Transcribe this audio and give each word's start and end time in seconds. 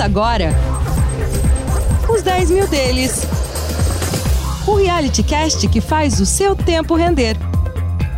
Ouça 0.00 0.04
agora 0.04 0.48
os 2.08 2.22
10 2.22 2.50
mil 2.50 2.66
deles. 2.68 3.22
O 4.66 4.76
reality 4.76 5.22
cast 5.22 5.68
que 5.68 5.80
faz 5.80 6.20
o 6.20 6.24
seu 6.24 6.56
tempo 6.56 6.94
render. 6.94 7.36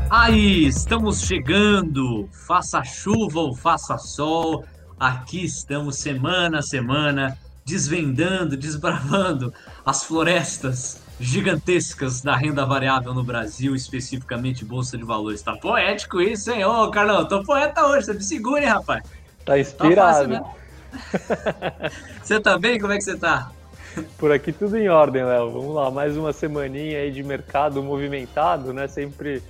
Aí, 0.09 0.65
estamos 0.67 1.23
chegando. 1.23 2.29
Faça 2.31 2.85
chuva 2.85 3.41
ou 3.41 3.55
faça 3.55 3.99
sol, 3.99 4.65
aqui 4.99 5.45
estamos 5.45 5.97
semana 5.97 6.61
a 6.61 6.63
semana 6.63 7.37
desvendando, 7.65 8.57
desbravando 8.57 9.53
as 9.85 10.05
florestas 10.05 11.01
gigantescas 11.19 12.21
da 12.21 12.37
renda 12.37 12.65
variável 12.65 13.13
no 13.13 13.25
Brasil, 13.25 13.75
especificamente 13.75 14.65
Bolsa 14.65 14.97
de 14.97 15.05
Valores. 15.05 15.43
Tá 15.43 15.57
poético 15.57 16.21
isso, 16.21 16.53
hein? 16.53 16.65
Ô, 16.65 16.89
Carlão, 16.91 17.27
tô 17.27 17.43
poeta 17.43 17.85
hoje, 17.87 18.07
você 18.07 18.15
me 18.15 18.23
segura, 18.23 18.63
hein, 18.63 18.69
rapaz? 18.69 19.03
Tá 19.45 19.59
inspirado. 19.59 19.97
Tá 19.97 20.03
fácil, 20.03 20.29
né? 20.29 20.62
você 22.23 22.41
tá 22.41 22.59
bem? 22.59 22.79
Como 22.79 22.93
é 22.93 22.97
que 22.97 23.05
você 23.05 23.17
tá? 23.17 23.51
Por 24.19 24.33
aqui 24.33 24.53
tudo 24.53 24.77
em 24.77 24.89
ordem, 24.89 25.25
Léo. 25.25 25.51
Vamos 25.51 25.75
lá, 25.75 25.91
mais 25.91 26.17
uma 26.17 26.33
semaninha 26.33 26.99
aí 26.99 27.11
de 27.11 27.23
mercado 27.23 27.83
movimentado, 27.83 28.73
né? 28.73 28.89
Sempre 28.89 29.43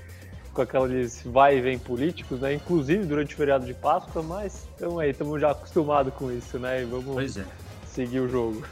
com 0.53 0.63
aqueles 0.63 1.23
vai 1.25 1.59
e 1.59 1.61
vem 1.61 1.79
políticos, 1.79 2.41
né? 2.41 2.55
Inclusive 2.55 3.05
durante 3.05 3.35
o 3.35 3.37
feriado 3.37 3.65
de 3.65 3.75
Páscoa, 3.75 4.23
mas 4.23 4.67
estamos 4.73 4.99
aí, 4.99 5.11
estamos 5.11 5.41
já 5.41 5.51
acostumados 5.51 6.13
com 6.15 6.31
isso, 6.31 6.59
né? 6.59 6.83
E 6.83 6.85
vamos 6.85 7.37
é. 7.37 7.45
seguir 7.87 8.21
o 8.21 8.29
jogo. 8.29 8.63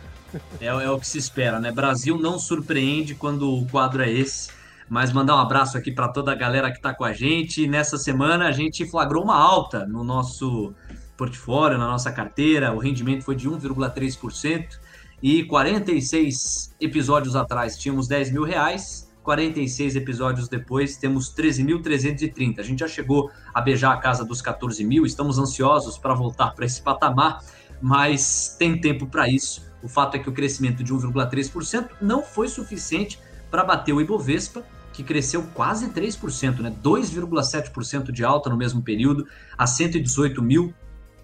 É, 0.61 0.67
é, 0.67 0.91
o 0.91 0.99
que 0.99 1.07
se 1.07 1.19
espera, 1.19 1.59
né? 1.59 1.73
Brasil 1.73 2.19
não 2.19 2.39
surpreende 2.39 3.15
quando 3.15 3.53
o 3.53 3.67
quadro 3.67 4.03
é 4.03 4.11
esse. 4.11 4.51
Mas 4.89 5.13
mandar 5.13 5.37
um 5.37 5.39
abraço 5.39 5.79
aqui 5.79 5.93
para 5.93 6.09
toda 6.09 6.33
a 6.33 6.35
galera 6.35 6.69
que 6.71 6.79
está 6.79 6.93
com 6.93 7.05
a 7.05 7.13
gente. 7.13 7.69
Nessa 7.69 7.97
semana 7.97 8.49
a 8.49 8.53
gente 8.53 8.85
flagrou 8.85 9.23
uma 9.23 9.37
alta 9.37 9.87
no 9.87 10.03
nosso 10.03 10.75
portfólio, 11.21 11.77
na 11.77 11.87
nossa 11.87 12.11
carteira. 12.11 12.73
O 12.73 12.79
rendimento 12.79 13.23
foi 13.25 13.37
de 13.37 13.47
1,3%. 13.47 14.79
E 15.23 15.45
46 15.45 16.75
episódios 16.81 17.37
atrás 17.37 17.77
tínhamos 17.77 18.09
10 18.09 18.33
mil 18.33 18.43
reais. 18.43 19.13
46 19.23 19.97
episódios 19.97 20.49
depois 20.49 20.97
temos 20.97 21.35
13.330. 21.35 22.59
A 22.59 22.63
gente 22.63 22.79
já 22.79 22.89
chegou 22.89 23.31
a 23.53 23.61
beijar 23.61 23.93
a 23.93 23.99
casa 23.99 24.25
dos 24.25 24.41
14 24.41 24.83
mil. 24.83 25.05
Estamos 25.05 25.39
ansiosos 25.39 25.99
para 25.99 26.15
voltar 26.15 26.55
para 26.55 26.65
esse 26.65 26.81
patamar, 26.81 27.45
mas 27.83 28.57
tem 28.59 28.81
tempo 28.81 29.07
para 29.07 29.29
isso. 29.29 29.71
O 29.83 29.89
fato 29.89 30.15
é 30.15 30.19
que 30.19 30.29
o 30.29 30.33
crescimento 30.33 30.83
de 30.83 30.95
1,3% 30.95 31.91
não 32.01 32.23
foi 32.23 32.49
suficiente 32.49 33.21
para 33.51 33.63
bater 33.63 33.93
o 33.93 34.01
Ibovespa, 34.01 34.65
que 34.93 35.05
cresceu 35.05 35.43
quase 35.55 35.91
3%, 35.91 36.61
né? 36.61 36.75
2,7% 36.83 38.11
de 38.11 38.25
alta 38.25 38.49
no 38.49 38.57
mesmo 38.57 38.83
período, 38.83 39.27
a 39.57 39.67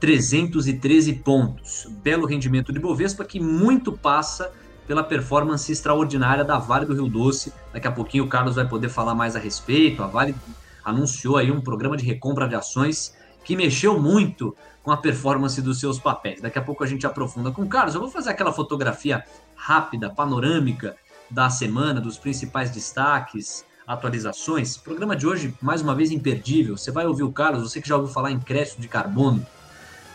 118.313 0.00 1.22
pontos. 1.22 1.86
Belo 2.02 2.26
rendimento 2.26 2.72
do 2.72 2.78
Ibovespa 2.78 3.24
que 3.24 3.40
muito 3.40 3.92
passa 3.92 4.52
pela 4.86 5.02
performance 5.02 5.70
extraordinária 5.70 6.44
da 6.44 6.58
Vale 6.58 6.86
do 6.86 6.94
Rio 6.94 7.08
Doce. 7.08 7.52
Daqui 7.72 7.88
a 7.88 7.92
pouquinho 7.92 8.24
o 8.24 8.28
Carlos 8.28 8.56
vai 8.56 8.68
poder 8.68 8.88
falar 8.88 9.14
mais 9.14 9.34
a 9.34 9.38
respeito. 9.38 10.02
A 10.02 10.06
Vale 10.06 10.34
anunciou 10.84 11.36
aí 11.36 11.50
um 11.50 11.60
programa 11.60 11.96
de 11.96 12.04
recompra 12.04 12.48
de 12.48 12.54
ações 12.54 13.14
que 13.44 13.56
mexeu 13.56 14.00
muito 14.00 14.56
com 14.82 14.92
a 14.92 14.96
performance 14.96 15.60
dos 15.60 15.80
seus 15.80 15.98
papéis. 15.98 16.40
Daqui 16.40 16.58
a 16.58 16.62
pouco 16.62 16.84
a 16.84 16.86
gente 16.86 17.06
aprofunda 17.06 17.50
com 17.50 17.62
o 17.62 17.68
Carlos. 17.68 17.94
Eu 17.94 18.00
vou 18.00 18.10
fazer 18.10 18.30
aquela 18.30 18.52
fotografia 18.52 19.24
rápida, 19.56 20.10
panorâmica 20.10 20.96
da 21.28 21.50
semana, 21.50 22.00
dos 22.00 22.16
principais 22.18 22.70
destaques, 22.70 23.64
atualizações. 23.86 24.76
O 24.76 24.82
programa 24.82 25.16
de 25.16 25.26
hoje, 25.26 25.54
mais 25.60 25.80
uma 25.80 25.94
vez, 25.94 26.10
imperdível. 26.10 26.76
Você 26.76 26.90
vai 26.90 27.06
ouvir 27.06 27.22
o 27.22 27.32
Carlos, 27.32 27.62
você 27.62 27.80
que 27.80 27.88
já 27.88 27.96
ouviu 27.96 28.12
falar 28.12 28.30
em 28.30 28.38
crédito 28.38 28.80
de 28.80 28.88
carbono. 28.88 29.44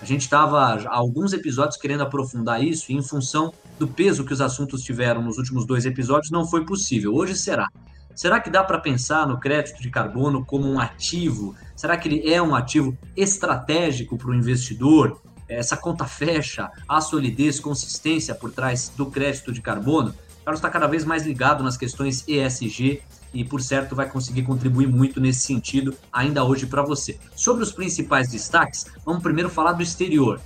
A 0.01 0.05
gente 0.05 0.21
estava 0.21 0.59
há 0.59 0.95
alguns 0.95 1.31
episódios 1.31 1.77
querendo 1.77 2.01
aprofundar 2.01 2.63
isso 2.63 2.91
e 2.91 2.95
em 2.95 3.03
função 3.03 3.53
do 3.77 3.87
peso 3.87 4.25
que 4.25 4.33
os 4.33 4.41
assuntos 4.41 4.81
tiveram 4.81 5.21
nos 5.21 5.37
últimos 5.37 5.63
dois 5.63 5.85
episódios, 5.85 6.31
não 6.31 6.45
foi 6.45 6.65
possível. 6.65 7.13
Hoje 7.13 7.35
será. 7.35 7.69
Será 8.15 8.39
que 8.39 8.49
dá 8.49 8.63
para 8.63 8.79
pensar 8.79 9.27
no 9.27 9.39
crédito 9.39 9.81
de 9.81 9.89
carbono 9.89 10.43
como 10.43 10.67
um 10.67 10.79
ativo? 10.79 11.55
Será 11.75 11.95
que 11.97 12.07
ele 12.09 12.33
é 12.33 12.41
um 12.41 12.55
ativo 12.55 12.97
estratégico 13.15 14.17
para 14.17 14.31
o 14.31 14.35
investidor? 14.35 15.21
Essa 15.47 15.77
conta 15.77 16.05
fecha, 16.05 16.71
a 16.87 16.99
solidez, 16.99 17.59
consistência 17.59 18.33
por 18.33 18.51
trás 18.51 18.91
do 18.95 19.05
crédito 19.05 19.51
de 19.51 19.61
carbono? 19.61 20.13
Carlos 20.43 20.59
está 20.59 20.69
cada 20.69 20.87
vez 20.87 21.05
mais 21.05 21.25
ligado 21.25 21.63
nas 21.63 21.77
questões 21.77 22.23
ESG 22.27 23.01
e, 23.33 23.45
por 23.45 23.61
certo, 23.61 23.95
vai 23.95 24.09
conseguir 24.09 24.43
contribuir 24.43 24.87
muito 24.87 25.21
nesse 25.21 25.41
sentido 25.41 25.95
ainda 26.11 26.43
hoje 26.43 26.65
para 26.65 26.81
você. 26.81 27.19
Sobre 27.35 27.63
os 27.63 27.71
principais 27.71 28.29
destaques, 28.29 28.87
vamos 29.05 29.21
primeiro 29.21 29.49
falar 29.49 29.73
do 29.73 29.83
exterior. 29.83 30.41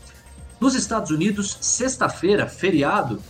Nos 0.59 0.75
Estados 0.75 1.11
Unidos, 1.11 1.57
sexta-feira, 1.61 2.47
feriado, 2.47 3.21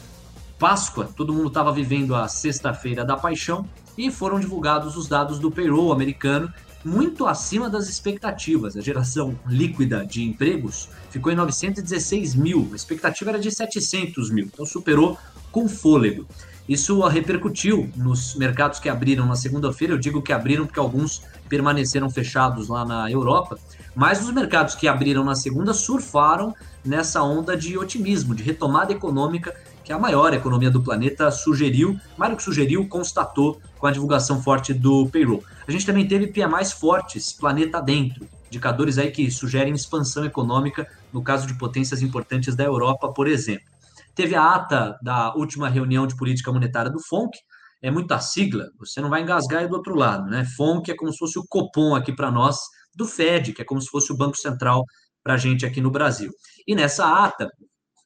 Páscoa, 0.57 1.09
todo 1.15 1.33
mundo 1.33 1.49
estava 1.49 1.71
vivendo 1.71 2.15
a 2.15 2.27
sexta-feira 2.27 3.03
da 3.03 3.17
paixão 3.17 3.67
e 3.97 4.09
foram 4.09 4.39
divulgados 4.39 4.95
os 4.95 5.07
dados 5.07 5.37
do 5.37 5.51
payroll 5.51 5.91
americano, 5.91 6.51
muito 6.83 7.25
acima 7.27 7.69
das 7.69 7.89
expectativas. 7.89 8.77
A 8.77 8.81
geração 8.81 9.37
líquida 9.45 10.05
de 10.05 10.23
empregos 10.23 10.89
ficou 11.09 11.31
em 11.31 11.35
916 11.35 12.35
mil, 12.35 12.69
a 12.71 12.75
expectativa 12.75 13.31
era 13.31 13.39
de 13.39 13.51
700 13.51 14.31
mil, 14.31 14.45
então 14.45 14.65
superou 14.65 15.17
com 15.51 15.67
fôlego. 15.67 16.25
Isso 16.67 16.99
repercutiu 17.07 17.89
nos 17.95 18.33
mercados 18.35 18.79
que 18.79 18.89
abriram 18.89 19.25
na 19.27 19.35
segunda-feira. 19.35 19.93
Eu 19.93 19.99
digo 19.99 20.21
que 20.21 20.33
abriram 20.33 20.65
porque 20.65 20.79
alguns 20.79 21.21
permaneceram 21.47 22.09
fechados 22.09 22.67
lá 22.67 22.83
na 22.83 23.09
Europa, 23.09 23.59
mas 23.93 24.23
os 24.23 24.33
mercados 24.33 24.73
que 24.73 24.87
abriram 24.87 25.23
na 25.23 25.35
segunda 25.35 25.73
surfaram 25.73 26.55
nessa 26.83 27.21
onda 27.21 27.55
de 27.55 27.77
otimismo, 27.77 28.33
de 28.33 28.41
retomada 28.41 28.91
econômica 28.91 29.55
que 29.83 29.93
a 29.93 29.99
maior 29.99 30.33
economia 30.33 30.71
do 30.71 30.81
planeta 30.81 31.29
sugeriu, 31.29 31.99
mais 32.17 32.31
do 32.31 32.37
que 32.37 32.43
sugeriu, 32.43 32.87
constatou 32.87 33.61
com 33.77 33.85
a 33.85 33.91
divulgação 33.91 34.41
forte 34.41 34.73
do 34.73 35.07
payroll. 35.07 35.43
A 35.67 35.71
gente 35.71 35.85
também 35.85 36.07
teve 36.07 36.25
PMIs 36.25 36.71
fortes, 36.71 37.31
planeta 37.31 37.79
dentro, 37.79 38.27
indicadores 38.47 38.97
aí 38.97 39.11
que 39.11 39.29
sugerem 39.29 39.75
expansão 39.75 40.25
econômica 40.25 40.87
no 41.13 41.21
caso 41.21 41.45
de 41.45 41.53
potências 41.53 42.01
importantes 42.01 42.55
da 42.55 42.63
Europa, 42.63 43.09
por 43.09 43.27
exemplo. 43.27 43.74
Teve 44.15 44.35
a 44.35 44.55
ata 44.55 44.97
da 45.01 45.33
última 45.35 45.69
reunião 45.69 46.07
de 46.07 46.15
política 46.15 46.51
monetária 46.51 46.89
do 46.89 46.99
FONC, 46.99 47.37
é 47.81 47.91
muita 47.91 48.19
sigla, 48.19 48.65
você 48.79 49.01
não 49.01 49.09
vai 49.09 49.21
engasgar 49.21 49.61
aí 49.61 49.67
do 49.67 49.75
outro 49.75 49.95
lado, 49.95 50.29
né? 50.29 50.45
FONC 50.57 50.89
é 50.89 50.95
como 50.95 51.11
se 51.11 51.17
fosse 51.17 51.37
o 51.37 51.45
Copom 51.47 51.93
aqui 51.93 52.15
para 52.15 52.31
nós, 52.31 52.57
do 52.95 53.05
Fed, 53.05 53.53
que 53.53 53.61
é 53.61 53.65
como 53.65 53.81
se 53.81 53.89
fosse 53.89 54.11
o 54.11 54.17
Banco 54.17 54.37
Central 54.37 54.83
para 55.23 55.33
a 55.33 55.37
gente 55.37 55.65
aqui 55.65 55.81
no 55.81 55.91
Brasil. 55.91 56.31
E 56.65 56.73
nessa 56.73 57.25
ata, 57.25 57.49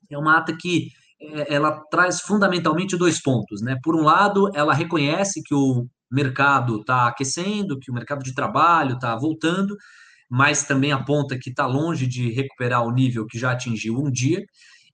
é 0.09 0.17
uma 0.17 0.37
ata 0.37 0.55
que 0.59 0.87
é, 1.21 1.53
ela 1.53 1.81
traz 1.91 2.21
fundamentalmente 2.21 2.97
dois 2.97 3.21
pontos, 3.21 3.61
né? 3.61 3.77
Por 3.83 3.95
um 3.95 4.03
lado, 4.03 4.49
ela 4.55 4.73
reconhece 4.73 5.41
que 5.43 5.53
o 5.53 5.85
mercado 6.11 6.81
está 6.81 7.07
aquecendo, 7.07 7.79
que 7.79 7.91
o 7.91 7.93
mercado 7.93 8.23
de 8.23 8.33
trabalho 8.33 8.95
está 8.95 9.15
voltando, 9.15 9.75
mas 10.29 10.63
também 10.63 10.91
aponta 10.91 11.37
que 11.39 11.49
está 11.49 11.65
longe 11.65 12.07
de 12.07 12.31
recuperar 12.31 12.83
o 12.83 12.91
nível 12.91 13.25
que 13.27 13.37
já 13.37 13.51
atingiu 13.51 13.95
um 13.95 14.09
dia 14.11 14.43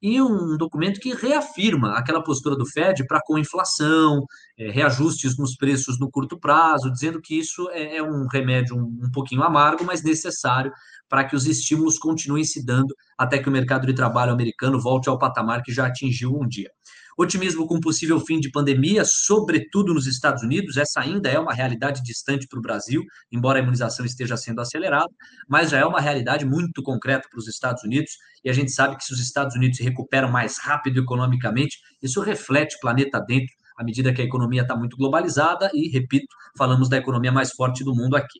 e 0.01 0.21
um 0.21 0.57
documento 0.57 0.99
que 0.99 1.13
reafirma 1.13 1.93
aquela 1.93 2.23
postura 2.23 2.55
do 2.55 2.65
Fed 2.65 3.05
para 3.07 3.21
com 3.23 3.37
inflação, 3.37 4.25
é, 4.57 4.69
reajustes 4.69 5.37
nos 5.37 5.55
preços 5.55 5.99
no 5.99 6.09
curto 6.09 6.39
prazo, 6.39 6.91
dizendo 6.91 7.21
que 7.21 7.37
isso 7.37 7.69
é, 7.71 7.97
é 7.97 8.03
um 8.03 8.27
remédio 8.31 8.75
um, 8.75 8.99
um 9.03 9.11
pouquinho 9.11 9.43
amargo, 9.43 9.83
mas 9.83 10.03
necessário 10.03 10.71
para 11.09 11.23
que 11.23 11.35
os 11.35 11.45
estímulos 11.45 11.97
continuem 11.97 12.43
se 12.43 12.63
dando 12.65 12.93
até 13.17 13.39
que 13.39 13.49
o 13.49 13.51
mercado 13.51 13.85
de 13.85 13.93
trabalho 13.93 14.33
americano 14.33 14.79
volte 14.79 15.09
ao 15.09 15.19
patamar 15.19 15.61
que 15.61 15.71
já 15.71 15.87
atingiu 15.87 16.33
um 16.35 16.47
dia. 16.47 16.69
Otimismo 17.17 17.65
com 17.65 17.79
possível 17.79 18.19
fim 18.19 18.41
de 18.41 18.51
pandemia, 18.51 19.05
sobretudo 19.05 19.93
nos 19.93 20.05
Estados 20.05 20.43
Unidos, 20.43 20.75
essa 20.75 20.99
ainda 20.99 21.29
é 21.29 21.39
uma 21.39 21.53
realidade 21.53 22.01
distante 22.03 22.45
para 22.45 22.59
o 22.59 22.61
Brasil, 22.61 23.01
embora 23.31 23.57
a 23.57 23.61
imunização 23.61 24.05
esteja 24.05 24.35
sendo 24.35 24.59
acelerada, 24.59 25.09
mas 25.47 25.69
já 25.69 25.77
é 25.77 25.85
uma 25.85 26.01
realidade 26.01 26.45
muito 26.45 26.83
concreta 26.83 27.25
para 27.31 27.39
os 27.39 27.47
Estados 27.47 27.83
Unidos, 27.83 28.11
e 28.43 28.49
a 28.49 28.53
gente 28.53 28.69
sabe 28.69 28.97
que 28.97 29.05
se 29.05 29.13
os 29.13 29.21
Estados 29.21 29.55
Unidos 29.55 29.77
se 29.77 29.83
recuperam 29.83 30.29
mais 30.29 30.57
rápido 30.59 30.99
economicamente, 30.99 31.77
isso 32.03 32.19
reflete 32.19 32.77
planeta 32.81 33.17
dentro, 33.25 33.53
à 33.77 33.83
medida 33.83 34.13
que 34.13 34.21
a 34.21 34.25
economia 34.25 34.63
está 34.63 34.75
muito 34.75 34.97
globalizada, 34.97 35.71
e, 35.73 35.87
repito, 35.87 36.27
falamos 36.57 36.89
da 36.89 36.97
economia 36.97 37.31
mais 37.31 37.51
forte 37.51 37.81
do 37.83 37.95
mundo 37.95 38.17
aqui. 38.17 38.39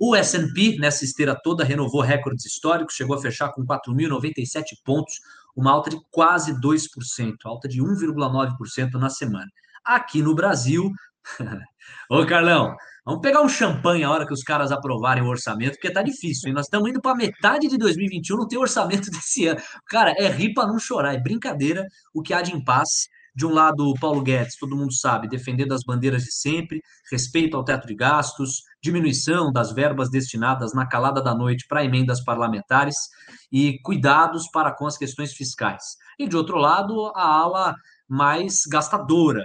O 0.00 0.14
S&P, 0.14 0.76
nessa 0.78 1.04
esteira 1.04 1.34
toda, 1.34 1.64
renovou 1.64 2.02
recordes 2.02 2.44
históricos, 2.44 2.94
chegou 2.94 3.16
a 3.16 3.20
fechar 3.20 3.52
com 3.52 3.64
4.097 3.64 4.64
pontos, 4.84 5.14
uma 5.56 5.72
alta 5.72 5.90
de 5.90 5.98
quase 6.10 6.52
2%, 6.60 7.34
alta 7.44 7.66
de 7.66 7.82
1,9% 7.82 8.92
na 8.94 9.08
semana. 9.08 9.48
Aqui 9.84 10.22
no 10.22 10.34
Brasil, 10.34 10.90
ô 12.10 12.26
Carlão, 12.26 12.76
vamos 13.04 13.22
pegar 13.22 13.40
um 13.40 13.48
champanhe 13.48 14.04
a 14.04 14.10
hora 14.10 14.26
que 14.26 14.34
os 14.34 14.42
caras 14.42 14.70
aprovarem 14.70 15.22
o 15.22 15.28
orçamento, 15.28 15.72
porque 15.72 15.90
tá 15.90 16.02
difícil, 16.02 16.48
hein? 16.48 16.54
Nós 16.54 16.66
estamos 16.66 16.90
indo 16.90 17.00
para 17.00 17.16
metade 17.16 17.68
de 17.68 17.78
2021, 17.78 18.36
não 18.36 18.46
tem 18.46 18.58
orçamento 18.58 19.10
desse 19.10 19.46
ano. 19.46 19.60
Cara, 19.88 20.12
é 20.18 20.28
rir 20.28 20.52
não 20.56 20.78
chorar, 20.78 21.14
é 21.14 21.20
brincadeira 21.20 21.86
o 22.12 22.22
que 22.22 22.34
há 22.34 22.42
de 22.42 22.54
impasse 22.54 23.08
De 23.36 23.44
um 23.44 23.52
lado, 23.52 23.92
Paulo 24.00 24.22
Guedes, 24.22 24.56
todo 24.56 24.74
mundo 24.74 24.94
sabe, 24.94 25.28
defendendo 25.28 25.72
as 25.72 25.84
bandeiras 25.84 26.22
de 26.22 26.32
sempre, 26.32 26.80
respeito 27.12 27.54
ao 27.54 27.62
teto 27.62 27.86
de 27.86 27.94
gastos, 27.94 28.62
diminuição 28.82 29.52
das 29.52 29.72
verbas 29.72 30.08
destinadas 30.08 30.72
na 30.72 30.88
calada 30.88 31.22
da 31.22 31.34
noite 31.34 31.66
para 31.68 31.84
emendas 31.84 32.24
parlamentares 32.24 32.96
e 33.52 33.78
cuidados 33.82 34.48
para 34.50 34.72
com 34.72 34.86
as 34.86 34.96
questões 34.96 35.34
fiscais. 35.34 35.82
E 36.18 36.26
de 36.26 36.34
outro 36.34 36.56
lado, 36.56 37.12
a 37.14 37.26
ala 37.26 37.74
mais 38.08 38.62
gastadora, 38.64 39.44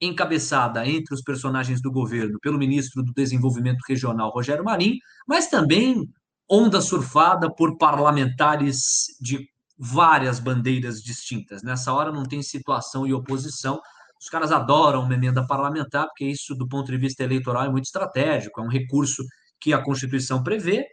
encabeçada 0.00 0.86
entre 0.86 1.12
os 1.12 1.20
personagens 1.20 1.82
do 1.82 1.90
governo 1.90 2.38
pelo 2.40 2.56
ministro 2.56 3.02
do 3.02 3.12
Desenvolvimento 3.12 3.80
Regional, 3.88 4.30
Rogério 4.30 4.62
Marinho, 4.62 4.96
mas 5.26 5.48
também 5.48 6.08
onda 6.48 6.80
surfada 6.80 7.52
por 7.52 7.76
parlamentares 7.76 9.06
de 9.20 9.48
várias 9.78 10.40
bandeiras 10.40 11.00
distintas. 11.00 11.62
Nessa 11.62 11.92
hora 11.92 12.10
não 12.10 12.24
tem 12.24 12.42
situação 12.42 13.06
e 13.06 13.14
oposição. 13.14 13.80
Os 14.20 14.28
caras 14.28 14.50
adoram 14.50 15.02
uma 15.02 15.14
emenda 15.14 15.46
parlamentar, 15.46 16.06
porque 16.06 16.24
isso, 16.24 16.54
do 16.54 16.66
ponto 16.66 16.90
de 16.90 16.98
vista 16.98 17.22
eleitoral, 17.22 17.64
é 17.64 17.70
muito 17.70 17.84
estratégico. 17.84 18.60
É 18.60 18.64
um 18.64 18.68
recurso 18.68 19.22
que 19.60 19.72
a 19.72 19.82
Constituição 19.82 20.42
prevê, 20.42 20.84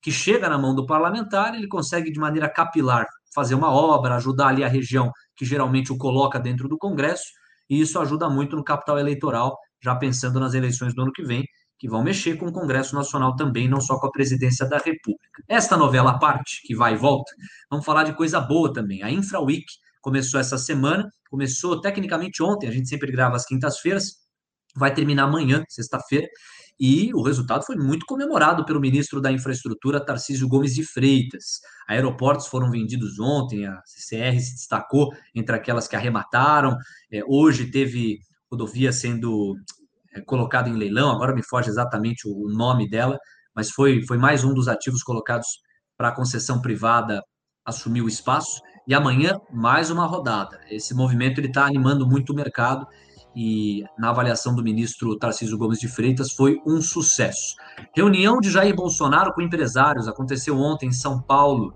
que 0.00 0.10
chega 0.10 0.48
na 0.48 0.58
mão 0.58 0.74
do 0.74 0.86
parlamentar, 0.86 1.54
ele 1.54 1.68
consegue, 1.68 2.10
de 2.10 2.18
maneira 2.18 2.48
capilar, 2.48 3.06
fazer 3.34 3.54
uma 3.54 3.70
obra, 3.70 4.16
ajudar 4.16 4.48
ali 4.48 4.64
a 4.64 4.68
região 4.68 5.10
que 5.36 5.44
geralmente 5.44 5.92
o 5.92 5.96
coloca 5.96 6.38
dentro 6.38 6.68
do 6.68 6.78
Congresso, 6.78 7.24
e 7.68 7.80
isso 7.80 7.98
ajuda 7.98 8.28
muito 8.28 8.56
no 8.56 8.64
capital 8.64 8.98
eleitoral, 8.98 9.56
já 9.82 9.94
pensando 9.94 10.40
nas 10.40 10.54
eleições 10.54 10.94
do 10.94 11.02
ano 11.02 11.12
que 11.12 11.22
vem, 11.22 11.44
que 11.82 11.88
vão 11.88 12.00
mexer 12.00 12.36
com 12.36 12.46
o 12.46 12.52
Congresso 12.52 12.94
Nacional 12.94 13.34
também, 13.34 13.68
não 13.68 13.80
só 13.80 13.98
com 13.98 14.06
a 14.06 14.12
presidência 14.12 14.64
da 14.64 14.78
República. 14.78 15.42
Esta 15.48 15.76
novela 15.76 16.12
à 16.12 16.18
parte, 16.20 16.62
que 16.64 16.76
vai 16.76 16.94
e 16.94 16.96
volta, 16.96 17.32
vamos 17.68 17.84
falar 17.84 18.04
de 18.04 18.14
coisa 18.14 18.38
boa 18.38 18.72
também. 18.72 19.02
A 19.02 19.10
Infra 19.10 19.40
Week 19.40 19.66
começou 20.00 20.38
essa 20.38 20.56
semana, 20.56 21.10
começou 21.28 21.80
tecnicamente 21.80 22.40
ontem, 22.40 22.68
a 22.68 22.70
gente 22.70 22.88
sempre 22.88 23.10
grava 23.10 23.34
às 23.34 23.44
quintas-feiras, 23.44 24.12
vai 24.76 24.94
terminar 24.94 25.24
amanhã, 25.24 25.64
sexta-feira, 25.68 26.28
e 26.78 27.12
o 27.14 27.20
resultado 27.20 27.64
foi 27.66 27.74
muito 27.74 28.06
comemorado 28.06 28.64
pelo 28.64 28.78
ministro 28.78 29.20
da 29.20 29.32
Infraestrutura, 29.32 30.04
Tarcísio 30.04 30.46
Gomes 30.46 30.76
de 30.76 30.84
Freitas. 30.84 31.58
Aeroportos 31.88 32.46
foram 32.46 32.70
vendidos 32.70 33.18
ontem, 33.18 33.66
a 33.66 33.80
CCR 33.84 34.38
se 34.38 34.54
destacou 34.54 35.08
entre 35.34 35.56
aquelas 35.56 35.88
que 35.88 35.96
arremataram. 35.96 36.76
É, 37.10 37.22
hoje 37.26 37.72
teve 37.72 38.20
rodovia 38.48 38.92
sendo 38.92 39.56
é, 40.14 40.20
colocado 40.20 40.68
em 40.68 40.74
leilão, 40.74 41.10
agora 41.10 41.34
me 41.34 41.42
foge 41.42 41.68
exatamente 41.68 42.28
o 42.28 42.48
nome 42.48 42.88
dela, 42.88 43.18
mas 43.54 43.70
foi, 43.70 44.02
foi 44.06 44.18
mais 44.18 44.44
um 44.44 44.54
dos 44.54 44.68
ativos 44.68 45.02
colocados 45.02 45.46
para 45.96 46.08
a 46.08 46.14
concessão 46.14 46.60
privada 46.60 47.22
assumir 47.64 48.02
o 48.02 48.08
espaço. 48.08 48.60
E 48.86 48.94
amanhã, 48.94 49.38
mais 49.52 49.90
uma 49.90 50.06
rodada. 50.06 50.58
Esse 50.68 50.94
movimento 50.94 51.40
está 51.40 51.66
animando 51.66 52.08
muito 52.08 52.32
o 52.32 52.36
mercado 52.36 52.86
e, 53.34 53.84
na 53.98 54.10
avaliação 54.10 54.54
do 54.54 54.62
ministro 54.62 55.16
Tarcísio 55.16 55.56
Gomes 55.56 55.78
de 55.78 55.88
Freitas, 55.88 56.32
foi 56.32 56.60
um 56.66 56.80
sucesso. 56.82 57.54
Reunião 57.94 58.40
de 58.40 58.50
Jair 58.50 58.74
Bolsonaro 58.74 59.32
com 59.32 59.40
empresários 59.40 60.08
aconteceu 60.08 60.58
ontem 60.58 60.88
em 60.88 60.92
São 60.92 61.20
Paulo 61.20 61.74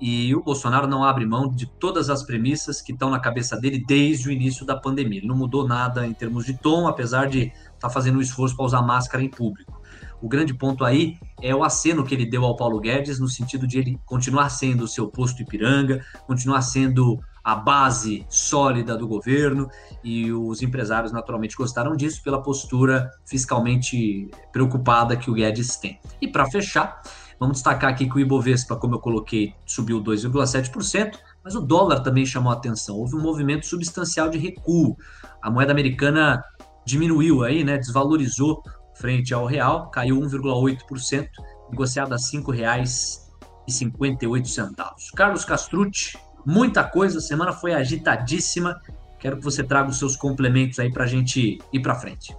e 0.00 0.34
o 0.34 0.42
Bolsonaro 0.42 0.86
não 0.86 1.02
abre 1.02 1.26
mão 1.26 1.48
de 1.48 1.66
todas 1.66 2.08
as 2.08 2.22
premissas 2.22 2.80
que 2.80 2.92
estão 2.92 3.10
na 3.10 3.18
cabeça 3.18 3.56
dele 3.56 3.82
desde 3.86 4.28
o 4.28 4.32
início 4.32 4.64
da 4.64 4.76
pandemia. 4.76 5.18
Ele 5.18 5.26
não 5.26 5.36
mudou 5.36 5.66
nada 5.66 6.06
em 6.06 6.12
termos 6.12 6.44
de 6.44 6.56
tom, 6.56 6.86
apesar 6.86 7.26
de 7.26 7.52
estar 7.78 7.88
tá 7.88 7.94
fazendo 7.94 8.18
um 8.18 8.20
esforço 8.20 8.56
para 8.56 8.66
usar 8.66 8.82
máscara 8.82 9.22
em 9.22 9.30
público. 9.30 9.80
O 10.20 10.28
grande 10.28 10.52
ponto 10.52 10.84
aí 10.84 11.16
é 11.40 11.54
o 11.54 11.62
aceno 11.62 12.04
que 12.04 12.14
ele 12.14 12.26
deu 12.26 12.44
ao 12.44 12.56
Paulo 12.56 12.80
Guedes, 12.80 13.20
no 13.20 13.28
sentido 13.28 13.66
de 13.66 13.78
ele 13.78 14.00
continuar 14.04 14.50
sendo 14.50 14.84
o 14.84 14.88
seu 14.88 15.08
posto 15.08 15.42
Ipiranga, 15.42 16.04
continuar 16.26 16.62
sendo 16.62 17.18
a 17.42 17.54
base 17.54 18.26
sólida 18.28 18.96
do 18.96 19.06
governo, 19.06 19.70
e 20.02 20.30
os 20.32 20.60
empresários 20.60 21.12
naturalmente 21.12 21.56
gostaram 21.56 21.96
disso 21.96 22.22
pela 22.22 22.42
postura 22.42 23.10
fiscalmente 23.24 24.28
preocupada 24.52 25.16
que 25.16 25.30
o 25.30 25.34
Guedes 25.34 25.76
tem. 25.76 26.00
E 26.20 26.26
para 26.26 26.50
fechar, 26.50 27.00
vamos 27.38 27.58
destacar 27.58 27.90
aqui 27.90 28.08
que 28.08 28.16
o 28.16 28.20
Ibovespa, 28.20 28.76
como 28.76 28.96
eu 28.96 29.00
coloquei, 29.00 29.54
subiu 29.64 30.02
2,7%, 30.02 31.16
mas 31.42 31.54
o 31.54 31.60
dólar 31.60 32.00
também 32.00 32.26
chamou 32.26 32.52
atenção. 32.52 32.96
Houve 32.96 33.16
um 33.16 33.22
movimento 33.22 33.64
substancial 33.64 34.28
de 34.28 34.36
recuo. 34.36 34.96
A 35.40 35.50
moeda 35.50 35.72
americana 35.72 36.42
diminuiu 36.88 37.44
aí, 37.44 37.62
né, 37.62 37.76
desvalorizou 37.76 38.62
frente 38.94 39.34
ao 39.34 39.44
real, 39.44 39.90
caiu 39.90 40.18
1,8%, 40.18 41.28
negociado 41.70 42.14
a 42.14 42.16
R$ 42.16 42.22
5,58. 42.22 45.14
Carlos 45.14 45.44
Castrucci, 45.44 46.16
muita 46.44 46.82
coisa, 46.82 47.18
a 47.18 47.20
semana 47.20 47.52
foi 47.52 47.74
agitadíssima. 47.74 48.80
Quero 49.20 49.36
que 49.36 49.44
você 49.44 49.62
traga 49.62 49.90
os 49.90 49.98
seus 49.98 50.16
complementos 50.16 50.80
aí 50.80 50.90
para 50.90 51.04
a 51.04 51.06
gente 51.06 51.58
ir 51.72 51.80
para 51.80 51.94
frente. 51.94 52.34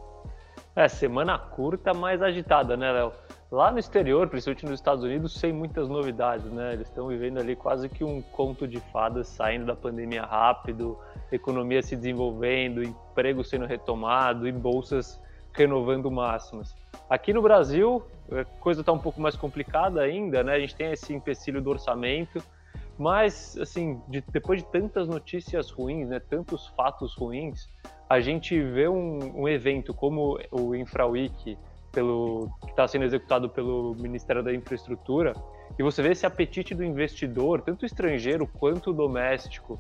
É, 0.75 0.87
semana 0.87 1.37
curta, 1.37 1.93
mas 1.93 2.19
agitada, 2.21 2.75
né, 2.75 2.91
Léo? 2.91 3.13
Lá 3.51 3.71
no 3.71 3.79
exterior, 3.79 4.27
principalmente 4.27 4.65
nos 4.65 4.75
Estados 4.75 5.03
Unidos, 5.03 5.33
sem 5.33 5.51
muitas 5.51 5.89
novidades, 5.89 6.45
né? 6.51 6.73
Eles 6.73 6.87
estão 6.87 7.07
vivendo 7.07 7.39
ali 7.39 7.55
quase 7.55 7.89
que 7.89 8.03
um 8.03 8.21
conto 8.21 8.67
de 8.67 8.79
fadas, 8.91 9.27
saindo 9.27 9.65
da 9.65 9.75
pandemia 9.75 10.21
rápido, 10.21 10.95
economia 11.31 11.81
se 11.81 11.95
desenvolvendo, 11.95 12.83
emprego 12.83 13.43
sendo 13.43 13.65
retomado 13.65 14.47
e 14.47 14.51
bolsas 14.51 15.19
renovando 15.51 16.11
máximas. 16.11 16.75
Aqui 17.09 17.33
no 17.33 17.41
Brasil, 17.41 18.03
a 18.31 18.45
coisa 18.59 18.81
está 18.81 18.91
um 18.91 18.99
pouco 18.99 19.19
mais 19.19 19.35
complicada 19.35 20.01
ainda, 20.01 20.43
né? 20.43 20.53
A 20.53 20.59
gente 20.59 20.75
tem 20.75 20.91
esse 20.91 21.11
empecilho 21.11 21.59
do 21.59 21.71
orçamento, 21.71 22.43
mas, 22.99 23.57
assim, 23.57 23.99
de, 24.07 24.21
depois 24.31 24.61
de 24.61 24.67
tantas 24.67 25.07
notícias 25.07 25.71
ruins, 25.71 26.07
né, 26.07 26.19
tantos 26.19 26.67
fatos 26.67 27.15
ruins, 27.15 27.67
a 28.07 28.19
gente 28.19 28.61
vê 28.61 28.87
um, 28.87 29.41
um 29.41 29.47
evento 29.47 29.91
como 29.91 30.39
o 30.51 30.75
InfraWeek, 30.75 31.57
pelo, 31.91 32.49
que 32.61 32.71
está 32.71 32.87
sendo 32.87 33.05
executado 33.05 33.49
pelo 33.49 33.95
Ministério 33.99 34.43
da 34.43 34.53
Infraestrutura, 34.53 35.33
e 35.77 35.83
você 35.83 36.01
vê 36.01 36.11
esse 36.11 36.25
apetite 36.25 36.73
do 36.73 36.83
investidor, 36.83 37.61
tanto 37.61 37.85
estrangeiro 37.85 38.47
quanto 38.47 38.93
doméstico, 38.93 39.79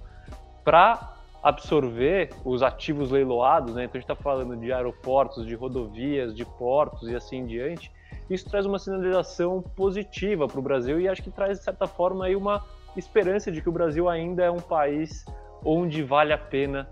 para 0.63 1.15
absorver 1.41 2.29
os 2.43 2.61
ativos 2.61 3.11
leiloados, 3.11 3.73
né? 3.73 3.85
então 3.85 3.97
a 3.97 4.01
gente 4.01 4.11
está 4.11 4.15
falando 4.15 4.57
de 4.57 4.71
aeroportos, 4.73 5.45
de 5.45 5.55
rodovias, 5.55 6.35
de 6.35 6.45
portos 6.45 7.09
e 7.09 7.15
assim 7.15 7.37
em 7.37 7.45
diante, 7.45 7.91
isso 8.29 8.49
traz 8.49 8.65
uma 8.65 8.77
sinalização 8.77 9.61
positiva 9.61 10.47
para 10.47 10.59
o 10.59 10.61
Brasil 10.61 10.99
e 10.99 11.07
acho 11.07 11.23
que 11.23 11.31
traz, 11.31 11.57
de 11.57 11.63
certa 11.63 11.87
forma, 11.87 12.25
aí 12.25 12.35
uma 12.35 12.63
esperança 12.95 13.51
de 13.51 13.61
que 13.61 13.69
o 13.69 13.71
Brasil 13.71 14.07
ainda 14.07 14.43
é 14.43 14.51
um 14.51 14.59
país 14.59 15.25
onde 15.63 16.03
vale 16.03 16.33
a 16.33 16.37
pena 16.37 16.87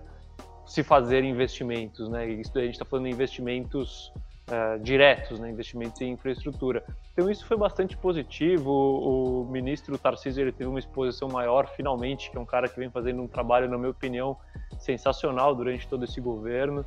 se 0.65 0.83
fazer 0.83 1.23
investimentos. 1.23 2.09
Né? 2.09 2.27
Isso 2.29 2.57
a 2.57 2.61
gente 2.61 2.73
está 2.73 2.85
falando 2.85 3.05
de 3.05 3.11
investimentos 3.11 4.11
uh, 4.47 4.79
diretos, 4.79 5.39
né? 5.39 5.49
investimentos 5.49 5.99
em 6.01 6.11
infraestrutura. 6.11 6.83
Então 7.13 7.29
isso 7.29 7.45
foi 7.45 7.57
bastante 7.57 7.97
positivo. 7.97 8.69
O, 8.69 9.41
o 9.41 9.45
ministro 9.45 9.97
Tarcísio 9.97 10.41
ele 10.41 10.51
teve 10.51 10.69
uma 10.69 10.79
exposição 10.79 11.27
maior, 11.27 11.67
finalmente, 11.75 12.31
que 12.31 12.37
é 12.37 12.39
um 12.39 12.45
cara 12.45 12.67
que 12.67 12.79
vem 12.79 12.89
fazendo 12.89 13.21
um 13.21 13.27
trabalho, 13.27 13.69
na 13.69 13.77
minha 13.77 13.91
opinião, 13.91 14.37
sensacional 14.79 15.53
durante 15.55 15.87
todo 15.87 16.05
esse 16.05 16.19
governo. 16.19 16.85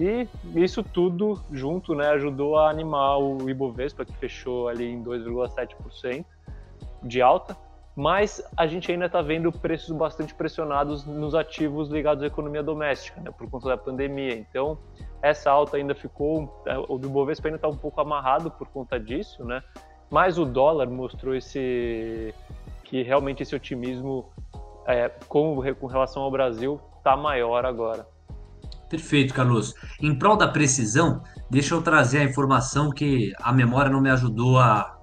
E 0.00 0.26
isso 0.54 0.82
tudo 0.82 1.40
junto 1.52 1.94
né, 1.94 2.08
ajudou 2.08 2.58
a 2.58 2.70
animar 2.70 3.18
o 3.18 3.48
Ibovespa, 3.48 4.04
que 4.04 4.16
fechou 4.16 4.68
ali 4.68 4.86
em 4.86 5.02
2,7% 5.02 6.24
de 7.02 7.20
alta, 7.20 7.56
mas 7.94 8.42
a 8.56 8.66
gente 8.66 8.90
ainda 8.90 9.06
está 9.06 9.20
vendo 9.20 9.52
preços 9.52 9.94
bastante 9.96 10.34
pressionados 10.34 11.04
nos 11.04 11.34
ativos 11.34 11.90
ligados 11.90 12.22
à 12.22 12.26
economia 12.26 12.62
doméstica, 12.62 13.20
né, 13.20 13.30
por 13.30 13.48
conta 13.50 13.68
da 13.68 13.76
pandemia. 13.76 14.34
Então, 14.34 14.78
essa 15.20 15.50
alta 15.50 15.76
ainda 15.76 15.94
ficou, 15.94 16.62
é, 16.66 16.76
o 16.88 16.98
do 16.98 17.08
Bovespa 17.08 17.48
ainda 17.48 17.56
está 17.56 17.68
um 17.68 17.76
pouco 17.76 18.00
amarrado 18.00 18.50
por 18.50 18.66
conta 18.68 18.98
disso, 18.98 19.44
né? 19.44 19.62
Mas 20.10 20.36
o 20.38 20.44
dólar 20.44 20.90
mostrou 20.90 21.34
esse 21.34 22.34
que 22.84 23.02
realmente 23.02 23.42
esse 23.42 23.54
otimismo 23.54 24.30
é, 24.86 25.08
com, 25.28 25.56
com 25.78 25.86
relação 25.86 26.22
ao 26.22 26.30
Brasil 26.30 26.80
está 26.98 27.16
maior 27.16 27.64
agora. 27.64 28.06
Perfeito, 28.90 29.32
Carlos. 29.32 29.74
Em 30.02 30.14
prol 30.14 30.36
da 30.36 30.46
precisão, 30.46 31.22
deixa 31.48 31.74
eu 31.74 31.80
trazer 31.80 32.18
a 32.18 32.24
informação 32.24 32.90
que 32.90 33.32
a 33.40 33.50
memória 33.50 33.90
não 33.90 34.02
me 34.02 34.10
ajudou 34.10 34.58
a 34.58 34.98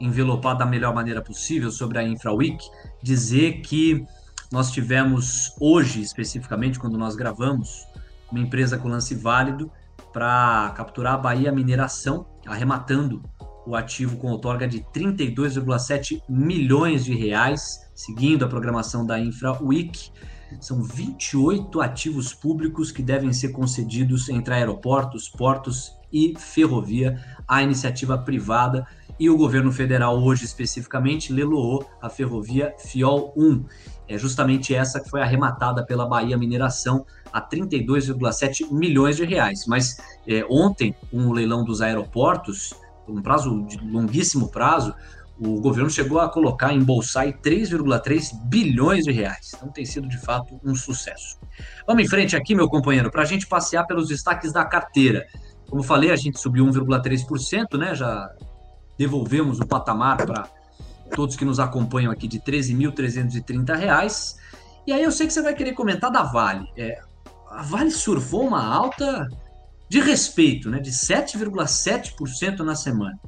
envelopar 0.00 0.56
da 0.56 0.66
melhor 0.66 0.94
maneira 0.94 1.22
possível 1.22 1.70
sobre 1.70 1.98
a 1.98 2.02
InfraWeek, 2.02 2.64
dizer 3.02 3.60
que 3.60 4.04
nós 4.50 4.70
tivemos 4.70 5.52
hoje, 5.60 6.00
especificamente, 6.00 6.78
quando 6.78 6.98
nós 6.98 7.16
gravamos, 7.16 7.86
uma 8.30 8.40
empresa 8.40 8.78
com 8.78 8.88
lance 8.88 9.14
válido 9.14 9.70
para 10.12 10.72
capturar 10.76 11.14
a 11.14 11.18
Bahia 11.18 11.50
Mineração, 11.50 12.26
arrematando 12.46 13.22
o 13.66 13.74
ativo 13.74 14.16
com 14.16 14.30
outorga 14.30 14.68
de 14.68 14.80
32,7 14.94 16.22
milhões 16.28 17.04
de 17.04 17.14
reais, 17.14 17.90
seguindo 17.94 18.44
a 18.44 18.48
programação 18.48 19.06
da 19.06 19.18
InfraWeek. 19.18 20.10
São 20.60 20.82
28 20.82 21.80
ativos 21.80 22.32
públicos 22.32 22.92
que 22.92 23.02
devem 23.02 23.32
ser 23.32 23.48
concedidos 23.48 24.28
entre 24.28 24.54
aeroportos, 24.54 25.28
portos 25.28 25.92
e 26.12 26.34
ferrovia, 26.38 27.20
a 27.48 27.62
iniciativa 27.62 28.16
privada. 28.16 28.86
E 29.18 29.30
o 29.30 29.36
governo 29.36 29.70
federal, 29.70 30.20
hoje 30.20 30.44
especificamente, 30.44 31.32
leloou 31.32 31.88
a 32.02 32.08
ferrovia 32.08 32.74
Fiol 32.78 33.32
1. 33.36 33.64
É 34.08 34.18
justamente 34.18 34.74
essa 34.74 35.00
que 35.00 35.08
foi 35.08 35.22
arrematada 35.22 35.84
pela 35.84 36.06
Bahia 36.06 36.36
Mineração 36.36 37.06
a 37.32 37.40
32,7 37.40 38.70
milhões 38.72 39.16
de 39.16 39.24
reais. 39.24 39.66
Mas 39.66 39.96
é, 40.26 40.44
ontem, 40.50 40.94
um 41.12 41.32
leilão 41.32 41.64
dos 41.64 41.80
aeroportos, 41.80 42.74
um 43.08 43.22
prazo 43.22 43.64
de 43.66 43.78
longuíssimo 43.78 44.50
prazo, 44.50 44.94
o 45.38 45.60
governo 45.60 45.90
chegou 45.90 46.20
a 46.20 46.28
colocar, 46.28 46.72
embolsar 46.72 47.26
3,3 47.26 48.30
bilhões 48.44 49.04
de 49.04 49.12
reais. 49.12 49.52
Então 49.56 49.68
tem 49.68 49.84
sido 49.84 50.08
de 50.08 50.18
fato 50.18 50.60
um 50.64 50.74
sucesso. 50.74 51.38
Vamos 51.86 52.04
em 52.04 52.08
frente 52.08 52.36
aqui, 52.36 52.54
meu 52.54 52.68
companheiro, 52.68 53.10
para 53.10 53.22
a 53.22 53.26
gente 53.26 53.46
passear 53.46 53.84
pelos 53.84 54.08
destaques 54.08 54.52
da 54.52 54.64
carteira. 54.64 55.26
Como 55.68 55.82
falei, 55.82 56.10
a 56.10 56.16
gente 56.16 56.38
subiu 56.38 56.64
1,3%, 56.66 57.76
né? 57.78 57.94
Já 57.94 58.28
devolvemos 58.98 59.60
o 59.60 59.66
patamar 59.66 60.16
para 60.18 60.48
todos 61.14 61.36
que 61.36 61.44
nos 61.44 61.60
acompanham 61.60 62.12
aqui 62.12 62.26
de 62.26 62.38
R$ 62.38 62.44
13.330. 62.44 64.36
E 64.86 64.92
aí 64.92 65.02
eu 65.02 65.10
sei 65.10 65.26
que 65.26 65.32
você 65.32 65.42
vai 65.42 65.54
querer 65.54 65.72
comentar 65.72 66.10
da 66.10 66.22
Vale. 66.22 66.68
É, 66.76 67.00
a 67.50 67.62
Vale 67.62 67.90
surfou 67.90 68.46
uma 68.46 68.64
alta 68.64 69.28
de 69.88 70.00
respeito, 70.00 70.68
né? 70.70 70.80
De 70.80 70.90
7,7% 70.90 72.60
na 72.60 72.74
semana. 72.74 73.18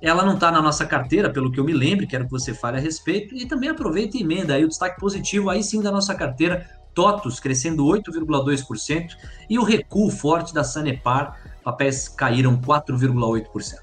Ela 0.00 0.24
não 0.24 0.34
está 0.34 0.50
na 0.50 0.60
nossa 0.60 0.84
carteira, 0.84 1.30
pelo 1.30 1.50
que 1.52 1.60
eu 1.60 1.64
me 1.64 1.72
lembro, 1.72 2.06
quero 2.06 2.24
que 2.24 2.30
você 2.30 2.52
fale 2.52 2.78
a 2.78 2.80
respeito. 2.80 3.36
E 3.36 3.46
também 3.46 3.70
aproveita 3.70 4.16
e 4.16 4.20
emenda 4.22 4.54
aí 4.54 4.64
o 4.64 4.68
destaque 4.68 4.98
positivo, 4.98 5.48
aí 5.48 5.62
sim 5.62 5.80
da 5.80 5.92
nossa 5.92 6.14
carteira, 6.14 6.68
TOTUS 6.94 7.40
crescendo 7.40 7.84
8,2% 7.84 9.16
e 9.48 9.58
o 9.58 9.62
recuo 9.62 10.10
forte 10.10 10.52
da 10.52 10.64
Sanepar, 10.64 11.40
papéis 11.62 12.08
caíram 12.08 12.60
4,8%. 12.60 13.81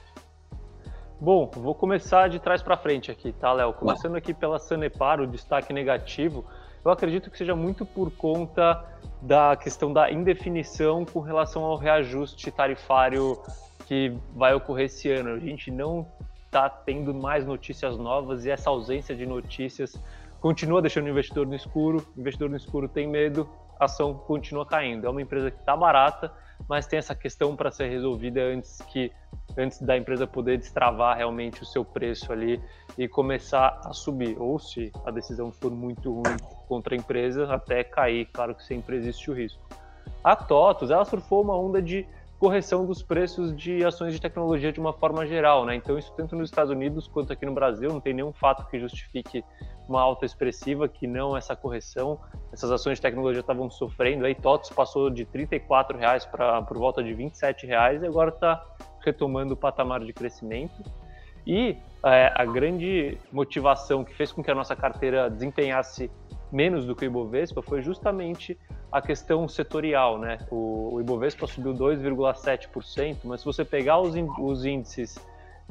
Bom, 1.21 1.51
vou 1.53 1.75
começar 1.75 2.29
de 2.29 2.39
trás 2.39 2.63
para 2.63 2.77
frente 2.77 3.11
aqui, 3.11 3.33
tá, 3.33 3.51
Léo? 3.51 3.73
Começando 3.73 4.15
aqui 4.15 4.33
pela 4.33 4.57
Sanepar, 4.57 5.19
o 5.19 5.27
destaque 5.27 5.73
negativo, 5.73 6.45
eu 6.83 6.89
acredito 6.89 7.29
que 7.29 7.37
seja 7.37 7.53
muito 7.53 7.85
por 7.85 8.09
conta 8.09 8.85
da 9.21 9.57
questão 9.57 9.91
da 9.91 10.09
indefinição 10.09 11.03
com 11.03 11.19
relação 11.19 11.65
ao 11.65 11.75
reajuste 11.75 12.49
tarifário 12.51 13.37
que 13.85 14.15
vai 14.33 14.53
ocorrer 14.53 14.85
esse 14.85 15.11
ano. 15.11 15.31
A 15.31 15.39
gente 15.39 15.69
não 15.69 16.07
está 16.45 16.69
tendo 16.69 17.13
mais 17.13 17.45
notícias 17.45 17.97
novas 17.97 18.45
e 18.45 18.49
essa 18.49 18.69
ausência 18.69 19.13
de 19.13 19.25
notícias 19.25 20.01
continua 20.39 20.81
deixando 20.81 21.07
o 21.07 21.09
investidor 21.09 21.45
no 21.45 21.53
escuro. 21.53 22.07
O 22.15 22.21
investidor 22.21 22.49
no 22.49 22.55
escuro 22.55 22.87
tem 22.87 23.05
medo, 23.05 23.49
a 23.79 23.85
ação 23.85 24.13
continua 24.13 24.65
caindo. 24.65 25.07
É 25.07 25.09
uma 25.09 25.21
empresa 25.21 25.49
que 25.49 25.59
está 25.59 25.75
barata, 25.75 26.31
mas 26.67 26.85
tem 26.85 26.99
essa 26.99 27.15
questão 27.15 27.55
para 27.55 27.71
ser 27.71 27.87
resolvida 27.87 28.41
antes 28.41 28.79
que 28.89 29.11
antes 29.57 29.81
da 29.81 29.97
empresa 29.97 30.27
poder 30.27 30.57
destravar 30.57 31.17
realmente 31.17 31.63
o 31.63 31.65
seu 31.65 31.83
preço 31.83 32.31
ali 32.31 32.61
e 32.97 33.07
começar 33.07 33.79
a 33.83 33.93
subir. 33.93 34.37
Ou 34.39 34.59
se 34.59 34.91
a 35.05 35.11
decisão 35.11 35.51
for 35.51 35.71
muito 35.71 36.11
ruim 36.11 36.37
contra 36.67 36.93
a 36.93 36.97
empresa, 36.97 37.51
até 37.51 37.83
cair. 37.83 38.25
Claro 38.33 38.53
que 38.53 38.63
sempre 38.63 38.97
existe 38.97 39.31
o 39.31 39.33
risco. 39.33 39.61
A 40.23 40.35
TOTOS, 40.35 40.91
ela 40.91 41.05
surfou 41.05 41.41
uma 41.41 41.57
onda 41.57 41.81
de 41.81 42.05
correção 42.39 42.85
dos 42.85 43.03
preços 43.03 43.53
de 43.55 43.83
ações 43.83 44.13
de 44.13 44.21
tecnologia 44.21 44.71
de 44.71 44.79
uma 44.79 44.93
forma 44.93 45.27
geral, 45.27 45.65
né? 45.65 45.75
Então 45.75 45.99
isso 45.99 46.11
tanto 46.15 46.37
nos 46.37 46.49
Estados 46.49 46.71
Unidos 46.71 47.05
quanto 47.05 47.33
aqui 47.33 47.45
no 47.45 47.53
Brasil 47.53 47.89
não 47.89 47.99
tem 47.99 48.13
nenhum 48.13 48.31
fato 48.31 48.65
que 48.69 48.79
justifique 48.79 49.43
uma 49.89 50.01
alta 50.01 50.25
expressiva 50.25 50.87
que 50.87 51.05
não 51.05 51.35
essa 51.35 51.53
correção. 51.53 52.17
Essas 52.53 52.71
ações 52.71 52.97
de 52.97 53.01
tecnologia 53.01 53.41
estavam 53.41 53.69
sofrendo, 53.69 54.25
aí 54.25 54.33
TOTS 54.33 54.69
passou 54.69 55.09
de 55.09 55.27
R$ 55.33 55.47
reais 55.97 56.25
para 56.25 56.61
por 56.61 56.77
volta 56.77 57.03
de 57.03 57.13
R$ 57.13 57.29
reais 57.63 58.01
e 58.01 58.07
agora 58.07 58.29
está 58.29 58.65
retomando 59.03 59.53
o 59.53 59.57
patamar 59.57 59.99
de 59.99 60.13
crescimento. 60.13 60.81
E 61.45 61.75
é, 62.05 62.31
a 62.33 62.45
grande 62.45 63.17
motivação 63.33 64.05
que 64.05 64.15
fez 64.15 64.31
com 64.31 64.41
que 64.41 64.49
a 64.49 64.55
nossa 64.55 64.75
carteira 64.75 65.29
desempenhasse 65.29 66.09
menos 66.51 66.85
do 66.85 66.95
que 66.95 67.05
o 67.05 67.07
Ibovespa 67.07 67.61
foi 67.61 67.81
justamente 67.81 68.57
a 68.91 69.01
questão 69.01 69.47
setorial, 69.47 70.17
né? 70.17 70.39
O, 70.49 70.95
o 70.95 71.01
Ibovespa 71.01 71.45
subiu 71.45 71.73
2,7%, 71.73 73.17
mas 73.23 73.41
se 73.41 73.45
você 73.45 73.63
pegar 73.63 73.99
os, 73.99 74.15
os 74.39 74.65
índices 74.65 75.17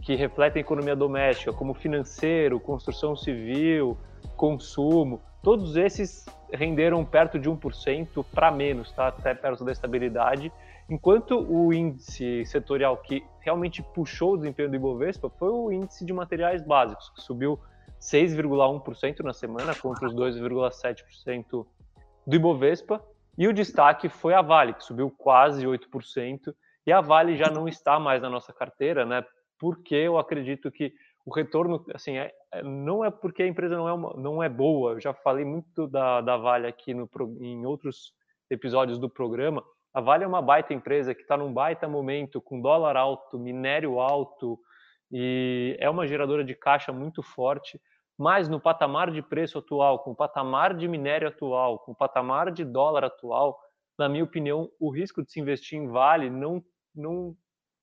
que 0.03 0.15
refletem 0.15 0.61
a 0.61 0.63
economia 0.63 0.95
doméstica, 0.95 1.53
como 1.53 1.75
financeiro, 1.75 2.61
construção 2.61 3.17
civil, 3.17 3.97
consumo, 4.37 5.21
todos 5.43 5.77
esses 5.77 6.27
renderam 6.53 7.05
perto 7.05 7.39
de 7.39 7.51
1% 7.51 8.25
para 8.33 8.51
menos, 8.51 8.93
tá? 8.93 9.09
até 9.09 9.35
perto 9.35 9.65
da 9.65 9.73
estabilidade, 9.73 10.53
enquanto 10.89 11.39
o 11.39 11.73
índice 11.73 12.45
setorial 12.47 12.97
que 12.99 13.25
realmente 13.41 13.83
puxou 13.83 14.35
o 14.35 14.37
desempenho 14.37 14.71
do 14.71 14.77
Ibovespa 14.77 15.29
foi 15.29 15.51
o 15.51 15.73
índice 15.73 16.05
de 16.05 16.13
materiais 16.13 16.63
básicos, 16.63 17.11
que 17.11 17.21
subiu 17.21 17.59
6,1% 18.01 19.21
na 19.21 19.33
semana 19.33 19.75
contra 19.75 20.07
os 20.07 20.15
2,7% 20.15 21.67
do 22.27 22.37
Ibovespa, 22.37 23.03
e 23.37 23.47
o 23.47 23.53
destaque 23.53 24.09
foi 24.09 24.35
a 24.35 24.43
Vale, 24.43 24.75
que 24.75 24.85
subiu 24.85 25.11
quase 25.11 25.65
8%, 25.65 26.55
e 26.87 26.93
a 26.93 27.01
Vale 27.01 27.37
já 27.37 27.51
não 27.51 27.69
está 27.69 27.99
mais 27.99 28.21
na 28.21 28.29
nossa 28.29 28.53
carteira, 28.53 29.07
né? 29.07 29.25
Porque 29.59 29.95
eu 29.95 30.19
acredito 30.19 30.71
que 30.71 30.93
o 31.25 31.35
retorno, 31.35 31.85
assim, 31.95 32.17
é, 32.17 32.33
é 32.53 32.63
não 32.63 33.05
é 33.05 33.11
porque 33.11 33.43
a 33.43 33.47
empresa 33.47 33.77
não 33.77 33.89
é, 33.89 33.93
uma, 33.93 34.15
não 34.15 34.43
é 34.43 34.49
boa, 34.49 34.93
eu 34.93 35.01
já 35.01 35.13
falei 35.13 35.45
muito 35.45 35.87
da, 35.87 36.21
da 36.21 36.37
Vale 36.37 36.67
aqui 36.67 36.95
no, 36.95 37.09
em 37.41 37.67
outros 37.67 38.13
episódios 38.51 38.99
do 38.99 39.09
programa, 39.09 39.63
a 39.93 40.01
Vale 40.01 40.25
é 40.25 40.27
uma 40.27 40.43
baita 40.43 40.75
empresa 40.75 41.15
que 41.15 41.23
está 41.23 41.37
num 41.37 41.53
baita 41.53 41.89
momento, 41.89 42.41
com 42.41 42.61
dólar 42.61 42.97
alto, 42.97 43.39
minério 43.39 44.01
alto, 44.01 44.59
e 45.11 45.77
é 45.81 45.89
uma 45.89 46.07
geradora 46.07 46.45
de 46.45 46.55
caixa 46.55 46.93
muito 46.93 47.23
forte, 47.23 47.81
mas 48.19 48.49
no 48.49 48.61
patamar 48.61 49.11
de 49.11 49.23
preço 49.23 49.59
atual, 49.59 50.01
com 50.01 50.11
o 50.11 50.17
patamar 50.17 50.75
de 50.75 50.89
minério 50.89 51.29
atual, 51.29 51.79
com 51.79 51.93
o 51.93 51.97
patamar 51.97 52.51
de 52.51 52.65
dólar 52.65 53.05
atual, 53.05 53.59
na 53.99 54.09
minha 54.09 54.25
opinião, 54.25 54.71
o 54.79 54.91
risco 54.91 55.23
de 55.23 55.31
se 55.31 55.41
investir 55.41 55.79
em 55.79 55.89
Vale 55.89 56.31
não, 56.31 56.63
não 56.95 57.37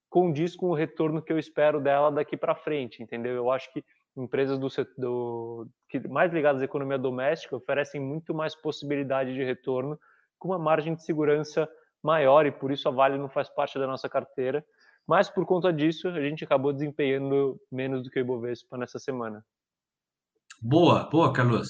condiz 0.10 0.55
com 0.55 0.67
o 0.67 0.74
retorno 0.74 1.22
que 1.22 1.32
eu 1.32 1.39
espero 1.39 1.82
dela 1.82 2.12
daqui 2.12 2.38
para 2.38 2.55
frente, 2.55 3.03
entendeu? 3.03 3.34
Eu 3.34 3.51
acho 3.51 3.72
que 3.74 3.84
empresas 4.15 4.58
do, 4.58 4.70
do 4.98 5.67
que 5.89 6.00
mais 6.08 6.32
ligadas 6.32 6.62
à 6.62 6.65
economia 6.65 6.98
doméstica 6.98 7.55
oferecem 7.55 8.00
muito 8.00 8.34
mais 8.34 8.55
possibilidade 8.55 9.34
de 9.34 9.44
retorno 9.44 10.00
com 10.39 10.50
uma 10.50 10.60
margem 10.60 10.96
de 10.96 11.03
segurança 11.03 11.67
maior 12.01 12.46
e 12.46 12.51
por 12.51 12.72
isso 12.72 12.88
a 12.88 12.91
Vale 12.91 13.17
não 13.17 13.27
faz 13.27 13.50
parte 13.50 13.77
da 13.77 13.88
nossa 13.88 14.08
carteira. 14.08 14.63
Mas 15.07 15.29
por 15.29 15.45
conta 15.45 15.71
disso, 15.71 16.07
a 16.07 16.21
gente 16.21 16.43
acabou 16.43 16.74
desempenhando 16.74 17.59
menos 17.71 18.03
do 18.03 18.09
que 18.09 18.19
o 18.19 18.21
Ibovespa 18.21 18.77
nessa 18.77 18.97
semana. 18.97 19.45
Boa, 20.62 21.07
boa, 21.09 21.31
Carlos. 21.31 21.67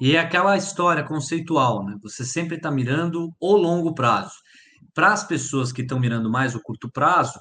E 0.00 0.14
é 0.14 0.18
aquela 0.18 0.56
história 0.56 1.02
conceitual, 1.02 1.84
né? 1.84 1.96
Você 2.02 2.24
sempre 2.24 2.56
está 2.56 2.70
mirando 2.70 3.32
o 3.40 3.56
longo 3.56 3.94
prazo. 3.94 4.34
Para 4.92 5.12
as 5.12 5.24
pessoas 5.24 5.72
que 5.72 5.82
estão 5.82 5.98
mirando 6.00 6.30
mais 6.30 6.54
o 6.54 6.60
curto 6.60 6.90
prazo, 6.90 7.38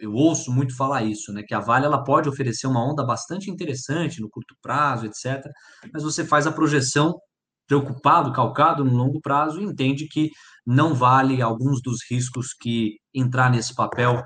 eu 0.00 0.12
ouço 0.12 0.52
muito 0.52 0.76
falar 0.76 1.02
isso, 1.02 1.32
né? 1.32 1.42
Que 1.42 1.54
a 1.54 1.60
Vale 1.60 1.86
ela 1.86 2.04
pode 2.04 2.28
oferecer 2.28 2.66
uma 2.66 2.84
onda 2.84 3.04
bastante 3.04 3.50
interessante 3.50 4.20
no 4.20 4.28
curto 4.28 4.54
prazo, 4.60 5.06
etc. 5.06 5.40
Mas 5.92 6.02
você 6.02 6.24
faz 6.24 6.46
a 6.46 6.52
projeção 6.52 7.18
preocupado, 7.66 8.32
calcado 8.32 8.84
no 8.84 8.96
longo 8.96 9.20
prazo 9.20 9.60
e 9.60 9.64
entende 9.64 10.08
que 10.08 10.30
não 10.66 10.92
vale 10.92 11.40
alguns 11.40 11.80
dos 11.80 11.98
riscos 12.10 12.52
que 12.52 12.96
entrar 13.14 13.50
nesse 13.50 13.74
papel 13.74 14.20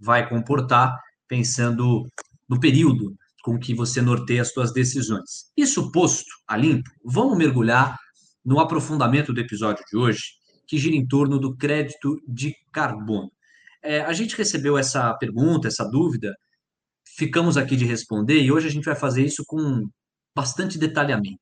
vai 0.00 0.28
comportar, 0.28 0.96
pensando 1.28 2.06
no 2.48 2.58
período 2.58 3.14
com 3.42 3.58
que 3.58 3.74
você 3.74 4.00
norteia 4.02 4.42
as 4.42 4.52
suas 4.52 4.72
decisões. 4.72 5.50
Isso 5.56 5.90
posto 5.92 6.30
a 6.46 6.56
limpo, 6.56 6.90
vamos 7.04 7.36
mergulhar 7.36 7.96
no 8.44 8.58
aprofundamento 8.58 9.32
do 9.32 9.40
episódio 9.40 9.84
de 9.90 9.96
hoje, 9.96 10.22
que 10.66 10.78
gira 10.78 10.96
em 10.96 11.06
torno 11.06 11.38
do 11.38 11.56
crédito 11.56 12.16
de 12.26 12.54
carbono. 12.72 13.30
É, 13.82 14.00
a 14.00 14.12
gente 14.12 14.36
recebeu 14.36 14.76
essa 14.76 15.12
pergunta, 15.14 15.68
essa 15.68 15.84
dúvida, 15.84 16.34
ficamos 17.16 17.56
aqui 17.56 17.76
de 17.76 17.84
responder 17.84 18.40
e 18.40 18.52
hoje 18.52 18.68
a 18.68 18.70
gente 18.70 18.84
vai 18.84 18.96
fazer 18.96 19.24
isso 19.24 19.42
com 19.46 19.88
bastante 20.34 20.78
detalhamento. 20.78 21.40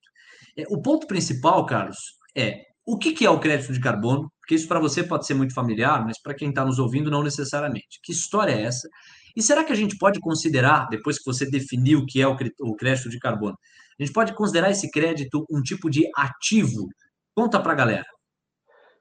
É, 0.56 0.64
o 0.68 0.80
ponto 0.80 1.06
principal, 1.06 1.64
Carlos, 1.66 1.98
é 2.34 2.62
o 2.90 2.96
que, 2.96 3.12
que 3.12 3.26
é 3.26 3.28
o 3.28 3.38
crédito 3.38 3.70
de 3.70 3.80
carbono? 3.80 4.32
Porque 4.40 4.54
isso 4.54 4.66
para 4.66 4.80
você 4.80 5.04
pode 5.04 5.26
ser 5.26 5.34
muito 5.34 5.52
familiar, 5.52 6.02
mas 6.06 6.18
para 6.18 6.32
quem 6.32 6.48
está 6.48 6.64
nos 6.64 6.78
ouvindo, 6.78 7.10
não 7.10 7.22
necessariamente. 7.22 8.00
Que 8.02 8.12
história 8.12 8.52
é 8.52 8.62
essa? 8.62 8.88
E 9.36 9.42
será 9.42 9.62
que 9.62 9.70
a 9.70 9.76
gente 9.76 9.98
pode 9.98 10.18
considerar, 10.20 10.88
depois 10.88 11.18
que 11.18 11.26
você 11.26 11.44
definiu 11.44 11.98
o 11.98 12.06
que 12.06 12.22
é 12.22 12.26
o 12.26 12.74
crédito 12.74 13.10
de 13.10 13.18
carbono, 13.18 13.58
a 14.00 14.02
gente 14.02 14.14
pode 14.14 14.34
considerar 14.34 14.70
esse 14.70 14.90
crédito 14.90 15.44
um 15.50 15.60
tipo 15.60 15.90
de 15.90 16.08
ativo? 16.16 16.88
Conta 17.36 17.60
para 17.60 17.72
a 17.72 17.76
galera. 17.76 18.06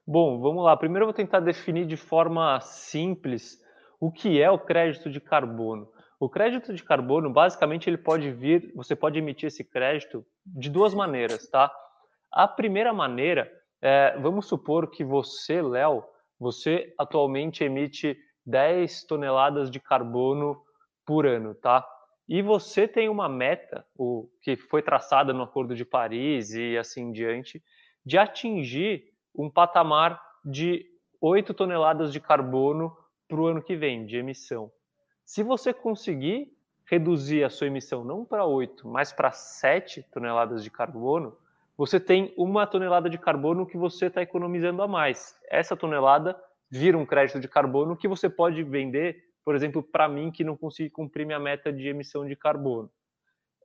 Bom, 0.06 0.38
vamos 0.42 0.66
lá. 0.66 0.76
Primeiro 0.76 1.04
eu 1.04 1.08
vou 1.08 1.14
tentar 1.14 1.40
definir 1.40 1.88
de 1.88 1.96
forma 1.96 2.60
simples 2.60 3.58
o 4.02 4.12
que 4.12 4.42
é 4.42 4.52
o 4.52 4.60
crédito 4.60 5.10
de 5.10 5.22
carbono. 5.22 5.88
O 6.20 6.28
crédito 6.28 6.74
de 6.74 6.84
carbono, 6.84 7.32
basicamente, 7.32 7.90
ele 7.90 7.98
pode 7.98 8.32
vir, 8.32 8.70
você 8.76 8.98
pode 8.98 9.18
emitir 9.18 9.48
esse 9.48 9.64
crédito 9.64 10.26
de 10.46 10.70
duas 10.70 10.94
maneiras, 10.94 11.48
tá? 11.48 11.72
A 12.30 12.50
primeira 12.50 12.92
maneira 12.92 13.50
é, 13.82 14.18
vamos 14.20 14.48
supor 14.48 14.90
que 14.90 15.04
você, 15.04 15.62
Léo, 15.62 16.04
você 16.40 16.94
atualmente 16.98 17.64
emite 17.64 18.18
10 18.46 19.04
toneladas 19.04 19.70
de 19.70 19.80
carbono 19.80 20.62
por 21.06 21.26
ano, 21.26 21.54
tá? 21.56 21.88
E 22.28 22.42
você 22.42 22.88
tem 22.88 23.08
uma 23.08 23.30
meta, 23.30 23.86
o 23.98 24.30
que 24.42 24.58
foi 24.58 24.82
traçada 24.82 25.34
no 25.34 25.44
Acordo 25.44 25.76
de 25.76 25.86
Paris 25.86 26.54
e 26.54 26.78
assim 26.78 27.12
diante, 27.12 27.64
de 28.06 28.18
atingir 28.18 29.06
um 29.34 29.50
patamar 29.50 30.22
de 30.44 30.86
8 31.22 31.54
toneladas 31.54 32.12
de 32.12 32.20
carbono 32.20 32.96
para 33.28 33.40
o 33.40 33.48
ano 33.48 33.62
que 33.62 33.76
vem 33.76 34.06
de 34.06 34.18
emissão. 34.18 34.72
Se 35.26 35.44
você 35.44 35.74
conseguir 35.74 36.52
reduzir 36.86 37.44
a 37.44 37.50
sua 37.50 37.68
emissão 37.68 38.04
não 38.04 38.24
para 38.24 38.46
8, 38.46 38.88
mas 38.88 39.12
para 39.12 39.32
7 39.32 40.04
toneladas 40.12 40.64
de 40.64 40.72
carbono, 40.72 41.38
você 41.78 42.00
tem 42.00 42.34
uma 42.36 42.66
tonelada 42.66 43.10
de 43.10 43.18
carbono 43.18 43.68
que 43.68 43.78
você 43.78 44.08
está 44.08 44.22
economizando 44.22 44.82
a 44.82 44.88
mais. 44.88 45.36
Essa 45.50 45.78
tonelada 45.78 46.36
vira 46.70 46.98
um 46.98 47.06
crédito 47.06 47.40
de 47.40 47.48
carbono 47.48 47.96
que 47.96 48.08
você 48.08 48.30
pode 48.30 48.64
vender, 48.64 49.24
por 49.46 49.56
exemplo, 49.56 49.84
para 49.84 50.10
mim 50.10 50.32
que 50.32 50.44
não 50.44 50.58
consigo 50.58 50.92
cumprir 50.92 51.26
minha 51.26 51.40
meta 51.40 51.72
de 51.72 51.88
emissão 51.88 52.26
de 52.26 52.36
carbono. 52.36 52.90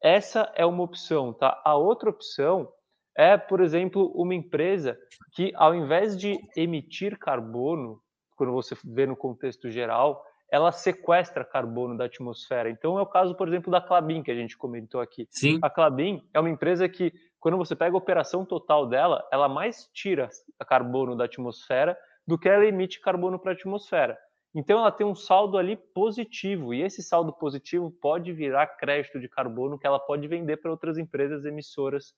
Essa 0.02 0.52
é 0.54 0.66
uma 0.66 0.82
opção, 0.82 1.32
tá? 1.32 1.60
A 1.64 1.74
outra 1.74 2.10
opção 2.10 2.68
é, 3.16 3.36
por 3.36 3.60
exemplo, 3.60 4.10
uma 4.14 4.34
empresa 4.34 4.98
que, 5.32 5.52
ao 5.54 5.74
invés 5.74 6.16
de 6.16 6.38
emitir 6.56 7.18
carbono, 7.18 8.00
quando 8.36 8.52
você 8.52 8.76
vê 8.84 9.06
no 9.06 9.16
contexto 9.16 9.70
geral, 9.70 10.24
ela 10.50 10.70
sequestra 10.70 11.44
carbono 11.44 11.96
da 11.96 12.04
atmosfera. 12.04 12.68
Então 12.68 12.98
é 12.98 13.02
o 13.02 13.06
caso, 13.06 13.34
por 13.34 13.48
exemplo, 13.48 13.70
da 13.70 13.80
Clabin, 13.80 14.22
que 14.22 14.30
a 14.30 14.34
gente 14.34 14.56
comentou 14.56 15.00
aqui. 15.00 15.26
Sim. 15.30 15.58
A 15.62 15.70
Clabin 15.70 16.22
é 16.34 16.40
uma 16.40 16.50
empresa 16.50 16.88
que, 16.88 17.12
quando 17.42 17.58
você 17.58 17.74
pega 17.74 17.96
a 17.96 17.98
operação 17.98 18.44
total 18.44 18.86
dela, 18.86 19.26
ela 19.32 19.48
mais 19.48 19.90
tira 19.92 20.30
carbono 20.64 21.16
da 21.16 21.24
atmosfera 21.24 21.98
do 22.24 22.38
que 22.38 22.48
ela 22.48 22.64
emite 22.64 23.00
carbono 23.00 23.36
para 23.36 23.50
a 23.50 23.54
atmosfera. 23.54 24.16
Então 24.54 24.78
ela 24.78 24.92
tem 24.92 25.04
um 25.04 25.14
saldo 25.14 25.58
ali 25.58 25.76
positivo, 25.76 26.72
e 26.72 26.82
esse 26.82 27.02
saldo 27.02 27.32
positivo 27.32 27.90
pode 28.00 28.32
virar 28.32 28.68
crédito 28.68 29.18
de 29.18 29.28
carbono 29.28 29.76
que 29.76 29.84
ela 29.84 29.98
pode 29.98 30.28
vender 30.28 30.58
para 30.58 30.70
outras 30.70 30.96
empresas 30.96 31.44
emissoras 31.44 32.14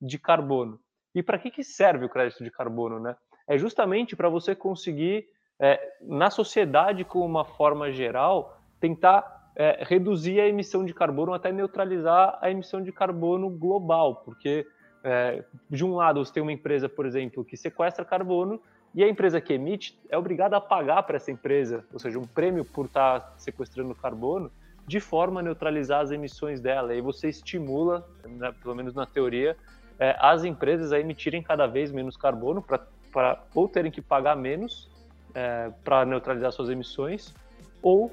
de 0.00 0.16
carbono. 0.16 0.78
E 1.12 1.24
para 1.24 1.40
que, 1.40 1.50
que 1.50 1.64
serve 1.64 2.04
o 2.04 2.08
crédito 2.08 2.44
de 2.44 2.50
carbono? 2.50 3.00
Né? 3.00 3.16
É 3.48 3.58
justamente 3.58 4.14
para 4.14 4.28
você 4.28 4.54
conseguir 4.54 5.26
é, 5.60 5.80
na 6.02 6.30
sociedade, 6.30 7.04
como 7.04 7.24
uma 7.24 7.44
forma 7.44 7.90
geral, 7.90 8.56
tentar 8.78 9.37
é, 9.58 9.82
reduzir 9.82 10.40
a 10.40 10.46
emissão 10.46 10.84
de 10.84 10.94
carbono 10.94 11.34
até 11.34 11.50
neutralizar 11.50 12.38
a 12.40 12.48
emissão 12.48 12.80
de 12.80 12.92
carbono 12.92 13.50
global, 13.50 14.22
porque 14.24 14.64
é, 15.02 15.42
de 15.68 15.84
um 15.84 15.96
lado 15.96 16.24
você 16.24 16.32
tem 16.32 16.42
uma 16.42 16.52
empresa, 16.52 16.88
por 16.88 17.04
exemplo, 17.04 17.44
que 17.44 17.56
sequestra 17.56 18.04
carbono 18.04 18.62
e 18.94 19.02
a 19.02 19.08
empresa 19.08 19.40
que 19.40 19.52
emite 19.52 19.98
é 20.08 20.16
obrigada 20.16 20.56
a 20.56 20.60
pagar 20.60 21.02
para 21.02 21.16
essa 21.16 21.32
empresa, 21.32 21.84
ou 21.92 21.98
seja, 21.98 22.20
um 22.20 22.26
prêmio 22.26 22.64
por 22.64 22.86
estar 22.86 23.20
tá 23.20 23.32
sequestrando 23.36 23.94
carbono, 23.96 24.50
de 24.86 25.00
forma 25.00 25.40
a 25.40 25.42
neutralizar 25.42 26.02
as 26.02 26.12
emissões 26.12 26.60
dela. 26.60 26.94
E 26.94 27.00
você 27.00 27.28
estimula, 27.28 28.08
né, 28.24 28.54
pelo 28.62 28.74
menos 28.74 28.94
na 28.94 29.04
teoria, 29.04 29.56
é, 29.98 30.16
as 30.20 30.44
empresas 30.44 30.92
a 30.92 31.00
emitirem 31.00 31.42
cada 31.42 31.66
vez 31.66 31.90
menos 31.90 32.16
carbono 32.16 32.62
para 32.62 33.42
ou 33.54 33.68
terem 33.68 33.90
que 33.90 34.00
pagar 34.00 34.36
menos 34.36 34.88
é, 35.34 35.70
para 35.82 36.04
neutralizar 36.04 36.52
suas 36.52 36.70
emissões 36.70 37.34
ou 37.82 38.12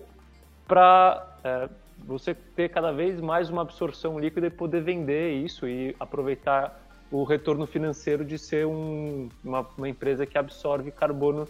para 0.67 1.34
é, 1.45 1.69
você 1.99 2.33
ter 2.33 2.69
cada 2.69 2.91
vez 2.91 3.21
mais 3.21 3.51
uma 3.51 3.61
absorção 3.61 4.19
líquida 4.19 4.47
e 4.47 4.49
poder 4.49 4.81
vender 4.81 5.33
isso 5.33 5.67
e 5.67 5.95
aproveitar 5.99 6.81
o 7.11 7.23
retorno 7.23 7.67
financeiro 7.67 8.25
de 8.25 8.37
ser 8.37 8.65
um, 8.65 9.29
uma, 9.43 9.65
uma, 9.77 9.87
empresa 9.87 10.25
que 10.25 10.37
absorve 10.39 10.89
carbono 10.89 11.47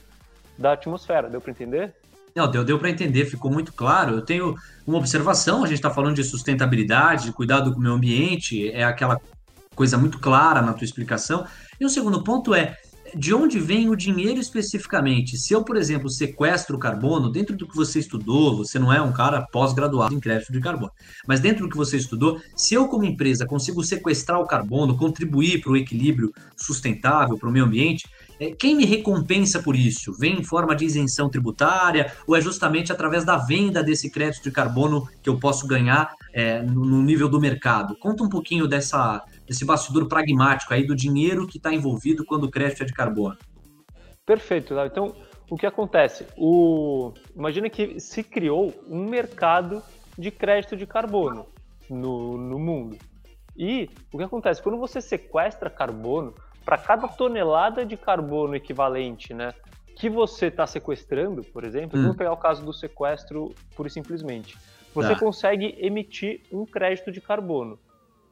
da 0.57 0.73
atmosfera. 0.73 1.29
Deu 1.29 1.39
para 1.39 1.51
entender? 1.51 1.93
Não, 2.35 2.51
deu, 2.51 2.65
deu 2.65 2.77
para 2.77 2.89
entender, 2.89 3.25
ficou 3.25 3.49
muito 3.49 3.71
claro. 3.71 4.15
Eu 4.15 4.21
tenho 4.21 4.55
uma 4.85 4.97
observação: 4.97 5.63
a 5.63 5.67
gente 5.67 5.77
está 5.77 5.89
falando 5.89 6.15
de 6.15 6.23
sustentabilidade, 6.25 7.25
de 7.25 7.31
cuidado 7.31 7.71
com 7.71 7.79
o 7.79 7.81
meio 7.81 7.95
ambiente, 7.95 8.69
é 8.71 8.83
aquela 8.83 9.19
coisa 9.73 9.97
muito 9.97 10.19
clara 10.19 10.61
na 10.61 10.73
tua 10.73 10.83
explicação. 10.83 11.47
E 11.79 11.85
o 11.85 11.89
segundo 11.89 12.21
ponto 12.21 12.53
é: 12.53 12.77
de 13.13 13.33
onde 13.33 13.59
vem 13.59 13.89
o 13.89 13.95
dinheiro 13.95 14.39
especificamente? 14.39 15.37
Se 15.37 15.53
eu, 15.53 15.63
por 15.63 15.77
exemplo, 15.77 16.09
sequestro 16.09 16.77
carbono, 16.77 17.29
dentro 17.29 17.55
do 17.55 17.67
que 17.67 17.75
você 17.75 17.99
estudou, 17.99 18.57
você 18.57 18.79
não 18.79 18.91
é 18.91 19.01
um 19.01 19.11
cara 19.11 19.41
pós-graduado 19.51 20.13
em 20.13 20.19
crédito 20.19 20.51
de 20.51 20.59
carbono, 20.59 20.91
mas 21.27 21.39
dentro 21.39 21.65
do 21.65 21.69
que 21.69 21.77
você 21.77 21.97
estudou, 21.97 22.41
se 22.55 22.73
eu, 22.73 22.87
como 22.87 23.05
empresa, 23.05 23.45
consigo 23.45 23.83
sequestrar 23.83 24.39
o 24.39 24.47
carbono, 24.47 24.97
contribuir 24.97 25.61
para 25.61 25.71
o 25.71 25.77
equilíbrio 25.77 26.33
sustentável, 26.55 27.37
para 27.37 27.49
o 27.49 27.51
meio 27.51 27.65
ambiente, 27.65 28.07
é, 28.39 28.51
quem 28.51 28.75
me 28.75 28.85
recompensa 28.85 29.61
por 29.61 29.75
isso? 29.75 30.13
Vem 30.13 30.39
em 30.39 30.43
forma 30.43 30.75
de 30.75 30.85
isenção 30.85 31.29
tributária 31.29 32.11
ou 32.27 32.35
é 32.35 32.41
justamente 32.41 32.91
através 32.91 33.23
da 33.23 33.37
venda 33.37 33.81
desse 33.81 34.09
crédito 34.09 34.43
de 34.43 34.51
carbono 34.51 35.07
que 35.21 35.29
eu 35.29 35.39
posso 35.39 35.65
ganhar 35.67 36.13
é, 36.33 36.61
no 36.61 37.01
nível 37.01 37.29
do 37.29 37.39
mercado? 37.39 37.95
Conta 37.95 38.23
um 38.23 38.29
pouquinho 38.29 38.67
dessa, 38.67 39.23
desse 39.45 39.65
bastidor 39.65 40.07
pragmático 40.07 40.73
aí 40.73 40.85
do 40.85 40.95
dinheiro 40.95 41.47
que 41.47 41.57
está 41.57 41.73
envolvido 41.73 42.25
quando 42.25 42.45
o 42.45 42.51
crédito 42.51 42.83
é 42.83 42.85
de 42.85 42.93
carbono. 42.93 43.37
Perfeito, 44.25 44.73
Léo. 44.73 44.87
Então, 44.87 45.15
o 45.49 45.55
que 45.55 45.65
acontece? 45.65 46.25
O... 46.35 47.13
Imagina 47.35 47.69
que 47.69 47.99
se 47.99 48.23
criou 48.23 48.73
um 48.87 49.07
mercado 49.07 49.83
de 50.17 50.31
crédito 50.31 50.75
de 50.75 50.87
carbono 50.87 51.47
no, 51.89 52.37
no 52.37 52.57
mundo. 52.57 52.97
E 53.55 53.89
o 54.11 54.17
que 54.17 54.23
acontece? 54.23 54.61
Quando 54.61 54.77
você 54.77 54.99
sequestra 54.99 55.69
carbono, 55.69 56.33
para 56.65 56.77
cada 56.77 57.07
tonelada 57.07 57.85
de 57.85 57.95
carbono 57.95 58.55
equivalente 58.55 59.33
né, 59.33 59.53
que 59.95 60.09
você 60.09 60.47
está 60.47 60.65
sequestrando, 60.65 61.43
por 61.43 61.63
exemplo, 61.63 61.97
hum. 61.97 62.03
vamos 62.03 62.17
pegar 62.17 62.33
o 62.33 62.37
caso 62.37 62.65
do 62.65 62.73
sequestro 62.73 63.53
pura 63.75 63.87
e 63.87 63.91
simplesmente, 63.91 64.57
você 64.93 65.13
tá. 65.13 65.19
consegue 65.19 65.75
emitir 65.77 66.41
um 66.51 66.65
crédito 66.65 67.11
de 67.11 67.21
carbono. 67.21 67.79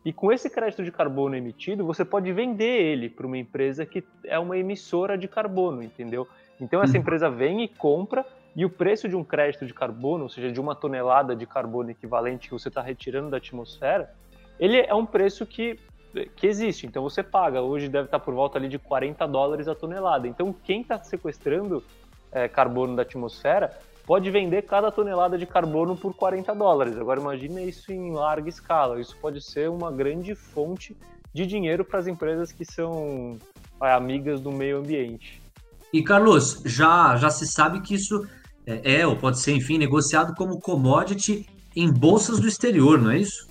E 0.06 0.12
com 0.12 0.32
esse 0.32 0.50
crédito 0.50 0.84
de 0.84 0.92
carbono 0.92 1.36
emitido, 1.36 1.86
você 1.86 2.04
pode 2.04 2.32
vender 2.34 2.82
ele 2.82 3.10
para 3.10 3.26
uma 3.26 3.38
empresa 3.38 3.86
que 3.86 4.04
é 4.26 4.38
uma 4.38 4.58
emissora 4.58 5.18
de 5.18 5.28
carbono, 5.28 5.82
entendeu? 5.82 6.28
Então 6.60 6.84
essa 6.84 6.94
uhum. 6.94 7.02
empresa 7.02 7.30
vem 7.30 7.64
e 7.64 7.68
compra 7.68 8.26
e 8.56 8.66
o 8.66 8.70
preço 8.70 9.08
de 9.08 9.16
um 9.16 9.24
crédito 9.24 9.66
de 9.66 9.74
carbono, 9.74 10.24
ou 10.24 10.30
seja, 10.30 10.52
de 10.52 10.60
uma 10.60 10.76
tonelada 10.76 11.36
de 11.36 11.46
carbono 11.46 11.90
equivalente 11.90 12.50
que 12.50 12.54
você 12.54 12.68
está 12.68 12.82
retirando 12.82 13.30
da 13.30 13.38
atmosfera, 13.38 14.14
ele 14.60 14.78
é 14.78 14.94
um 14.94 15.06
preço 15.06 15.46
que, 15.46 15.80
que 16.36 16.48
existe. 16.48 16.86
Então 16.86 17.02
você 17.02 17.24
paga. 17.24 17.62
Hoje 17.62 17.88
deve 17.88 18.06
estar 18.06 18.20
por 18.20 18.34
volta 18.34 18.60
ali 18.60 18.68
de 18.68 18.78
40 18.78 19.26
dólares 19.28 19.68
a 19.68 19.74
tonelada. 19.74 20.28
Então 20.28 20.54
quem 20.64 20.82
está 20.82 21.02
sequestrando 21.02 21.84
é, 22.32 22.48
carbono 22.48 22.96
da 22.96 23.02
atmosfera 23.04 23.72
pode 24.06 24.30
vender 24.30 24.64
cada 24.64 24.92
tonelada 24.92 25.38
de 25.38 25.46
carbono 25.46 25.96
por 25.96 26.14
40 26.14 26.54
dólares. 26.54 26.98
Agora 26.98 27.20
imagine 27.20 27.68
isso 27.68 27.92
em 27.92 28.12
larga 28.12 28.50
escala. 28.50 29.00
Isso 29.00 29.16
pode 29.22 29.42
ser 29.42 29.70
uma 29.70 29.92
grande 29.92 30.36
fonte 30.36 30.96
de 31.34 31.46
dinheiro 31.46 31.84
para 31.84 32.00
as 32.00 32.08
empresas 32.08 32.52
que 32.52 32.66
são 32.66 33.38
amigas 33.80 34.40
do 34.40 34.52
meio 34.52 34.78
ambiente. 34.78 35.42
E 35.92 36.04
Carlos, 36.04 36.62
já 36.66 37.18
já 37.18 37.30
se 37.30 37.48
sabe 37.48 37.82
que 37.82 37.96
isso 37.96 38.28
é, 38.66 39.02
é 39.02 39.08
ou 39.08 39.16
pode 39.16 39.40
ser, 39.40 39.54
enfim, 39.54 39.78
negociado 39.78 40.34
como 40.36 40.60
commodity 40.60 41.48
em 41.76 41.92
bolsas 41.92 42.40
do 42.40 42.48
exterior, 42.48 43.02
não 43.02 43.12
é 43.12 43.20
isso? 43.20 43.48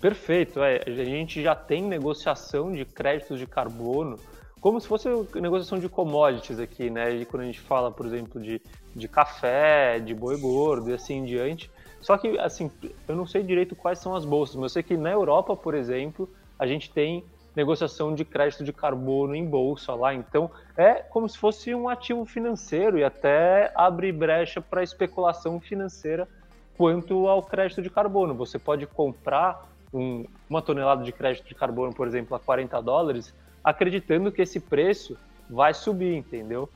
Perfeito. 0.00 0.60
É, 0.60 0.82
a 0.84 0.90
gente 1.04 1.42
já 1.42 1.54
tem 1.54 1.82
negociação 1.82 2.72
de 2.72 2.84
créditos 2.84 3.38
de 3.38 3.46
carbono 3.46 4.18
como 4.62 4.80
se 4.80 4.86
fosse 4.86 5.08
negociação 5.34 5.80
de 5.80 5.88
commodities 5.88 6.60
aqui, 6.60 6.88
né? 6.88 7.12
E 7.12 7.24
quando 7.26 7.42
a 7.42 7.46
gente 7.46 7.58
fala, 7.58 7.90
por 7.90 8.06
exemplo, 8.06 8.40
de, 8.40 8.62
de 8.94 9.08
café, 9.08 9.98
de 9.98 10.14
boi 10.14 10.38
gordo 10.38 10.88
e 10.88 10.94
assim 10.94 11.14
em 11.14 11.24
diante. 11.24 11.68
Só 12.00 12.16
que, 12.16 12.38
assim, 12.38 12.70
eu 13.08 13.16
não 13.16 13.26
sei 13.26 13.42
direito 13.42 13.74
quais 13.74 13.98
são 13.98 14.14
as 14.14 14.24
bolsas, 14.24 14.54
mas 14.54 14.62
eu 14.62 14.68
sei 14.68 14.82
que 14.84 14.96
na 14.96 15.10
Europa, 15.10 15.56
por 15.56 15.74
exemplo, 15.74 16.30
a 16.56 16.64
gente 16.64 16.92
tem 16.92 17.24
negociação 17.56 18.14
de 18.14 18.24
crédito 18.24 18.62
de 18.62 18.72
carbono 18.72 19.34
em 19.34 19.44
bolsa 19.44 19.96
lá. 19.96 20.14
Então, 20.14 20.48
é 20.76 20.94
como 20.94 21.28
se 21.28 21.36
fosse 21.36 21.74
um 21.74 21.88
ativo 21.88 22.24
financeiro 22.24 22.96
e 22.96 23.02
até 23.02 23.72
abre 23.74 24.12
brecha 24.12 24.60
para 24.60 24.80
especulação 24.80 25.58
financeira 25.58 26.28
quanto 26.76 27.26
ao 27.26 27.42
crédito 27.42 27.82
de 27.82 27.90
carbono. 27.90 28.32
Você 28.34 28.60
pode 28.60 28.86
comprar 28.86 29.68
um, 29.92 30.24
uma 30.48 30.62
tonelada 30.62 31.02
de 31.02 31.10
crédito 31.10 31.48
de 31.48 31.54
carbono, 31.56 31.92
por 31.92 32.06
exemplo, 32.06 32.36
a 32.36 32.38
40 32.38 32.80
dólares 32.80 33.34
acreditando 33.64 34.32
que 34.32 34.42
esse 34.42 34.60
preço 34.60 35.16
vai 35.48 35.74
subir, 35.74 36.14
entendeu? 36.14 36.68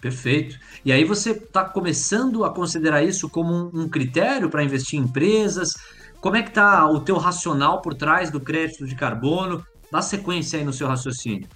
Perfeito. 0.00 0.58
E 0.84 0.92
aí 0.92 1.04
você 1.04 1.32
está 1.32 1.64
começando 1.64 2.44
a 2.44 2.50
considerar 2.50 3.02
isso 3.02 3.28
como 3.28 3.70
um, 3.74 3.88
critério 3.88 4.48
para 4.48 4.62
investir 4.62 4.98
em 4.98 5.02
empresas? 5.02 5.74
Como 6.20 6.36
é 6.36 6.42
que 6.42 6.50
está 6.50 6.88
o 6.88 7.00
teu 7.00 7.16
racional 7.16 7.82
por 7.82 7.94
trás 7.94 8.30
do 8.30 8.40
crédito 8.40 8.86
de 8.86 8.94
carbono? 8.94 9.64
Dá 9.90 10.00
sequência 10.00 10.58
aí 10.58 10.64
no 10.64 10.72
seu 10.72 10.86
raciocínio. 10.86 11.48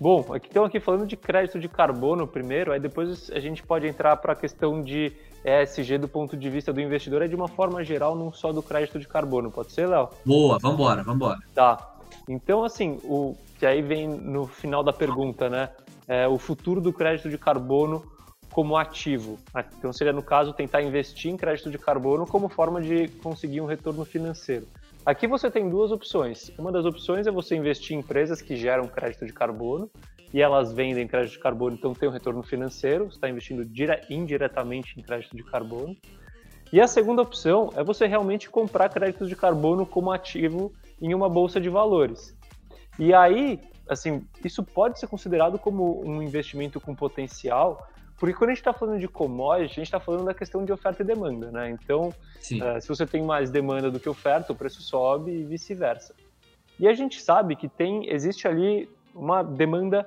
Bom, 0.00 0.32
aqui 0.32 0.46
estamos 0.46 0.68
aqui 0.68 0.78
falando 0.78 1.06
de 1.06 1.16
crédito 1.16 1.58
de 1.58 1.68
carbono 1.68 2.26
primeiro, 2.26 2.72
aí 2.72 2.78
depois 2.78 3.30
a 3.32 3.40
gente 3.40 3.64
pode 3.64 3.86
entrar 3.86 4.16
para 4.16 4.32
a 4.32 4.36
questão 4.36 4.82
de 4.82 5.12
ESG 5.44 5.98
do 5.98 6.08
ponto 6.08 6.36
de 6.36 6.48
vista 6.48 6.72
do 6.72 6.80
investidor, 6.80 7.22
é 7.22 7.28
de 7.28 7.34
uma 7.34 7.48
forma 7.48 7.82
geral, 7.82 8.14
não 8.14 8.32
só 8.32 8.52
do 8.52 8.62
crédito 8.62 8.98
de 9.00 9.08
carbono. 9.08 9.50
Pode 9.50 9.72
ser, 9.72 9.88
Léo? 9.88 10.08
Boa, 10.24 10.58
vambora, 10.60 11.02
vambora. 11.02 11.38
Tá. 11.52 11.97
Então, 12.28 12.64
assim, 12.64 13.00
o 13.04 13.34
que 13.58 13.64
aí 13.64 13.80
vem 13.80 14.06
no 14.06 14.46
final 14.46 14.82
da 14.84 14.92
pergunta, 14.92 15.48
né? 15.48 15.70
É, 16.06 16.28
o 16.28 16.38
futuro 16.38 16.80
do 16.80 16.92
crédito 16.92 17.28
de 17.28 17.38
carbono 17.38 18.04
como 18.50 18.76
ativo. 18.76 19.38
Então 19.78 19.92
seria, 19.92 20.12
no 20.12 20.22
caso, 20.22 20.52
tentar 20.52 20.82
investir 20.82 21.30
em 21.30 21.36
crédito 21.36 21.70
de 21.70 21.78
carbono 21.78 22.26
como 22.26 22.48
forma 22.48 22.80
de 22.80 23.08
conseguir 23.08 23.60
um 23.60 23.66
retorno 23.66 24.04
financeiro. 24.04 24.66
Aqui 25.04 25.26
você 25.26 25.50
tem 25.50 25.68
duas 25.68 25.92
opções. 25.92 26.50
Uma 26.58 26.72
das 26.72 26.84
opções 26.84 27.26
é 27.26 27.30
você 27.30 27.56
investir 27.56 27.96
em 27.96 28.00
empresas 28.00 28.42
que 28.42 28.56
geram 28.56 28.86
crédito 28.88 29.26
de 29.26 29.32
carbono 29.32 29.90
e 30.32 30.42
elas 30.42 30.72
vendem 30.72 31.06
crédito 31.06 31.32
de 31.32 31.38
carbono, 31.38 31.76
então 31.76 31.94
tem 31.94 32.08
um 32.08 32.12
retorno 32.12 32.42
financeiro, 32.42 33.04
você 33.04 33.16
está 33.16 33.30
investindo 33.30 33.64
dire 33.64 34.02
indiretamente 34.10 34.98
em 34.98 35.02
crédito 35.02 35.34
de 35.36 35.42
carbono. 35.42 35.96
E 36.70 36.80
a 36.80 36.86
segunda 36.86 37.22
opção 37.22 37.72
é 37.76 37.82
você 37.82 38.06
realmente 38.06 38.50
comprar 38.50 38.90
créditos 38.90 39.28
de 39.28 39.36
carbono 39.36 39.86
como 39.86 40.12
ativo 40.12 40.70
em 41.00 41.14
uma 41.14 41.28
bolsa 41.28 41.60
de 41.60 41.68
valores. 41.68 42.36
E 42.98 43.14
aí, 43.14 43.60
assim, 43.88 44.26
isso 44.44 44.62
pode 44.62 44.98
ser 44.98 45.06
considerado 45.06 45.58
como 45.58 46.02
um 46.04 46.22
investimento 46.22 46.80
com 46.80 46.94
potencial, 46.94 47.86
porque 48.18 48.34
quando 48.34 48.50
a 48.50 48.52
gente 48.52 48.60
está 48.60 48.72
falando 48.72 48.98
de 48.98 49.06
commodity, 49.06 49.72
a 49.72 49.74
gente 49.74 49.82
está 49.82 50.00
falando 50.00 50.24
da 50.24 50.34
questão 50.34 50.64
de 50.64 50.72
oferta 50.72 51.02
e 51.02 51.06
demanda, 51.06 51.52
né? 51.52 51.70
Então, 51.70 52.08
uh, 52.08 52.80
se 52.80 52.88
você 52.88 53.06
tem 53.06 53.22
mais 53.22 53.50
demanda 53.50 53.90
do 53.90 54.00
que 54.00 54.08
oferta, 54.08 54.52
o 54.52 54.56
preço 54.56 54.82
sobe 54.82 55.30
e 55.30 55.44
vice-versa. 55.44 56.14
E 56.80 56.88
a 56.88 56.94
gente 56.94 57.20
sabe 57.20 57.54
que 57.54 57.68
tem, 57.68 58.10
existe 58.10 58.48
ali 58.48 58.90
uma 59.14 59.42
demanda 59.42 60.06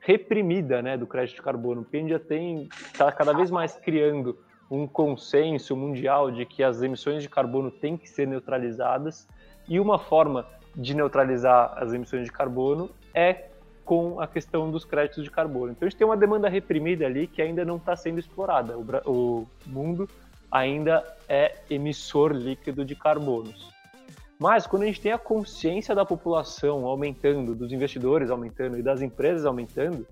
reprimida, 0.00 0.80
né, 0.80 0.96
do 0.96 1.06
crédito 1.06 1.36
de 1.36 1.42
carbono, 1.42 1.86
a 1.92 1.96
gente 1.96 2.08
já 2.08 2.18
tem, 2.18 2.68
está 2.92 3.12
cada 3.12 3.34
vez 3.34 3.50
mais 3.50 3.76
criando 3.76 4.38
um 4.70 4.86
consenso 4.86 5.76
mundial 5.76 6.30
de 6.30 6.46
que 6.46 6.62
as 6.62 6.80
emissões 6.80 7.22
de 7.22 7.28
carbono 7.28 7.70
têm 7.70 7.98
que 7.98 8.08
ser 8.08 8.26
neutralizadas 8.26 9.28
e 9.70 9.78
uma 9.78 10.00
forma 10.00 10.44
de 10.74 10.94
neutralizar 10.94 11.72
as 11.76 11.92
emissões 11.92 12.24
de 12.24 12.32
carbono 12.32 12.90
é 13.14 13.44
com 13.84 14.20
a 14.20 14.26
questão 14.26 14.68
dos 14.68 14.84
créditos 14.84 15.22
de 15.22 15.30
carbono. 15.30 15.70
Então 15.70 15.86
a 15.86 15.88
gente 15.88 15.96
tem 15.96 16.06
uma 16.06 16.16
demanda 16.16 16.48
reprimida 16.48 17.06
ali 17.06 17.28
que 17.28 17.40
ainda 17.40 17.64
não 17.64 17.76
está 17.76 17.94
sendo 17.94 18.18
explorada. 18.18 18.76
O, 18.76 18.84
o, 19.06 19.46
mundo 19.66 20.08
ainda 20.50 21.04
é 21.28 21.54
emissor 21.70 22.32
líquido 22.32 22.84
de 22.84 22.96
carbonos. 22.96 23.70
Mas 24.38 24.66
quando 24.66 24.82
a 24.82 24.86
gente 24.86 25.00
tem 25.00 25.12
a 25.12 25.18
consciência 25.18 25.94
da 25.94 26.04
população 26.04 26.84
aumentando, 26.84 27.54
dos 27.54 27.72
investidores 27.72 28.28
aumentando 28.28 28.76
e 28.76 28.82
das 28.82 29.02
empresas 29.02 29.46
aumentando, 29.46 30.06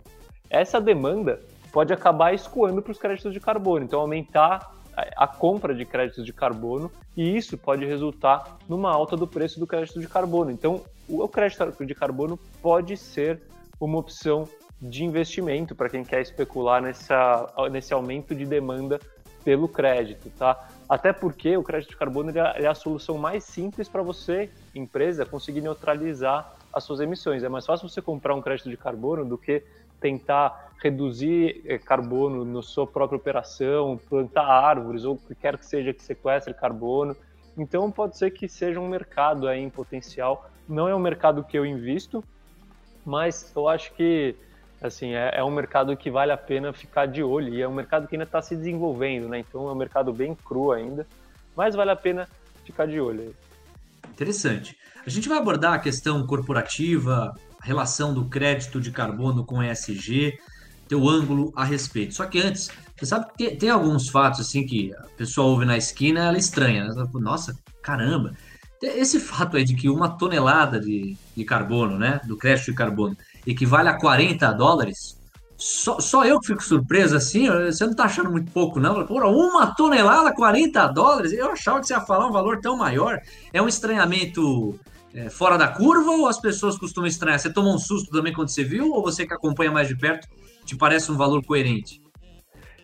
essa 0.49 0.81
demanda 0.81 1.41
pode 1.73 1.93
acabar 1.93 2.33
escoando 2.33 2.81
para 2.81 2.93
os 2.93 2.99
créditos 2.99 3.33
de 3.33 3.41
carbono. 3.41 3.85
Então 3.85 4.01
aumentar 4.01 4.78
a 5.17 5.27
compra 5.27 5.75
de 5.75 5.85
créditos 5.85 6.25
de 6.25 6.33
carbono 6.33 6.91
e 7.17 7.37
isso 7.37 7.57
pode 7.57 7.85
resultar 7.85 8.59
numa 8.69 8.91
alta 8.91 9.17
do 9.17 9.27
preço 9.27 9.59
do 9.61 9.67
crédito 9.67 10.01
de 10.01 10.09
carbono. 10.09 10.51
Então, 10.51 10.83
o 11.09 11.29
crédito 11.29 11.85
de 11.85 11.95
carbono 11.95 12.39
pode 12.61 12.97
ser 12.97 13.41
uma 13.81 13.99
opção 13.99 14.49
de 14.81 15.05
investimento 15.05 15.75
para 15.75 15.89
quem 15.89 16.05
quer 16.05 16.21
especular 16.21 16.81
nessa, 16.81 17.47
nesse 17.71 17.93
aumento 17.93 18.35
de 18.35 18.45
demanda 18.45 19.01
pelo 19.45 19.69
crédito, 19.69 20.31
tá? 20.31 20.69
Até 20.89 21.13
porque 21.13 21.57
o 21.57 21.63
crédito 21.63 21.91
de 21.91 21.97
carbono 21.97 22.31
é, 22.31 22.63
é 22.63 22.67
a 22.67 22.75
solução 22.75 23.17
mais 23.19 23.45
simples 23.45 23.89
para 23.89 24.03
você, 24.03 24.51
empresa, 24.75 25.25
conseguir 25.25 25.61
neutralizar 25.61 26.55
as 26.73 26.85
suas 26.85 27.01
emissões. 27.01 27.43
É 27.43 27.49
mais 27.49 27.65
fácil 27.65 27.89
você 27.89 28.03
comprar 28.03 28.35
um 28.35 28.43
crédito 28.43 28.69
de 28.69 28.77
carbono 28.77 29.25
do 29.25 29.39
que 29.39 29.63
tentar 30.01 30.69
reduzir 30.83 31.63
eh, 31.67 31.79
carbono 31.79 32.45
na 32.45 32.63
sua 32.63 32.87
própria 32.87 33.17
operação, 33.17 33.99
plantar 34.09 34.47
árvores 34.47 35.05
ou 35.05 35.15
o 35.15 35.19
que 35.19 35.35
quer 35.35 35.59
que 35.59 35.67
seja 35.67 35.93
que 35.93 36.03
sequestre 36.03 36.55
carbono. 36.55 37.17
Então 37.57 37.91
pode 37.91 38.17
ser 38.17 38.31
que 38.31 38.49
seja 38.49 38.79
um 38.79 38.89
mercado 38.89 39.49
aí 39.49 39.61
em 39.61 39.69
potencial. 39.69 40.49
Não 40.69 40.89
é 40.89 40.95
um 40.95 41.01
mercado 41.01 41.43
que 41.43 41.59
eu 41.59 41.67
invisto, 41.67 42.23
mas 43.05 43.53
eu 43.55 43.69
acho 43.69 43.93
que 43.95 44.37
assim 44.81 45.15
é, 45.15 45.33
é, 45.35 45.45
um 45.45 45.51
mercado 45.51 45.97
que 45.97 46.11
vale 46.11 46.31
a 46.31 46.37
pena 46.37 46.73
ficar 46.73 47.07
de 47.07 47.23
olho 47.23 47.53
e 47.53 47.61
é 47.61 47.67
um 47.67 47.75
mercado 47.75 48.07
que 48.07 48.15
ainda 48.15 48.25
está 48.25 48.41
se 48.41 48.55
desenvolvendo, 48.55 49.29
né? 49.29 49.41
Então 49.41 49.69
é 49.69 49.73
um 49.73 49.77
mercado 49.77 50.13
bem 50.13 50.37
cru 50.37 50.71
ainda, 50.71 51.05
mas 51.57 51.75
vale 51.75 51.91
a 51.91 51.97
pena 51.97 52.29
ficar 52.65 52.87
de 52.87 53.01
olho. 53.01 53.35
Interessante. 54.09 54.77
A 55.05 55.11
gente 55.11 55.29
vai 55.29 55.39
abordar 55.39 55.73
a 55.73 55.79
questão 55.79 56.25
corporativa, 56.27 57.35
relação 57.61 58.15
do 58.15 58.25
crédito 58.27 58.81
de 58.81 58.91
carbono 58.91 59.45
com 59.45 59.63
ESG, 59.63 60.39
teu 60.89 61.09
ângulo 61.09 61.53
a 61.55 61.65
respeito. 61.65 62.15
Só 62.15 62.27
que 62.27 62.39
antes, 62.41 62.71
você 62.97 63.07
sabe 63.07 63.27
que 63.27 63.37
tem, 63.37 63.57
tem 63.57 63.71
alguns 63.71 64.09
fatos 64.09 64.41
assim 64.41 64.65
que 64.65 64.93
a 64.95 65.03
pessoa 65.17 65.49
ouve 65.49 65.65
na 65.65 65.77
esquina, 65.77 66.25
ela 66.25 66.39
estranha, 66.39 66.85
né? 66.85 66.95
Fala, 66.95 67.09
Nossa, 67.15 67.59
caramba, 67.83 68.35
esse 68.83 69.19
fato 69.21 69.57
aí 69.57 69.65
de 69.65 69.75
que 69.75 69.89
uma 69.89 70.09
tonelada 70.09 70.81
de, 70.81 71.17
de 71.37 71.45
carbono, 71.45 71.99
né, 71.99 72.21
do 72.25 72.37
crédito 72.37 72.67
de 72.67 72.75
carbono, 72.75 73.17
equivale 73.47 73.89
a 73.89 73.99
40 73.99 74.51
dólares, 74.53 75.19
só, 75.57 75.99
só 75.99 76.25
eu 76.25 76.39
que 76.39 76.47
fico 76.47 76.63
surpreso 76.63 77.17
assim, 77.17 77.49
você 77.49 77.85
não 77.85 77.95
tá 77.95 78.05
achando 78.05 78.31
muito 78.31 78.53
pouco, 78.53 78.79
não? 78.79 79.05
Porra, 79.05 79.27
uma 79.27 79.75
tonelada, 79.75 80.33
40 80.33 80.87
dólares? 80.89 81.33
Eu 81.33 81.51
achava 81.51 81.81
que 81.81 81.89
você 81.89 81.95
ia 81.95 82.01
falar 82.01 82.29
um 82.29 82.33
valor 82.33 82.61
tão 82.61 82.77
maior. 82.77 83.21
É 83.53 83.61
um 83.61 83.67
estranhamento 83.67 84.79
é, 85.19 85.29
fora 85.29 85.59
da 85.59 85.67
curva 85.67 86.13
ou 86.13 86.29
as 86.29 86.41
pessoas 86.41 86.79
costumam 86.79 87.09
estranhar? 87.09 87.41
Você 87.41 87.53
tomou 87.53 87.75
um 87.75 87.79
susto 87.79 88.11
também 88.11 88.33
quando 88.33 88.49
você 88.49 88.63
viu 88.63 88.93
ou 88.93 89.03
você 89.03 89.27
que 89.27 89.35
acompanha 89.35 89.71
mais 89.71 89.89
de 89.89 89.97
perto 89.97 90.29
te 90.65 90.77
parece 90.77 91.11
um 91.11 91.17
valor 91.17 91.45
coerente? 91.45 92.01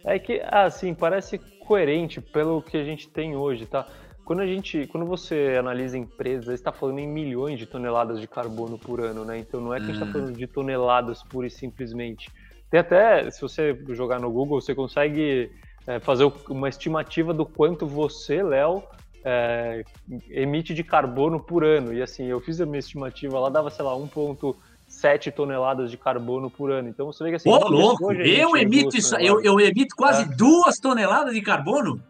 É 0.05 0.19
que, 0.19 0.43
assim, 0.49 0.93
parece 0.93 1.39
coerente 1.39 2.21
pelo 2.21 2.61
que 2.61 2.77
a 2.77 2.85
gente 2.85 3.09
tem 3.09 3.37
hoje, 3.37 3.67
tá? 3.67 3.87
Quando 4.25 4.41
a 4.41 4.47
gente, 4.47 4.87
quando 4.89 5.07
você 5.07 5.55
analisa 5.59 5.97
empresas, 5.97 6.49
está 6.49 6.73
falando 6.73 6.99
em 6.99 7.07
milhões 7.07 7.59
de 7.59 7.67
toneladas 7.67 8.21
de 8.21 8.27
carbono 8.27 8.79
por 8.79 9.01
ano, 9.01 9.25
né? 9.25 9.39
Então 9.39 9.61
não 9.61 9.73
é 9.73 9.79
que 9.79 9.85
a 9.85 9.87
gente 9.87 9.97
está 9.97 10.07
hum. 10.07 10.13
falando 10.13 10.37
de 10.37 10.47
toneladas 10.47 11.23
pura 11.23 11.47
e 11.47 11.51
simplesmente. 11.51 12.31
Tem 12.69 12.81
até, 12.81 13.31
se 13.31 13.41
você 13.41 13.79
jogar 13.91 14.19
no 14.19 14.31
Google, 14.31 14.61
você 14.61 14.75
consegue 14.75 15.53
é, 15.87 16.01
fazer 16.01 16.31
uma 16.49 16.69
estimativa 16.69 17.33
do 17.33 17.47
quanto 17.47 17.87
você, 17.87 18.43
Léo, 18.43 18.83
é, 19.25 19.85
emite 20.31 20.75
de 20.75 20.85
carbono 20.85 21.41
por 21.41 21.65
ano. 21.65 21.93
E 21.95 22.03
assim, 22.03 22.27
eu 22.27 22.41
fiz 22.41 22.61
a 22.61 22.67
minha 22.67 22.79
estimativa 22.79 23.41
lá, 23.41 23.49
dava, 23.49 23.71
sei 23.71 23.85
lá, 23.85 23.93
1,7 23.93 25.33
toneladas 25.33 25.91
de 25.91 25.97
carbono 25.97 26.51
por 26.51 26.71
ano. 26.71 26.89
Então 26.89 27.07
você 27.07 27.25
vê 27.25 27.31
que 27.31 27.37
assim. 27.37 27.49
Ô, 27.49 27.59
louco! 27.69 28.13
Eu 28.13 28.57
emito, 28.57 28.97
isso, 28.97 29.17
eu, 29.17 29.41
eu 29.43 29.59
emito 29.59 29.97
quase 29.97 30.23
é. 30.23 30.37
duas 30.37 30.79
toneladas 30.79 31.35
de 31.35 31.41
carbono? 31.41 32.01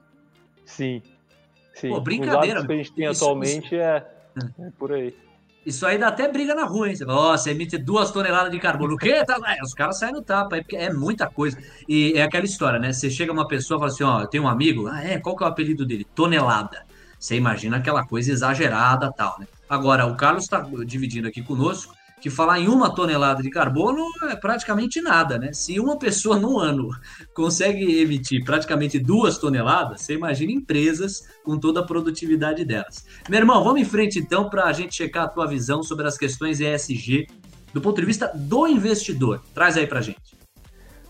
Sim. 0.64 1.00
Sim, 1.72 1.90
Pô, 1.90 2.00
brincadeira. 2.00 2.61
Os 2.61 2.66
que 2.66 2.72
a 2.72 2.77
gente 2.77 2.92
tem 2.92 3.11
isso, 3.11 3.24
atualmente 3.24 3.66
isso... 3.66 3.74
É, 3.74 4.07
é, 4.61 4.70
por 4.79 4.92
aí. 4.92 5.14
Isso 5.66 5.87
aí 5.87 5.96
dá 5.96 6.09
até 6.09 6.29
briga 6.29 6.55
na 6.55 6.64
rua, 6.64 6.88
hein? 6.88 6.94
Você 6.94 7.07
fala, 7.07 7.38
você 7.38 7.50
emite 7.50 7.79
duas 7.79 8.11
toneladas 8.11 8.53
de 8.53 8.59
carbono. 8.59 8.94
O 8.94 8.98
quê? 8.98 9.24
Tá, 9.24 9.38
é, 9.46 9.62
os 9.62 9.72
caras 9.72 9.98
saem 9.98 10.12
no 10.12 10.22
tapa, 10.22 10.59
é, 10.59 10.64
é 10.72 10.92
muita 10.92 11.27
coisa. 11.27 11.59
E 11.88 12.12
é 12.14 12.22
aquela 12.22 12.44
história, 12.44 12.79
né? 12.79 12.92
Você 12.92 13.11
chega 13.11 13.33
uma 13.33 13.48
pessoa 13.48 13.79
e 13.79 13.81
fala 13.81 13.90
assim, 13.90 14.05
ó, 14.05 14.20
eu 14.20 14.27
tenho 14.27 14.44
um 14.44 14.48
amigo, 14.48 14.87
ah, 14.87 15.03
é, 15.03 15.18
qual 15.18 15.35
que 15.35 15.42
é 15.42 15.46
o 15.46 15.50
apelido 15.50 15.87
dele? 15.87 16.07
Tonelada. 16.14 16.85
Você 17.25 17.37
imagina 17.37 17.79
aquela 17.79 18.05
coisa 18.05 18.31
exagerada 18.31 19.11
tal, 19.11 19.37
né? 19.41 19.47
Agora, 19.67 20.05
o 20.05 20.15
Carlos 20.15 20.45
está 20.45 20.61
dividindo 20.85 21.27
aqui 21.27 21.43
conosco 21.43 21.95
que 22.21 22.29
falar 22.29 22.61
em 22.61 22.69
uma 22.69 22.95
tonelada 22.95 23.43
de 23.43 23.49
carbono 23.49 24.05
é 24.25 24.37
praticamente 24.37 25.01
nada, 25.01 25.39
né? 25.39 25.51
Se 25.55 25.81
uma 25.81 25.99
pessoa 25.99 26.39
no 26.39 26.59
ano 26.59 26.91
consegue 27.35 27.99
emitir 27.99 28.45
praticamente 28.45 28.99
duas 28.99 29.39
toneladas, 29.39 30.03
você 30.03 30.13
imagina 30.13 30.53
empresas 30.53 31.27
com 31.43 31.59
toda 31.59 31.81
a 31.81 31.87
produtividade 31.87 32.63
delas. 32.63 33.07
Meu 33.27 33.41
irmão, 33.41 33.65
vamos 33.65 33.81
em 33.81 33.87
frente 33.87 34.19
então 34.19 34.51
para 34.51 34.65
a 34.65 34.73
gente 34.75 34.95
checar 34.95 35.25
a 35.25 35.29
tua 35.29 35.47
visão 35.47 35.83
sobre 35.83 36.07
as 36.07 36.19
questões 36.19 36.61
ESG 36.61 37.27
do 37.73 37.81
ponto 37.81 37.99
de 37.99 38.07
vista 38.07 38.31
do 38.35 38.69
investidor. 38.69 39.43
Traz 39.55 39.79
aí 39.79 39.87
para 39.87 40.03
gente. 40.03 40.37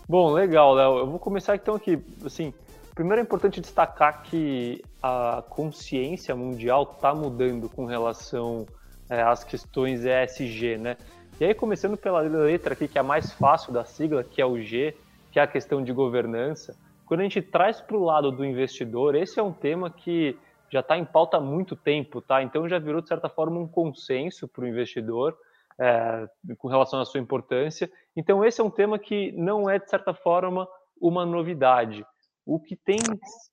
Bom, 0.07 0.31
legal, 0.31 0.75
Léo. 0.75 0.97
Eu 0.99 1.07
vou 1.07 1.19
começar 1.19 1.57
então 1.57 1.75
aqui, 1.75 1.99
assim, 2.23 2.53
Primeiro 2.95 3.19
é 3.19 3.23
importante 3.23 3.59
destacar 3.59 4.23
que 4.23 4.81
a 5.03 5.43
consciência 5.49 6.33
mundial 6.33 6.93
está 6.95 7.13
mudando 7.13 7.67
com 7.67 7.85
relação 7.85 8.65
é, 9.09 9.21
as 9.21 9.43
questões 9.43 10.05
ESG, 10.05 10.77
né? 10.77 10.95
E 11.37 11.43
aí, 11.43 11.53
começando 11.53 11.97
pela 11.97 12.21
letra 12.21 12.73
aqui, 12.73 12.87
que 12.87 12.97
é 12.97 13.01
a 13.01 13.03
mais 13.03 13.33
fácil 13.33 13.73
da 13.73 13.83
sigla, 13.83 14.23
que 14.23 14.41
é 14.41 14.45
o 14.45 14.57
G, 14.61 14.95
que 15.29 15.37
é 15.37 15.43
a 15.43 15.47
questão 15.47 15.83
de 15.83 15.91
governança, 15.91 16.73
quando 17.05 17.19
a 17.19 17.23
gente 17.23 17.41
traz 17.41 17.81
para 17.81 17.97
o 17.97 18.03
lado 18.03 18.31
do 18.31 18.45
investidor, 18.45 19.13
esse 19.13 19.37
é 19.37 19.43
um 19.43 19.51
tema 19.51 19.89
que 19.89 20.37
já 20.71 20.79
está 20.79 20.97
em 20.97 21.03
pauta 21.03 21.35
há 21.35 21.41
muito 21.41 21.75
tempo, 21.75 22.21
tá? 22.21 22.41
Então 22.41 22.67
já 22.69 22.79
virou, 22.79 23.01
de 23.01 23.09
certa 23.09 23.27
forma, 23.27 23.59
um 23.59 23.67
consenso 23.67 24.47
para 24.47 24.63
o 24.63 24.67
investidor 24.67 25.37
é, 25.77 26.27
com 26.57 26.69
relação 26.69 27.01
à 27.01 27.05
sua 27.05 27.19
importância. 27.19 27.91
Então, 28.15 28.45
esse 28.45 28.61
é 28.61 28.63
um 28.63 28.69
tema 28.69 28.97
que 28.97 29.33
não 29.33 29.69
é, 29.69 29.77
de 29.77 29.89
certa 29.89 30.13
forma, 30.13 30.65
uma 30.99 31.25
novidade. 31.25 32.05
O 32.45 32.59
que 32.59 32.75
tem, 32.75 32.99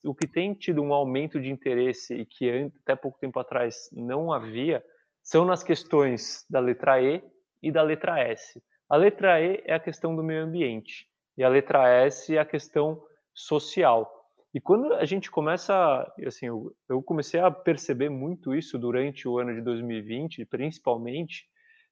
o 0.05 0.15
que 0.15 0.27
tem 0.27 0.53
tido 0.53 0.83
um 0.83 0.93
aumento 0.93 1.41
de 1.41 1.51
interesse 1.51 2.15
e 2.15 2.27
que 2.27 2.71
até 2.83 2.95
pouco 2.95 3.19
tempo 3.19 3.39
atrás 3.39 3.89
não 3.93 4.33
havia 4.33 4.85
são 5.23 5.45
nas 5.45 5.63
questões 5.63 6.45
da 6.51 6.61
letra 6.61 7.01
E 7.01 7.23
e 7.63 7.73
da 7.73 7.83
letra 7.83 8.21
S. 8.21 8.63
A 8.89 8.97
letra 8.97 9.41
E 9.41 9.63
é 9.65 9.75
a 9.75 9.81
questão 9.81 10.15
do 10.15 10.23
meio 10.23 10.43
ambiente 10.43 11.09
e 11.37 11.43
a 11.43 11.49
letra 11.49 11.89
S 11.89 12.35
é 12.37 12.39
a 12.39 12.45
questão 12.45 13.03
social. 13.33 14.23
E 14.55 14.61
quando 14.61 14.93
a 14.93 15.05
gente 15.05 15.31
começa, 15.31 16.13
assim, 16.27 16.47
eu, 16.47 17.03
comecei 17.03 17.41
a 17.41 17.51
perceber 17.51 18.11
muito 18.11 18.55
isso 18.55 18.79
durante 18.79 19.27
o 19.27 19.39
ano 19.39 19.55
de 19.55 19.63
2020, 19.63 20.45
principalmente, 20.45 21.47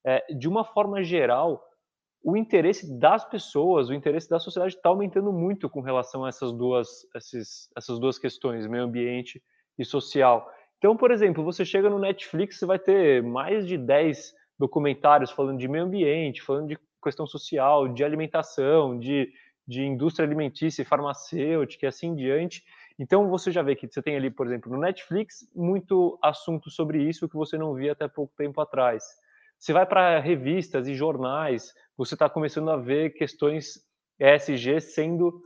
é, 0.05 0.35
de 0.35 0.47
uma 0.47 0.63
forma 0.63 1.03
geral, 1.03 1.65
o 2.23 2.37
interesse 2.37 2.99
das 2.99 3.25
pessoas, 3.25 3.89
o 3.89 3.95
interesse 3.95 4.29
da 4.29 4.39
sociedade 4.39 4.75
está 4.75 4.89
aumentando 4.89 5.33
muito 5.33 5.69
com 5.71 5.81
relação 5.81 6.25
a 6.25 6.29
essas 6.29 6.53
duas, 6.53 7.07
esses, 7.15 7.71
essas 7.77 7.99
duas 7.99 8.19
questões, 8.19 8.67
meio 8.67 8.85
ambiente 8.85 9.43
e 9.79 9.85
social. 9.85 10.51
Então, 10.79 10.97
por 10.97 11.11
exemplo, 11.11 11.43
você 11.43 11.65
chega 11.65 11.89
no 11.89 11.99
Netflix, 11.99 12.59
você 12.59 12.67
vai 12.67 12.79
ter 12.79 13.23
mais 13.23 13.67
de 13.67 13.79
10 13.79 14.35
documentários 14.59 15.31
falando 15.31 15.59
de 15.59 15.69
meio 15.69 15.85
ambiente, 15.85 16.43
falando 16.43 16.69
de 16.69 16.79
questão 17.03 17.27
social, 17.27 17.89
de 17.89 18.05
alimentação, 18.05 18.99
de, 18.99 19.33
de 19.67 19.83
indústria 19.83 20.27
alimentícia 20.27 20.83
e 20.83 20.85
farmacêutica 20.85 21.87
e 21.87 21.89
assim 21.89 22.09
em 22.09 22.17
diante. 22.17 22.63
Então, 22.99 23.31
você 23.31 23.51
já 23.51 23.63
vê 23.63 23.75
que 23.75 23.89
você 23.89 24.03
tem 24.03 24.17
ali, 24.17 24.31
por 24.31 24.47
exemplo, 24.47 24.71
no 24.71 24.79
Netflix, 24.79 25.49
muito 25.55 26.19
assunto 26.23 26.69
sobre 26.71 27.03
isso 27.03 27.29
que 27.29 27.37
você 27.37 27.57
não 27.57 27.75
via 27.75 27.93
até 27.93 28.07
pouco 28.07 28.35
tempo 28.37 28.61
atrás. 28.61 29.05
Você 29.61 29.75
vai 29.75 29.85
para 29.85 30.19
revistas 30.19 30.89
e 30.89 30.95
jornais, 30.95 31.75
você 31.95 32.15
está 32.15 32.31
começando 32.31 32.71
a 32.71 32.79
ver 32.79 33.11
questões 33.11 33.79
ESG 34.19 34.81
sendo 34.81 35.43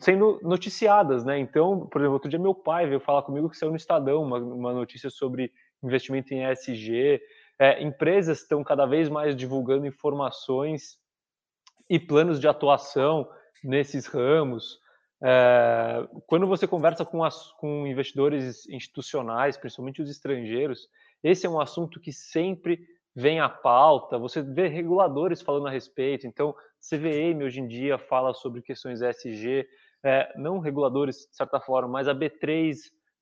sendo 0.00 0.40
noticiadas, 0.42 1.24
né? 1.24 1.38
Então, 1.38 1.86
por 1.86 2.00
exemplo, 2.00 2.14
outro 2.14 2.30
dia 2.30 2.38
meu 2.38 2.54
pai 2.54 2.86
veio 2.86 3.00
falar 3.00 3.22
comigo 3.22 3.48
que 3.50 3.56
saiu 3.56 3.70
no 3.70 3.76
Estadão 3.76 4.22
uma, 4.22 4.38
uma 4.38 4.72
notícia 4.72 5.10
sobre 5.10 5.52
investimento 5.82 6.32
em 6.32 6.44
ESG. 6.44 7.20
É, 7.58 7.82
empresas 7.82 8.40
estão 8.40 8.62
cada 8.64 8.86
vez 8.86 9.08
mais 9.08 9.34
divulgando 9.36 9.86
informações 9.86 10.98
e 11.88 11.98
planos 11.98 12.40
de 12.40 12.48
atuação 12.48 13.28
nesses 13.62 14.06
ramos. 14.06 14.80
É, 15.22 16.06
quando 16.26 16.46
você 16.46 16.66
conversa 16.66 17.04
com, 17.04 17.22
as, 17.22 17.52
com 17.52 17.86
investidores 17.86 18.68
institucionais, 18.68 19.56
principalmente 19.56 20.02
os 20.02 20.10
estrangeiros, 20.10 20.88
esse 21.22 21.46
é 21.46 21.50
um 21.50 21.60
assunto 21.60 22.00
que 22.00 22.12
sempre 22.12 22.80
vem 23.16 23.40
à 23.40 23.48
pauta, 23.48 24.18
você 24.18 24.42
vê 24.42 24.68
reguladores 24.68 25.40
falando 25.40 25.66
a 25.66 25.70
respeito. 25.70 26.26
Então, 26.26 26.54
CVM 26.86 27.42
hoje 27.42 27.60
em 27.60 27.66
dia 27.66 27.96
fala 27.96 28.34
sobre 28.34 28.60
questões 28.60 29.00
ESG, 29.00 29.66
é, 30.04 30.30
não 30.36 30.58
reguladores 30.58 31.26
de 31.30 31.34
certa 31.34 31.58
forma, 31.58 31.88
mas 31.88 32.08
a 32.08 32.14
B3 32.14 32.76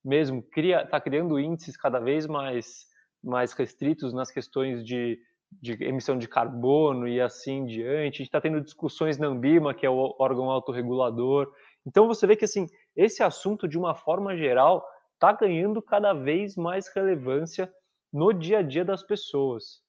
mesmo 0.04 0.42
cria, 0.42 0.83
está 0.83 1.00
criando 1.00 1.38
índices 1.38 1.76
cada 1.76 2.00
vez 2.00 2.26
mais, 2.26 2.87
mais 3.22 3.52
restritos 3.52 4.12
nas 4.12 4.33
questões 4.33 4.85
de, 4.85 5.16
de 5.62 5.72
emissão 5.85 6.18
de 6.18 6.26
carbono 6.26 7.07
e 7.07 7.20
assim 7.20 7.64
diante. 7.64 7.92
A 7.92 8.04
gente 8.04 8.22
está 8.22 8.40
tendo 8.40 8.61
discussões 8.61 9.16
na 9.16 9.28
Ambima, 9.28 9.72
que 9.72 9.87
é 9.87 9.90
o 9.90 10.16
órgão 10.18 10.50
autorregulador. 10.50 11.50
Então 11.87 12.09
você 12.09 12.26
vê 12.26 12.35
que 12.35 12.44
assim 12.44 12.66
esse 12.96 13.22
assunto, 13.22 13.68
de 13.68 13.78
uma 13.78 13.94
forma 13.94 14.37
geral, 14.37 14.85
está 15.14 15.33
ganhando 15.33 15.80
cada 15.80 16.12
vez 16.12 16.57
mais 16.57 16.88
relevância 16.88 17.72
no 18.12 18.33
dia 18.33 18.59
a 18.59 18.62
dia 18.62 18.85
das 18.85 19.04
pessoas. 19.04 19.84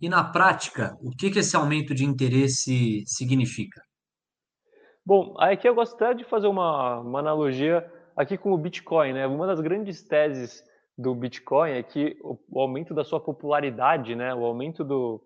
E 0.00 0.08
na 0.08 0.24
prática, 0.24 0.96
o 1.02 1.10
que, 1.10 1.30
que 1.30 1.40
esse 1.40 1.54
aumento 1.54 1.94
de 1.94 2.04
interesse 2.04 3.04
significa? 3.06 3.82
Bom, 5.04 5.34
aqui 5.38 5.68
eu 5.68 5.74
gostaria 5.74 6.14
de 6.14 6.24
fazer 6.24 6.46
uma, 6.46 7.00
uma 7.00 7.18
analogia 7.18 7.90
aqui 8.16 8.38
com 8.38 8.52
o 8.52 8.58
Bitcoin, 8.58 9.12
né? 9.12 9.26
Uma 9.26 9.46
das 9.46 9.60
grandes 9.60 10.02
teses 10.02 10.62
do 10.96 11.14
Bitcoin 11.14 11.70
é 11.70 11.82
que 11.82 12.16
o, 12.22 12.38
o 12.48 12.60
aumento 12.60 12.94
da 12.94 13.04
sua 13.04 13.20
popularidade, 13.20 14.14
né? 14.14 14.34
O 14.34 14.44
aumento 14.44 14.84
do, 14.84 15.20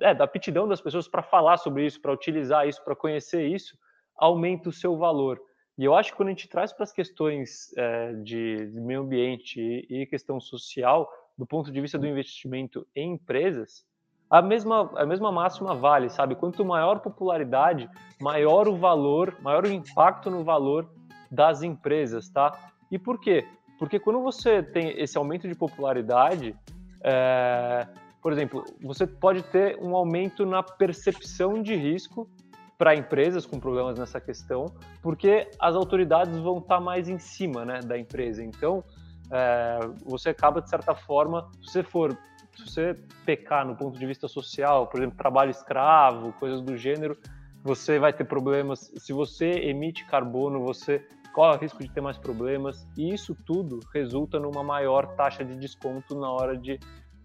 é, 0.00 0.14
da 0.14 0.24
aptidão 0.24 0.68
das 0.68 0.80
pessoas 0.80 1.08
para 1.08 1.22
falar 1.22 1.56
sobre 1.56 1.86
isso, 1.86 2.00
para 2.00 2.12
utilizar 2.12 2.68
isso, 2.68 2.82
para 2.84 2.94
conhecer 2.94 3.46
isso, 3.46 3.76
aumenta 4.16 4.68
o 4.68 4.72
seu 4.72 4.96
valor. 4.96 5.40
E 5.78 5.84
eu 5.84 5.94
acho 5.94 6.10
que 6.10 6.16
quando 6.16 6.28
a 6.28 6.32
gente 6.32 6.48
traz 6.48 6.72
para 6.72 6.84
as 6.84 6.92
questões 6.92 7.72
é, 7.76 8.12
de, 8.22 8.66
de, 8.70 8.80
meio 8.80 9.00
ambiente 9.00 9.58
e, 9.58 10.02
e, 10.02 10.06
questão 10.06 10.38
social, 10.38 11.08
do 11.40 11.46
ponto 11.46 11.72
de 11.72 11.80
vista 11.80 11.98
do 11.98 12.06
investimento 12.06 12.86
em 12.94 13.14
empresas, 13.14 13.82
a 14.28 14.42
mesma, 14.42 14.90
a 14.94 15.06
mesma 15.06 15.32
máxima 15.32 15.74
vale, 15.74 16.10
sabe? 16.10 16.34
Quanto 16.34 16.62
maior 16.66 17.00
popularidade, 17.00 17.88
maior 18.20 18.68
o 18.68 18.76
valor, 18.76 19.34
maior 19.40 19.64
o 19.64 19.72
impacto 19.72 20.30
no 20.30 20.44
valor 20.44 20.86
das 21.30 21.62
empresas, 21.62 22.28
tá? 22.28 22.52
E 22.92 22.98
por 22.98 23.18
quê? 23.18 23.48
Porque 23.78 23.98
quando 23.98 24.20
você 24.20 24.62
tem 24.62 25.00
esse 25.00 25.16
aumento 25.16 25.48
de 25.48 25.54
popularidade, 25.54 26.54
é, 27.02 27.88
por 28.20 28.32
exemplo, 28.32 28.62
você 28.82 29.06
pode 29.06 29.42
ter 29.44 29.78
um 29.80 29.96
aumento 29.96 30.44
na 30.44 30.62
percepção 30.62 31.62
de 31.62 31.74
risco 31.74 32.28
para 32.76 32.94
empresas 32.94 33.46
com 33.46 33.58
problemas 33.58 33.98
nessa 33.98 34.20
questão, 34.20 34.66
porque 35.00 35.48
as 35.58 35.74
autoridades 35.74 36.38
vão 36.38 36.58
estar 36.58 36.76
tá 36.76 36.80
mais 36.80 37.08
em 37.08 37.18
cima 37.18 37.64
né, 37.64 37.80
da 37.80 37.98
empresa. 37.98 38.44
Então, 38.44 38.84
é, 39.30 39.78
você 40.04 40.30
acaba, 40.30 40.60
de 40.60 40.68
certa 40.68 40.94
forma, 40.94 41.48
se 41.62 41.72
você 41.72 41.82
for, 41.82 42.16
se 42.56 42.66
você 42.66 42.98
pecar 43.24 43.66
no 43.66 43.76
ponto 43.76 43.98
de 43.98 44.06
vista 44.06 44.26
social, 44.26 44.86
por 44.86 44.98
exemplo, 44.98 45.16
trabalho 45.16 45.50
escravo, 45.50 46.32
coisas 46.34 46.60
do 46.60 46.76
gênero, 46.76 47.16
você 47.62 47.98
vai 47.98 48.12
ter 48.12 48.24
problemas. 48.24 48.92
Se 48.96 49.12
você 49.12 49.50
emite 49.50 50.04
carbono, 50.06 50.64
você 50.64 51.06
corre 51.32 51.56
o 51.56 51.60
risco 51.60 51.82
de 51.82 51.90
ter 51.90 52.00
mais 52.00 52.18
problemas, 52.18 52.86
e 52.96 53.12
isso 53.12 53.36
tudo 53.46 53.80
resulta 53.94 54.38
numa 54.38 54.64
maior 54.64 55.06
taxa 55.14 55.44
de 55.44 55.54
desconto 55.56 56.18
na 56.18 56.30
hora 56.30 56.56
de, 56.56 56.78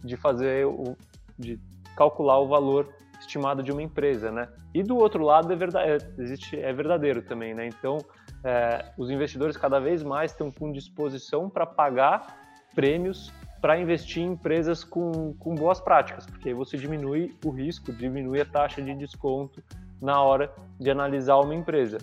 de 0.04 0.16
fazer 0.16 0.68
o, 0.68 0.96
de 1.40 1.60
calcular 1.96 2.40
o 2.40 2.48
valor 2.48 2.94
estimado 3.20 3.64
de 3.64 3.72
uma 3.72 3.82
empresa, 3.82 4.32
né? 4.32 4.48
E 4.74 4.84
do 4.84 4.98
outro 4.98 5.24
lado 5.24 5.52
é 5.52 5.56
verdade, 5.56 5.90
é, 5.90 6.22
existe 6.22 6.60
é 6.60 6.72
verdadeiro 6.72 7.22
também, 7.24 7.54
né? 7.54 7.66
Então 7.68 7.98
é, 8.46 8.86
os 8.96 9.10
investidores 9.10 9.58
cada 9.58 9.80
vez 9.80 10.04
mais 10.04 10.32
estão 10.32 10.52
com 10.52 10.72
disposição 10.72 11.50
para 11.50 11.66
pagar 11.66 12.46
prêmios 12.76 13.34
para 13.60 13.80
investir 13.80 14.22
em 14.22 14.34
empresas 14.34 14.84
com, 14.84 15.34
com 15.40 15.56
boas 15.56 15.80
práticas, 15.80 16.28
porque 16.28 16.50
aí 16.50 16.54
você 16.54 16.78
diminui 16.78 17.36
o 17.44 17.50
risco, 17.50 17.92
diminui 17.92 18.40
a 18.40 18.46
taxa 18.46 18.80
de 18.80 18.94
desconto 18.94 19.64
na 20.00 20.22
hora 20.22 20.54
de 20.80 20.92
analisar 20.92 21.38
uma 21.38 21.56
empresa. 21.56 21.98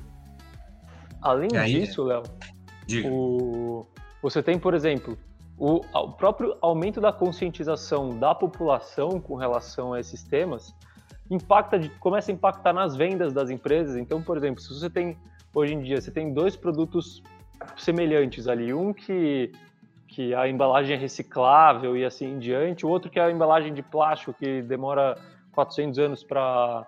Além 1.20 1.50
aí, 1.56 1.72
disso, 1.72 2.02
Léo, 2.02 2.24
você 4.20 4.42
tem, 4.42 4.58
por 4.58 4.74
exemplo, 4.74 5.16
o, 5.56 5.76
o 5.94 6.12
próprio 6.14 6.56
aumento 6.60 7.00
da 7.00 7.12
conscientização 7.12 8.18
da 8.18 8.34
população 8.34 9.20
com 9.20 9.36
relação 9.36 9.92
a 9.92 10.00
esses 10.00 10.24
temas 10.24 10.74
impacta, 11.30 11.78
começa 12.00 12.32
a 12.32 12.34
impactar 12.34 12.72
nas 12.72 12.96
vendas 12.96 13.32
das 13.32 13.50
empresas. 13.50 13.96
Então, 13.96 14.20
por 14.20 14.36
exemplo, 14.36 14.60
se 14.60 14.68
você 14.74 14.90
tem 14.90 15.16
hoje 15.54 15.74
em 15.74 15.82
dia 15.82 16.00
você 16.00 16.10
tem 16.10 16.32
dois 16.32 16.56
produtos 16.56 17.22
semelhantes 17.76 18.48
ali, 18.48 18.72
um 18.72 18.92
que 18.92 19.52
que 20.08 20.34
a 20.34 20.46
embalagem 20.46 20.94
é 20.94 20.98
reciclável 20.98 21.96
e 21.96 22.04
assim 22.04 22.34
em 22.34 22.38
diante, 22.38 22.84
o 22.84 22.88
outro 22.90 23.10
que 23.10 23.18
é 23.18 23.22
a 23.22 23.30
embalagem 23.30 23.72
de 23.72 23.82
plástico 23.82 24.34
que 24.34 24.60
demora 24.60 25.16
400 25.52 25.98
anos 25.98 26.22
para 26.22 26.86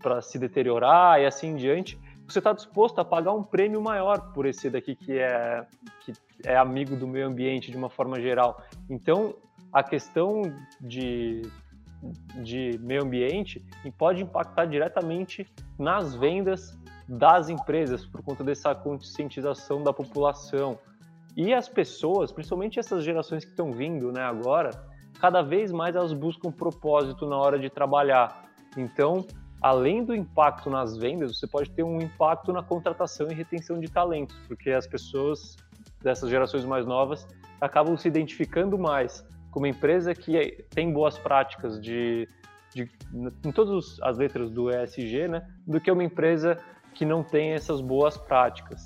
para 0.00 0.20
se 0.22 0.38
deteriorar 0.38 1.20
e 1.20 1.26
assim 1.26 1.48
em 1.48 1.56
diante, 1.56 1.98
você 2.26 2.38
está 2.38 2.52
disposto 2.52 3.00
a 3.00 3.04
pagar 3.04 3.32
um 3.32 3.42
prêmio 3.42 3.80
maior 3.80 4.32
por 4.32 4.46
esse 4.46 4.68
daqui 4.68 4.94
que 4.94 5.18
é 5.18 5.64
que 6.04 6.12
é 6.44 6.56
amigo 6.56 6.94
do 6.94 7.06
meio 7.06 7.26
ambiente 7.26 7.70
de 7.70 7.76
uma 7.76 7.88
forma 7.88 8.20
geral. 8.20 8.62
Então, 8.88 9.34
a 9.72 9.82
questão 9.82 10.42
de 10.80 11.42
de 12.34 12.78
meio 12.80 13.02
ambiente 13.02 13.64
pode 13.96 14.22
impactar 14.22 14.66
diretamente 14.66 15.46
nas 15.76 16.14
vendas 16.14 16.78
das 17.08 17.48
empresas 17.48 18.04
por 18.04 18.22
conta 18.22 18.44
dessa 18.44 18.74
conscientização 18.74 19.82
da 19.82 19.92
população. 19.92 20.78
E 21.36 21.54
as 21.54 21.68
pessoas, 21.68 22.30
principalmente 22.30 22.78
essas 22.78 23.02
gerações 23.02 23.44
que 23.44 23.50
estão 23.50 23.72
vindo 23.72 24.12
né, 24.12 24.22
agora, 24.22 24.70
cada 25.20 25.40
vez 25.40 25.72
mais 25.72 25.96
elas 25.96 26.12
buscam 26.12 26.52
propósito 26.52 27.26
na 27.26 27.36
hora 27.36 27.58
de 27.58 27.70
trabalhar. 27.70 28.44
Então, 28.76 29.26
além 29.62 30.04
do 30.04 30.14
impacto 30.14 30.68
nas 30.68 30.96
vendas, 30.96 31.38
você 31.38 31.46
pode 31.46 31.70
ter 31.70 31.82
um 31.82 31.98
impacto 32.00 32.52
na 32.52 32.62
contratação 32.62 33.28
e 33.30 33.34
retenção 33.34 33.80
de 33.80 33.90
talentos, 33.90 34.36
porque 34.46 34.70
as 34.70 34.86
pessoas 34.86 35.56
dessas 36.02 36.28
gerações 36.28 36.64
mais 36.64 36.86
novas 36.86 37.26
acabam 37.60 37.96
se 37.96 38.06
identificando 38.06 38.78
mais 38.78 39.26
como 39.50 39.66
empresa 39.66 40.14
que 40.14 40.64
tem 40.70 40.92
boas 40.92 41.18
práticas 41.18 41.80
de, 41.80 42.28
de 42.74 42.88
em 43.44 43.50
todas 43.50 43.98
as 44.02 44.18
letras 44.18 44.50
do 44.50 44.70
ESG, 44.70 45.26
né, 45.28 45.48
do 45.66 45.80
que 45.80 45.90
uma 45.90 46.04
empresa 46.04 46.58
que 46.98 47.06
não 47.06 47.22
tem 47.22 47.52
essas 47.52 47.80
boas 47.80 48.16
práticas. 48.16 48.84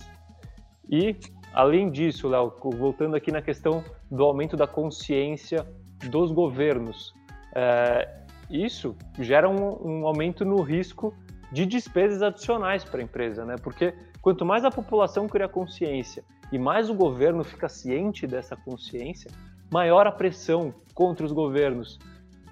E 0.86 1.16
além 1.54 1.90
disso, 1.90 2.28
Léo, 2.28 2.52
voltando 2.74 3.16
aqui 3.16 3.32
na 3.32 3.40
questão 3.40 3.82
do 4.10 4.22
aumento 4.22 4.54
da 4.54 4.66
consciência 4.66 5.66
dos 6.10 6.30
governos, 6.30 7.14
é, 7.54 8.06
isso 8.50 8.94
gera 9.18 9.48
um, 9.48 10.02
um 10.02 10.06
aumento 10.06 10.44
no 10.44 10.60
risco 10.60 11.14
de 11.50 11.64
despesas 11.64 12.20
adicionais 12.20 12.84
para 12.84 13.00
a 13.00 13.02
empresa, 13.02 13.46
né? 13.46 13.56
Porque 13.62 13.94
quanto 14.20 14.44
mais 14.44 14.62
a 14.62 14.70
população 14.70 15.26
cria 15.26 15.48
consciência 15.48 16.22
e 16.52 16.58
mais 16.58 16.90
o 16.90 16.94
governo 16.94 17.42
fica 17.42 17.66
ciente 17.66 18.26
dessa 18.26 18.54
consciência, 18.54 19.30
maior 19.72 20.06
a 20.06 20.12
pressão 20.12 20.74
contra 20.92 21.24
os 21.24 21.32
governos 21.32 21.98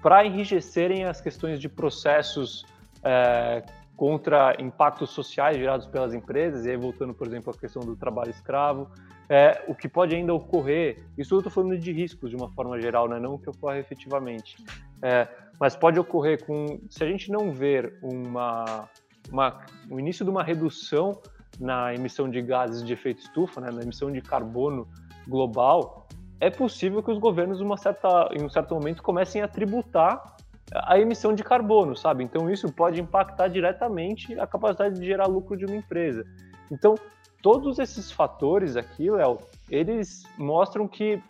para 0.01 0.25
enrijecerem 0.25 1.05
as 1.05 1.21
questões 1.21 1.59
de 1.59 1.69
processos 1.69 2.65
é, 3.03 3.63
contra 4.01 4.59
impactos 4.59 5.11
sociais 5.11 5.57
gerados 5.57 5.85
pelas 5.85 6.11
empresas, 6.11 6.65
e 6.65 6.71
aí 6.71 6.75
voltando, 6.75 7.13
por 7.13 7.27
exemplo, 7.27 7.53
à 7.55 7.55
questão 7.55 7.83
do 7.83 7.95
trabalho 7.95 8.31
escravo, 8.31 8.89
é, 9.29 9.63
o 9.67 9.75
que 9.75 9.87
pode 9.87 10.15
ainda 10.15 10.33
ocorrer, 10.33 11.05
isso 11.15 11.35
eu 11.35 11.37
estou 11.37 11.51
falando 11.51 11.77
de 11.77 11.91
riscos 11.91 12.31
de 12.31 12.35
uma 12.35 12.49
forma 12.49 12.81
geral, 12.81 13.07
né? 13.07 13.19
não 13.19 13.35
o 13.35 13.37
que 13.37 13.47
ocorre 13.47 13.77
efetivamente, 13.77 14.55
é, 15.03 15.27
mas 15.59 15.75
pode 15.75 15.99
ocorrer 15.99 16.43
com, 16.43 16.79
se 16.89 17.03
a 17.03 17.07
gente 17.07 17.31
não 17.31 17.51
ver 17.51 17.99
uma, 18.01 18.89
uma, 19.31 19.63
o 19.87 19.99
início 19.99 20.25
de 20.25 20.31
uma 20.31 20.41
redução 20.41 21.21
na 21.59 21.93
emissão 21.93 22.27
de 22.27 22.41
gases 22.41 22.83
de 22.83 22.93
efeito 22.93 23.19
estufa, 23.19 23.61
né, 23.61 23.69
na 23.71 23.83
emissão 23.83 24.11
de 24.11 24.19
carbono 24.19 24.87
global, 25.27 26.07
é 26.39 26.49
possível 26.49 27.03
que 27.03 27.11
os 27.11 27.19
governos, 27.19 27.61
uma 27.61 27.77
certa, 27.77 28.31
em 28.33 28.43
um 28.43 28.49
certo 28.49 28.73
momento, 28.73 29.03
comecem 29.03 29.43
a 29.43 29.47
tributar 29.47 30.37
a 30.73 30.99
emissão 30.99 31.33
de 31.33 31.43
carbono, 31.43 31.95
sabe? 31.95 32.23
Então 32.23 32.49
isso 32.49 32.71
pode 32.71 33.01
impactar 33.01 33.47
diretamente 33.47 34.39
a 34.39 34.47
capacidade 34.47 34.99
de 34.99 35.05
gerar 35.05 35.27
lucro 35.27 35.57
de 35.57 35.65
uma 35.65 35.75
empresa. 35.75 36.25
Então, 36.71 36.95
todos 37.41 37.79
esses 37.79 38.11
fatores 38.11 38.77
aqui, 38.77 39.11
Léo, 39.11 39.39
eles 39.69 40.23
mostram 40.37 40.87
que 40.87 41.21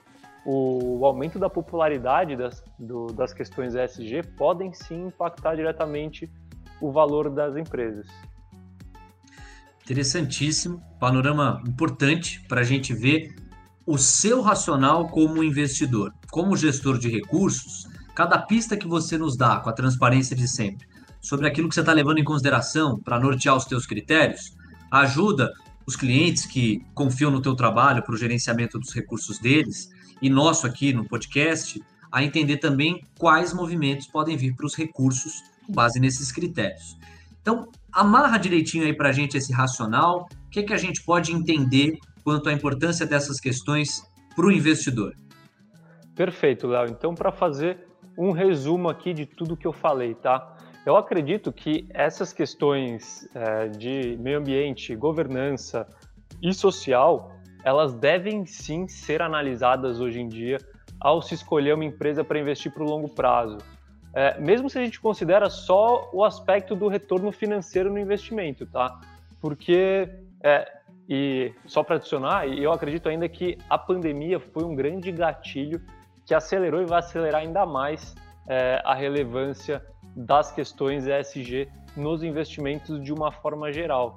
o 0.46 1.06
aumento 1.06 1.38
da 1.38 1.50
popularidade 1.50 2.36
das, 2.36 2.64
do, 2.78 3.08
das 3.08 3.34
questões 3.34 3.76
ESG 3.76 4.24
podem 4.38 4.74
sim 4.74 5.08
impactar 5.08 5.56
diretamente 5.56 6.30
o 6.80 6.92
valor 6.92 7.30
das 7.30 7.56
empresas. 7.56 8.08
Interessantíssimo, 9.84 10.82
panorama 11.00 11.62
importante 11.68 12.44
para 12.48 12.62
a 12.62 12.64
gente 12.64 12.94
ver 12.94 13.36
o 13.86 13.98
seu 13.98 14.42
racional 14.42 15.08
como 15.10 15.44
investidor, 15.44 16.14
como 16.32 16.56
gestor 16.56 16.98
de 16.98 17.10
recursos, 17.10 17.91
cada 18.16 18.38
pista 18.38 18.78
que 18.78 18.88
você 18.88 19.18
nos 19.18 19.38
dá 19.38 19.60
com 19.60 19.70
a 19.70 19.74
transparência 19.74 20.36
de 20.36 20.48
sempre 20.48 20.88
sobre 21.22 21.48
aquilo 21.48 21.70
que 21.70 21.76
você 21.76 21.82
está 21.82 21.94
levando 21.94 22.18
em 22.18 22.24
consideração 22.24 23.00
para 23.00 23.20
nortear 23.20 23.56
os 23.56 23.66
teus 23.66 23.86
critérios, 23.86 24.56
ajuda 24.90 25.52
os 25.86 25.96
clientes 25.96 26.46
que 26.46 26.84
confiam 26.94 27.32
no 27.32 27.42
teu 27.42 27.56
trabalho 27.56 28.04
para 28.04 28.14
o 28.14 28.18
gerenciamento 28.18 28.80
dos 28.80 28.94
recursos 28.94 29.38
deles 29.38 29.90
e 30.22 30.30
nosso 30.30 30.66
aqui 30.66 30.94
no 30.94 31.06
podcast 31.06 31.82
a 32.12 32.24
entender 32.24 32.58
também 32.58 33.06
quais 33.18 33.54
movimentos 33.54 34.08
podem 34.08 34.36
vir 34.36 34.56
para 34.56 34.66
os 34.66 34.76
recursos 34.76 35.44
com 35.66 35.74
base 35.74 36.00
nesses 36.00 36.32
critérios. 36.32 36.98
Então, 37.42 37.70
amarra 37.92 38.38
direitinho 38.38 38.84
aí 38.84 38.94
para 38.94 39.10
a 39.10 39.12
gente 39.12 39.38
esse 39.38 39.54
racional, 39.54 40.28
o 40.46 40.50
que, 40.50 40.60
é 40.60 40.64
que 40.64 40.74
a 40.74 40.78
gente 40.78 41.04
pode 41.04 41.32
entender 41.32 41.98
quanto 42.24 42.50
à 42.50 42.54
importância 42.54 43.06
dessas 43.06 43.40
questões 43.40 44.04
para 44.36 44.46
o 44.46 44.52
investidor. 44.52 45.16
Perfeito, 46.16 46.68
Léo. 46.68 46.90
Então, 46.90 47.16
para 47.16 47.32
fazer 47.32 47.91
um 48.18 48.32
resumo 48.32 48.90
aqui 48.90 49.14
de 49.14 49.26
tudo 49.26 49.58
que 49.58 49.68
eu 49.68 49.74
falei, 49.74 50.16
tá? 50.16 50.56
Eu 50.86 50.96
acredito 50.96 51.52
que 51.52 51.88
essas 51.94 52.34
questões 52.34 53.30
é, 53.36 53.68
de 53.68 54.18
meio 54.20 54.40
ambiente, 54.40 54.96
governança 54.96 55.88
e 56.42 56.54
social, 56.54 57.32
elas 57.64 57.94
devem 57.94 58.46
sim 58.46 58.88
ser 58.88 59.22
analisadas 59.22 60.00
hoje 60.00 60.20
em 60.20 60.28
dia 60.28 60.58
ao 61.00 61.22
se 61.22 61.34
escolher 61.34 61.74
uma 61.74 61.86
empresa 61.86 62.24
para 62.24 62.40
investir 62.40 62.72
para 62.72 62.84
o 62.84 62.86
longo 62.86 63.10
prazo. 63.10 63.58
É, 64.14 64.40
mesmo 64.40 64.70
se 64.70 64.78
a 64.78 64.84
gente 64.84 65.00
considera 65.00 65.50
só 65.50 66.10
o 66.14 66.24
aspecto 66.24 66.76
do 66.76 66.88
retorno 66.88 67.32
financeiro 67.32 67.92
no 67.92 67.98
investimento, 67.98 68.66
tá? 68.66 69.00
Porque, 69.40 70.10
é, 70.44 70.68
e 71.08 71.54
só 71.66 71.84
para 71.84 71.96
adicionar, 71.96 72.48
eu 72.48 72.72
acredito 72.72 73.08
ainda 73.08 73.28
que 73.30 73.58
a 73.70 73.78
pandemia 73.78 74.40
foi 74.40 74.64
um 74.64 74.76
grande 74.76 75.12
gatilho 75.12 75.82
que 76.32 76.36
acelerou 76.36 76.82
e 76.82 76.86
vai 76.86 77.00
acelerar 77.00 77.42
ainda 77.42 77.66
mais 77.66 78.16
é, 78.48 78.82
a 78.86 78.94
relevância 78.94 79.86
das 80.16 80.50
questões 80.50 81.06
ESG 81.06 81.68
nos 81.94 82.24
investimentos 82.24 83.04
de 83.04 83.12
uma 83.12 83.34
forma 83.34 83.70
geral. 83.70 84.16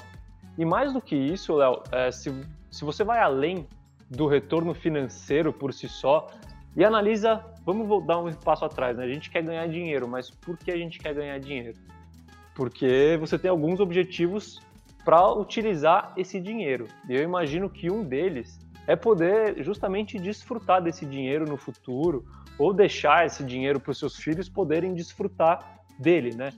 E 0.57 0.65
mais 0.65 0.93
do 0.93 1.01
que 1.01 1.17
isso, 1.17 1.57
Léo, 1.57 1.83
é, 1.91 2.13
se, 2.13 2.33
se 2.71 2.85
você 2.85 3.03
vai 3.03 3.19
além 3.19 3.67
do 4.09 4.29
retorno 4.29 4.75
financeiro 4.75 5.53
por 5.53 5.75
si 5.75 5.89
só 5.89 6.29
e 6.77 6.85
analisa, 6.85 7.45
vamos 7.67 8.07
dar 8.07 8.21
um 8.21 8.33
passo 8.33 8.65
atrás, 8.65 8.97
né? 8.97 9.03
A 9.03 9.09
gente 9.09 9.29
quer 9.29 9.43
ganhar 9.43 9.67
dinheiro, 9.67 10.07
mas 10.07 10.31
por 10.31 10.57
que 10.57 10.71
a 10.71 10.77
gente 10.77 11.01
quer 11.01 11.15
ganhar 11.15 11.41
dinheiro? 11.41 11.77
Porque 12.55 13.17
você 13.19 13.37
tem 13.37 13.51
alguns 13.51 13.81
objetivos 13.81 14.61
para 15.05 15.33
utilizar 15.33 16.13
esse 16.17 16.39
dinheiro. 16.41 16.87
E 17.09 17.17
eu 17.17 17.25
imagino 17.25 17.69
que 17.69 17.91
um 17.91 18.05
deles 18.05 18.64
é 18.87 18.95
poder 18.95 19.63
justamente 19.63 20.19
desfrutar 20.19 20.83
desse 20.83 21.07
dinheiro 21.07 21.47
no 21.47 21.57
futuro 21.57 22.25
ou 22.59 22.73
deixar 22.73 23.27
esse 23.27 23.43
dinheiro 23.43 23.81
para 23.81 23.91
os 23.91 23.99
seus 23.99 24.17
filhos 24.17 24.49
poderem 24.49 24.95
desfrutar 24.95 25.81
dele, 25.99 26.35
né? 26.35 26.53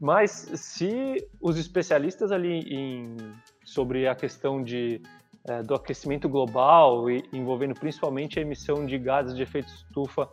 Mas 0.00 0.30
se 0.54 1.16
os 1.40 1.56
especialistas 1.56 2.32
ali 2.32 2.60
em, 2.60 3.16
sobre 3.64 4.06
a 4.06 4.14
questão 4.14 4.62
de, 4.62 5.00
é, 5.44 5.62
do 5.62 5.74
aquecimento 5.74 6.28
global 6.28 7.10
e 7.10 7.24
envolvendo 7.32 7.74
principalmente 7.74 8.38
a 8.38 8.42
emissão 8.42 8.84
de 8.84 8.98
gases 8.98 9.34
de 9.34 9.42
efeito 9.42 9.68
estufa 9.68 10.28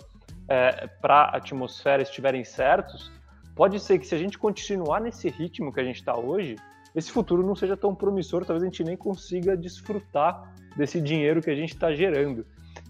é, 0.47 0.87
para 1.01 1.21
a 1.21 1.37
atmosfera 1.37 2.01
estiverem 2.01 2.43
certos, 2.43 3.11
pode 3.55 3.79
ser 3.79 3.99
que 3.99 4.07
se 4.07 4.15
a 4.15 4.17
gente 4.17 4.37
continuar 4.37 4.99
nesse 4.99 5.29
ritmo 5.29 5.71
que 5.71 5.79
a 5.79 5.83
gente 5.83 5.97
está 5.97 6.17
hoje, 6.17 6.55
esse 6.95 7.11
futuro 7.11 7.45
não 7.45 7.55
seja 7.55 7.77
tão 7.77 7.93
promissor, 7.93 8.45
talvez 8.45 8.63
a 8.63 8.65
gente 8.65 8.83
nem 8.83 8.97
consiga 8.97 9.55
desfrutar 9.55 10.53
desse 10.75 10.99
dinheiro 10.99 11.41
que 11.41 11.49
a 11.49 11.55
gente 11.55 11.73
está 11.73 11.93
gerando. 11.93 12.45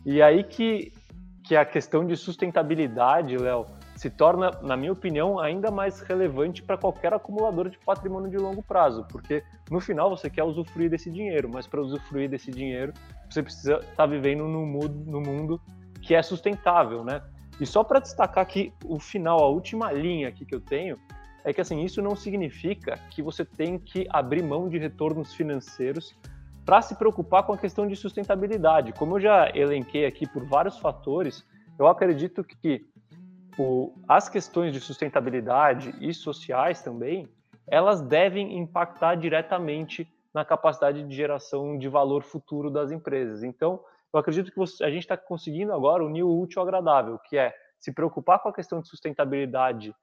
E 0.05 0.21
aí 0.21 0.43
que, 0.43 0.93
que 1.43 1.55
a 1.55 1.65
questão 1.65 2.05
de 2.05 2.15
sustentabilidade, 2.15 3.37
Léo, 3.37 3.65
se 3.95 4.09
torna, 4.09 4.51
na 4.61 4.77
minha 4.77 4.93
opinião, 4.93 5.39
ainda 5.39 5.69
mais 5.69 5.99
relevante 5.99 6.63
para 6.63 6.77
qualquer 6.77 7.13
acumulador 7.13 7.69
de 7.69 7.77
patrimônio 7.79 8.29
de 8.29 8.37
longo 8.37 8.63
prazo, 8.63 9.05
porque 9.11 9.43
no 9.69 9.81
final 9.81 10.09
você 10.09 10.29
quer 10.29 10.43
usufruir 10.43 10.89
desse 10.89 11.11
dinheiro, 11.11 11.49
mas 11.51 11.67
para 11.67 11.81
usufruir 11.81 12.29
desse 12.29 12.49
dinheiro 12.49 12.93
você 13.29 13.43
precisa 13.43 13.73
estar 13.75 13.95
tá 13.95 14.05
vivendo 14.05 14.45
no 14.45 14.65
mundo, 14.65 15.03
no 15.05 15.19
mundo 15.19 15.61
que 16.01 16.15
é 16.15 16.21
sustentável, 16.21 17.03
né? 17.03 17.21
E 17.59 17.65
só 17.65 17.83
para 17.83 17.99
destacar 17.99 18.41
aqui 18.41 18.71
o 18.85 18.99
final, 18.99 19.43
a 19.43 19.49
última 19.49 19.91
linha 19.91 20.29
aqui 20.29 20.45
que 20.45 20.55
eu 20.55 20.61
tenho, 20.61 20.97
é 21.43 21.53
que 21.53 21.61
assim, 21.61 21.83
isso 21.83 22.01
não 22.01 22.15
significa 22.15 22.97
que 23.09 23.21
você 23.21 23.45
tem 23.45 23.77
que 23.77 24.07
abrir 24.09 24.43
mão 24.43 24.67
de 24.67 24.77
retornos 24.77 25.33
financeiros 25.33 26.15
para 26.65 26.81
se 26.81 26.95
preocupar 26.95 27.43
com 27.43 27.53
a 27.53 27.57
questão 27.57 27.87
de 27.87 27.95
sustentabilidade. 27.95 28.93
Como 28.93 29.15
eu 29.15 29.21
já 29.21 29.49
elenquei 29.55 30.05
aqui 30.05 30.27
por 30.27 30.45
vários 30.45 30.77
fatores, 30.77 31.43
eu 31.79 31.87
acredito 31.87 32.43
que 32.43 32.85
o, 33.57 33.93
as 34.07 34.29
questões 34.29 34.73
de 34.73 34.79
sustentabilidade 34.79 35.93
e 35.99 36.13
sociais 36.13 36.81
também, 36.81 37.27
elas 37.67 38.01
devem 38.01 38.57
impactar 38.57 39.15
diretamente 39.15 40.07
na 40.33 40.45
capacidade 40.45 41.03
de 41.03 41.15
geração 41.15 41.77
de 41.77 41.87
valor 41.87 42.23
futuro 42.23 42.69
das 42.69 42.91
empresas. 42.91 43.43
Então, 43.43 43.79
eu 44.13 44.19
acredito 44.19 44.51
que 44.51 44.57
você, 44.57 44.83
a 44.83 44.89
gente 44.89 45.01
está 45.01 45.17
conseguindo 45.17 45.73
agora 45.73 46.05
unir 46.05 46.23
o 46.23 46.39
útil 46.39 46.61
ao 46.61 46.67
agradável, 46.67 47.19
que 47.19 47.37
é 47.37 47.53
se 47.79 47.91
preocupar 47.91 48.39
com 48.39 48.49
a 48.49 48.53
questão 48.53 48.81
de 48.81 48.87
sustentabilidade 48.87 49.93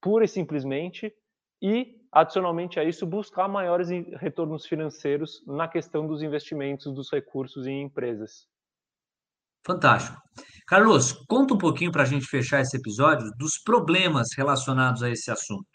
pura 0.00 0.24
e 0.24 0.28
simplesmente 0.28 1.12
e, 1.60 1.96
adicionalmente 2.12 2.78
a 2.78 2.84
isso, 2.84 3.06
buscar 3.06 3.48
maiores 3.48 3.88
retornos 4.20 4.66
financeiros 4.66 5.42
na 5.46 5.68
questão 5.68 6.06
dos 6.06 6.22
investimentos 6.22 6.92
dos 6.94 7.10
recursos 7.10 7.66
em 7.66 7.82
empresas. 7.82 8.46
Fantástico. 9.66 10.16
Carlos, 10.66 11.12
conta 11.28 11.54
um 11.54 11.58
pouquinho 11.58 11.90
para 11.90 12.02
a 12.02 12.06
gente 12.06 12.26
fechar 12.26 12.60
esse 12.60 12.76
episódio 12.76 13.30
dos 13.36 13.58
problemas 13.58 14.28
relacionados 14.36 15.02
a 15.02 15.10
esse 15.10 15.30
assunto. 15.30 15.66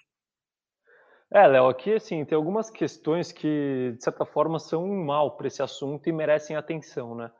É, 1.31 1.47
Léo, 1.47 1.67
aqui 1.67 1.93
assim, 1.93 2.23
tem 2.23 2.35
algumas 2.35 2.69
questões 2.69 3.31
que, 3.31 3.93
de 3.97 4.03
certa 4.03 4.23
forma, 4.23 4.59
são 4.59 4.85
um 4.85 5.03
mal 5.03 5.35
para 5.35 5.47
esse 5.47 5.63
assunto 5.63 6.07
e 6.07 6.11
merecem 6.11 6.55
atenção, 6.55 7.15
né? 7.15 7.31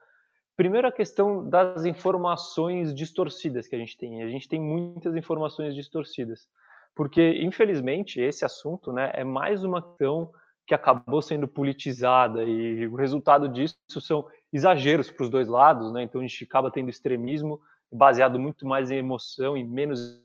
Primeiro, 0.56 0.88
a 0.88 0.92
questão 0.92 1.48
das 1.48 1.86
informações 1.86 2.94
distorcidas 2.94 3.68
que 3.68 3.76
a 3.76 3.80
gente 3.80 3.98
tem. 3.98 4.24
A 4.24 4.28
gente 4.28 4.48
tem 4.48 4.60
muitas 4.60 5.16
informações 5.16 5.74
distorcidas, 5.76 6.48
porque, 6.96 7.42
infelizmente, 7.42 8.20
esse 8.22 8.46
assunto 8.46 8.92
né, 8.92 9.12
é 9.14 9.24
mais 9.24 9.64
uma 9.64 9.82
questão 9.82 10.32
que 10.66 10.74
acabou 10.74 11.22
sendo 11.22 11.48
politizada 11.48 12.44
e 12.44 12.88
o 12.88 12.96
resultado 12.96 13.50
disso 13.50 13.76
são 14.00 14.26
exageros 14.52 15.12
para 15.12 15.24
os 15.24 15.30
dois 15.30 15.48
lados, 15.48 15.92
né? 15.92 16.04
Então 16.04 16.22
a 16.22 16.24
gente 16.24 16.44
acaba 16.44 16.72
tendo 16.72 16.90
extremismo 16.90 17.60
baseado 17.92 18.40
muito 18.40 18.66
mais 18.66 18.90
em 18.90 18.98
emoção 18.98 19.58
e 19.58 19.64
menos 19.64 20.22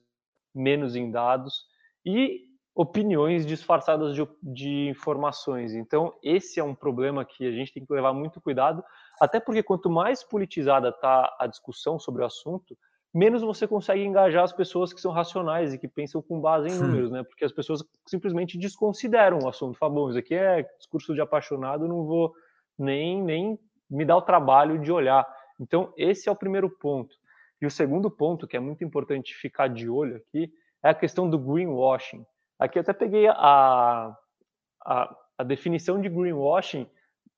menos 0.55 0.97
em 0.97 1.11
dados 1.11 1.67
e 2.05 2.47
opiniões 2.75 3.45
disfarçadas 3.45 4.15
de, 4.15 4.27
de 4.43 4.89
informações. 4.89 5.75
Então 5.75 6.15
esse 6.23 6.61
é 6.61 6.65
um 6.65 6.75
problema 6.75 7.25
que 7.25 7.47
a 7.47 7.53
gente 7.53 7.73
tem 7.73 7.85
que 7.85 7.93
levar 7.93 8.13
muito 8.13 8.41
cuidado, 8.41 8.85
até 9.21 9.41
porque 9.41 9.63
quanto 9.63 9.91
mais 9.91 10.23
politizada 10.23 10.91
está 10.91 11.37
a 11.39 11.47
discussão 11.47 11.99
sobre 11.99 12.23
o 12.23 12.27
assunto, 12.27 12.79
menos 13.15 13.43
você 13.43 13.67
consegue 13.67 14.05
engajar 14.05 14.45
as 14.45 14.53
pessoas 14.53 14.93
que 14.93 15.01
são 15.01 15.13
racionais 15.13 15.73
e 15.73 15.79
que 15.79 15.89
pensam 15.89 16.23
com 16.23 16.41
base 16.41 16.69
em 16.69 16.79
números, 16.79 17.11
né? 17.11 17.23
Porque 17.23 17.45
as 17.45 17.53
pessoas 17.53 17.83
simplesmente 18.07 18.59
desconsideram 18.59 19.41
o 19.41 19.49
assunto. 19.49 19.79
Falam, 19.79 19.95
bom, 19.95 20.09
isso 20.11 20.19
aqui 20.19 20.35
é 20.35 20.63
discurso 20.79 21.15
de 21.15 21.21
apaixonado, 21.21 21.89
não 21.89 22.05
vou 22.05 22.33
nem, 22.79 23.23
nem 23.23 23.59
me 23.91 24.05
dar 24.05 24.17
o 24.17 24.23
trabalho 24.23 24.79
de 24.79 24.93
olhar. 24.93 25.27
Então, 25.61 25.93
esse 25.97 26.29
é 26.29 26.33
o 26.33 26.37
primeiro 26.37 26.71
ponto. 26.71 27.17
E 27.61 27.67
o 27.67 27.71
segundo 27.71 28.11
ponto, 28.11 28.47
que 28.47 28.57
é 28.57 28.61
muito 28.61 28.85
importante 28.85 29.35
ficar 29.35 29.69
de 29.69 29.89
olho 29.89 30.17
aqui, 30.17 30.53
é 30.83 30.91
a 30.91 30.95
questão 30.95 31.29
do 31.29 31.39
greenwashing. 31.39 32.25
Aqui 32.59 32.79
até 32.79 32.93
peguei 32.93 33.27
a, 33.29 34.17
a, 34.85 35.17
a 35.39 35.45
definição 35.45 36.01
de 36.01 36.09
greenwashing 36.09 36.89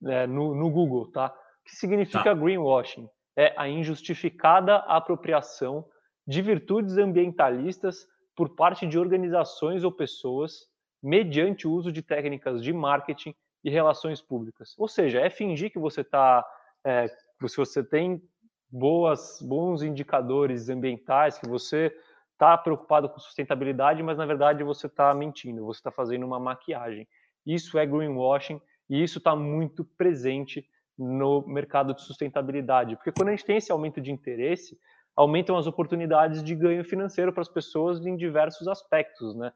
né, 0.00 0.26
no, 0.26 0.54
no 0.54 0.70
Google, 0.70 1.10
tá? 1.10 1.34
que 1.70 1.76
significa 1.76 2.24
tá. 2.24 2.34
greenwashing? 2.34 3.08
É 3.36 3.54
a 3.56 3.68
injustificada 3.68 4.76
apropriação 4.76 5.84
de 6.26 6.42
virtudes 6.42 6.96
ambientalistas 6.96 8.06
por 8.36 8.50
parte 8.50 8.86
de 8.86 8.98
organizações 8.98 9.84
ou 9.84 9.92
pessoas 9.92 10.68
mediante 11.02 11.66
o 11.66 11.72
uso 11.72 11.90
de 11.90 12.02
técnicas 12.02 12.62
de 12.62 12.72
marketing 12.72 13.34
e 13.64 13.70
relações 13.70 14.20
públicas. 14.20 14.74
Ou 14.78 14.88
seja, 14.88 15.20
é 15.20 15.30
fingir 15.30 15.70
que 15.70 15.78
você 15.78 16.02
está, 16.02 16.46
é, 16.84 17.08
se 17.08 17.56
você 17.56 17.82
tem 17.82 18.22
boas, 18.70 19.40
bons 19.42 19.82
indicadores 19.82 20.68
ambientais, 20.68 21.38
que 21.38 21.48
você 21.48 21.94
está 22.32 22.56
preocupado 22.56 23.08
com 23.08 23.18
sustentabilidade, 23.18 24.02
mas 24.02 24.16
na 24.16 24.24
verdade 24.24 24.64
você 24.64 24.86
está 24.86 25.12
mentindo, 25.12 25.64
você 25.64 25.80
está 25.80 25.90
fazendo 25.90 26.24
uma 26.24 26.38
maquiagem. 26.38 27.06
Isso 27.44 27.78
é 27.78 27.84
greenwashing 27.84 28.60
e 28.88 29.02
isso 29.02 29.18
está 29.18 29.34
muito 29.36 29.84
presente 29.84 30.66
no 31.00 31.42
mercado 31.46 31.94
de 31.94 32.02
sustentabilidade, 32.02 32.94
porque 32.96 33.10
quando 33.10 33.28
a 33.28 33.30
gente 33.30 33.44
tem 33.44 33.56
esse 33.56 33.72
aumento 33.72 34.00
de 34.00 34.12
interesse, 34.12 34.78
aumentam 35.16 35.56
as 35.56 35.66
oportunidades 35.66 36.42
de 36.42 36.54
ganho 36.54 36.84
financeiro 36.84 37.32
para 37.32 37.40
as 37.40 37.48
pessoas 37.48 38.04
em 38.04 38.16
diversos 38.16 38.68
aspectos, 38.68 39.34
né? 39.34 39.50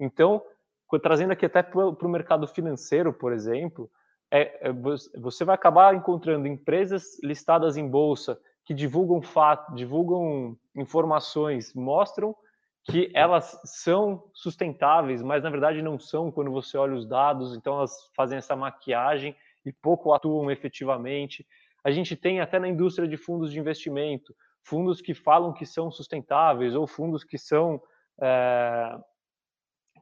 Então, 0.00 0.42
trazendo 1.00 1.32
aqui 1.32 1.46
até 1.46 1.62
para 1.62 1.86
o 1.86 2.08
mercado 2.08 2.46
financeiro, 2.48 3.12
por 3.12 3.32
exemplo, 3.32 3.90
é, 4.30 4.68
é, 4.68 4.72
você 5.18 5.44
vai 5.44 5.54
acabar 5.54 5.94
encontrando 5.94 6.46
empresas 6.46 7.18
listadas 7.22 7.76
em 7.76 7.88
bolsa 7.88 8.38
que 8.64 8.74
divulgam 8.74 9.22
fatos, 9.22 9.74
divulgam 9.74 10.56
informações, 10.76 11.72
mostram 11.74 12.34
que 12.84 13.10
elas 13.14 13.58
são 13.64 14.24
sustentáveis, 14.32 15.22
mas 15.22 15.42
na 15.42 15.50
verdade 15.50 15.82
não 15.82 15.98
são 15.98 16.30
quando 16.30 16.50
você 16.50 16.76
olha 16.76 16.94
os 16.94 17.06
dados, 17.06 17.54
então 17.56 17.76
elas 17.76 17.92
fazem 18.14 18.38
essa 18.38 18.56
maquiagem 18.56 19.36
e 19.68 19.72
pouco 19.72 20.12
atuam 20.12 20.50
efetivamente. 20.50 21.46
A 21.84 21.90
gente 21.90 22.16
tem 22.16 22.40
até 22.40 22.58
na 22.58 22.68
indústria 22.68 23.06
de 23.06 23.16
fundos 23.16 23.52
de 23.52 23.58
investimento, 23.58 24.34
fundos 24.62 25.00
que 25.00 25.14
falam 25.14 25.52
que 25.52 25.64
são 25.64 25.90
sustentáveis 25.90 26.74
ou 26.74 26.86
fundos 26.86 27.24
que 27.24 27.38
são 27.38 27.80
é, 28.20 28.98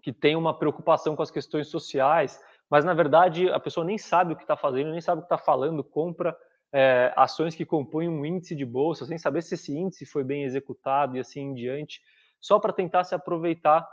que 0.03 0.13
têm 0.13 0.37
uma 0.37 0.59
preocupação 0.59 1.17
com 1.17 1.23
as 1.23 1.31
questões 1.31 1.69
sociais, 1.69 2.41
mas 2.71 2.85
na 2.85 2.95
verdade 2.95 3.49
a 3.51 3.61
pessoa 3.61 3.85
nem 3.85 3.99
sabe 3.99 4.33
o 4.33 4.37
que 4.37 4.43
está 4.43 4.57
fazendo, 4.57 4.91
nem 4.91 5.01
sabe 5.01 5.19
o 5.19 5.23
que 5.23 5.33
está 5.33 5.39
falando, 5.39 5.83
compra 5.85 6.37
é, 6.73 7.13
ações 7.17 7.55
que 7.55 7.65
compõem 7.65 8.09
um 8.09 8.25
índice 8.25 8.55
de 8.55 8.65
bolsa, 8.65 9.07
sem 9.07 9.19
saber 9.19 9.43
se 9.43 9.55
esse 9.55 9.77
índice 9.77 10.05
foi 10.05 10.25
bem 10.25 10.45
executado 10.45 11.17
e 11.17 11.21
assim 11.21 11.41
em 11.41 11.55
diante, 11.55 12.01
só 12.41 12.59
para 12.59 12.73
tentar 12.73 13.05
se 13.05 13.15
aproveitar 13.15 13.89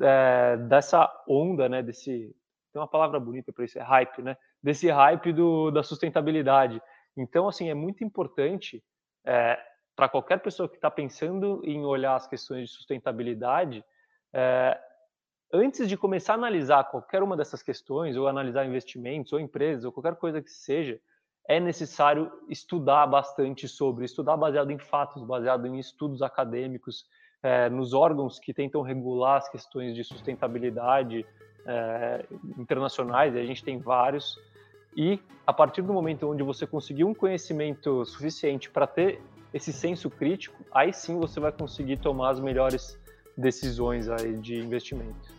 é, 0.00 0.56
dessa 0.56 1.10
onda, 1.28 1.68
né, 1.68 1.82
desse 1.82 2.34
tem 2.72 2.80
uma 2.80 2.88
palavra 2.88 3.18
bonita 3.18 3.52
para 3.52 3.64
isso, 3.64 3.78
é 3.78 3.82
hype, 3.82 4.22
né, 4.22 4.36
desse 4.62 4.90
hype 4.90 5.32
do, 5.32 5.70
da 5.70 5.82
sustentabilidade. 5.82 6.80
Então, 7.16 7.48
assim, 7.48 7.68
é 7.68 7.74
muito 7.74 8.04
importante 8.04 8.82
é, 9.26 9.58
para 9.96 10.08
qualquer 10.08 10.40
pessoa 10.40 10.68
que 10.68 10.76
está 10.76 10.90
pensando 10.90 11.60
em 11.64 11.84
olhar 11.84 12.14
as 12.14 12.26
questões 12.26 12.68
de 12.68 12.74
sustentabilidade, 12.76 13.84
é, 14.32 14.78
antes 15.52 15.88
de 15.88 15.96
começar 15.96 16.34
a 16.34 16.36
analisar 16.36 16.84
qualquer 16.84 17.22
uma 17.22 17.36
dessas 17.36 17.62
questões, 17.62 18.16
ou 18.16 18.28
analisar 18.28 18.64
investimentos, 18.64 19.32
ou 19.32 19.40
empresas, 19.40 19.84
ou 19.84 19.92
qualquer 19.92 20.16
coisa 20.16 20.40
que 20.40 20.50
seja, 20.50 21.00
é 21.48 21.58
necessário 21.58 22.30
estudar 22.48 23.06
bastante 23.06 23.66
sobre, 23.66 24.04
estudar 24.04 24.36
baseado 24.36 24.70
em 24.70 24.78
fatos, 24.78 25.24
baseado 25.24 25.66
em 25.66 25.78
estudos 25.78 26.20
acadêmicos, 26.20 27.06
é, 27.42 27.68
nos 27.70 27.94
órgãos 27.94 28.38
que 28.38 28.52
tentam 28.52 28.82
regular 28.82 29.38
as 29.38 29.48
questões 29.48 29.94
de 29.94 30.04
sustentabilidade 30.04 31.24
é, 31.66 32.24
internacionais, 32.58 33.36
a 33.36 33.44
gente 33.44 33.62
tem 33.62 33.78
vários, 33.78 34.38
e 34.96 35.20
a 35.46 35.52
partir 35.52 35.82
do 35.82 35.92
momento 35.92 36.28
onde 36.28 36.42
você 36.42 36.66
conseguir 36.66 37.04
um 37.04 37.14
conhecimento 37.14 38.04
suficiente 38.04 38.68
para 38.68 38.86
ter 38.86 39.20
esse 39.52 39.72
senso 39.72 40.10
crítico, 40.10 40.56
aí 40.72 40.92
sim 40.92 41.18
você 41.18 41.40
vai 41.40 41.52
conseguir 41.52 41.98
tomar 41.98 42.30
as 42.30 42.40
melhores 42.40 42.98
decisões 43.36 44.08
aí 44.08 44.36
de 44.36 44.58
investimento. 44.58 45.38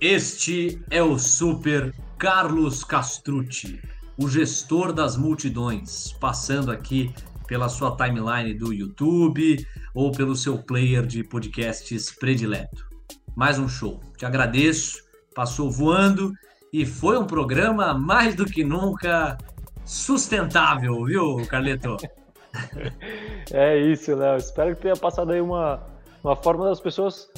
Este 0.00 0.80
é 0.90 1.02
o 1.02 1.18
Super 1.18 1.92
Carlos 2.16 2.84
Castrucci, 2.84 3.80
o 4.16 4.28
gestor 4.28 4.92
das 4.92 5.16
multidões, 5.16 6.12
passando 6.12 6.70
aqui 6.70 7.12
pela 7.48 7.68
sua 7.68 7.96
timeline 7.96 8.54
do 8.54 8.72
YouTube 8.72 9.66
ou 9.94 10.12
pelo 10.12 10.36
seu 10.36 10.58
player 10.58 11.04
de 11.04 11.24
podcasts 11.24 12.12
predileto. 12.12 12.86
Mais 13.34 13.58
um 13.58 13.68
show. 13.68 14.00
Te 14.16 14.26
agradeço, 14.26 15.02
passou 15.38 15.70
voando 15.70 16.32
e 16.72 16.84
foi 16.84 17.16
um 17.16 17.24
programa 17.24 17.94
mais 17.94 18.34
do 18.34 18.44
que 18.44 18.64
nunca 18.64 19.38
sustentável, 19.84 21.04
viu, 21.04 21.46
Carleto? 21.46 21.96
É 23.52 23.78
isso, 23.78 24.16
Léo. 24.16 24.36
Espero 24.36 24.74
que 24.74 24.82
tenha 24.82 24.96
passado 24.96 25.30
aí 25.30 25.40
uma, 25.40 25.80
uma 26.24 26.34
forma 26.34 26.68
das 26.68 26.80
pessoas 26.80 27.30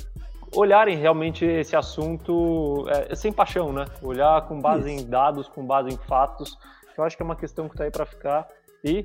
olharem 0.56 0.96
realmente 0.96 1.44
esse 1.44 1.76
assunto 1.76 2.86
é, 2.88 3.14
sem 3.14 3.32
paixão, 3.32 3.72
né? 3.72 3.84
Olhar 4.02 4.48
com 4.48 4.58
base 4.60 4.92
Isso. 4.92 5.04
em 5.04 5.08
dados, 5.08 5.46
com 5.48 5.64
base 5.64 5.90
em 5.90 5.98
fatos. 6.08 6.56
Eu 6.96 7.04
acho 7.04 7.16
que 7.16 7.22
é 7.22 7.26
uma 7.26 7.36
questão 7.36 7.68
que 7.68 7.74
está 7.74 7.84
aí 7.84 7.90
para 7.90 8.06
ficar. 8.06 8.48
E 8.82 9.04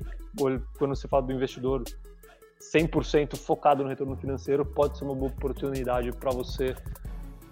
quando 0.78 0.96
se 0.96 1.06
fala 1.06 1.22
do 1.22 1.32
investidor 1.32 1.84
100% 2.74 3.36
focado 3.36 3.82
no 3.82 3.90
retorno 3.90 4.16
financeiro, 4.16 4.64
pode 4.64 4.96
ser 4.96 5.04
uma 5.04 5.14
boa 5.14 5.30
oportunidade 5.30 6.10
para 6.12 6.30
você 6.30 6.74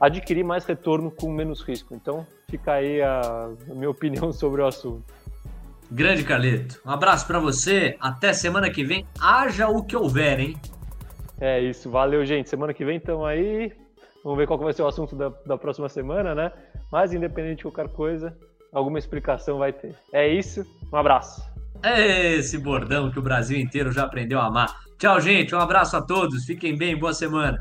adquirir 0.07 0.44
mais 0.44 0.64
retorno 0.64 1.11
com 1.11 1.32
menos 1.32 1.62
risco. 1.62 1.94
Então, 1.94 2.26
fica 2.48 2.74
aí 2.74 3.00
a, 3.02 3.50
a 3.70 3.74
minha 3.74 3.90
opinião 3.90 4.30
sobre 4.32 4.62
o 4.62 4.66
assunto. 4.66 5.05
Grande 5.90 6.24
Carleto. 6.24 6.80
Um 6.84 6.90
abraço 6.90 7.26
para 7.26 7.38
você. 7.38 7.96
Até 8.00 8.32
semana 8.32 8.70
que 8.70 8.84
vem. 8.84 9.07
Haja 9.20 9.68
o 9.68 9.84
que 9.84 9.96
houver, 9.96 10.40
hein? 10.40 10.57
É 11.40 11.61
isso. 11.61 11.90
Valeu, 11.90 12.24
gente. 12.24 12.48
Semana 12.48 12.72
que 12.72 12.84
vem 12.84 12.96
estamos 12.96 13.26
aí. 13.26 13.72
Vamos 14.22 14.38
ver 14.38 14.46
qual 14.46 14.59
vai 14.59 14.72
ser 14.72 14.82
o 14.82 14.86
assunto 14.86 15.14
da, 15.14 15.30
da 15.44 15.59
próxima 15.59 15.88
semana, 15.88 16.34
né? 16.34 16.50
Mas, 16.90 17.12
independente 17.12 17.59
de 17.59 17.62
qualquer 17.64 17.88
coisa, 17.88 18.34
alguma 18.72 18.98
explicação 18.98 19.59
vai 19.59 19.72
ter. 19.72 19.94
É 20.12 20.26
isso, 20.26 20.64
um 20.90 20.96
abraço. 20.96 21.42
É 21.82 22.32
esse 22.32 22.57
bordão 22.57 23.11
que 23.11 23.18
o 23.18 23.22
Brasil 23.22 23.59
inteiro 23.59 23.92
já 23.92 24.05
aprendeu 24.05 24.40
a 24.40 24.46
amar. 24.46 24.74
Tchau, 24.98 25.20
gente. 25.20 25.55
Um 25.55 25.61
abraço 25.61 25.96
a 25.96 26.02
todos. 26.02 26.46
Fiquem 26.46 26.76
bem. 26.76 26.98
Boa 26.98 27.12
semana. 27.12 27.61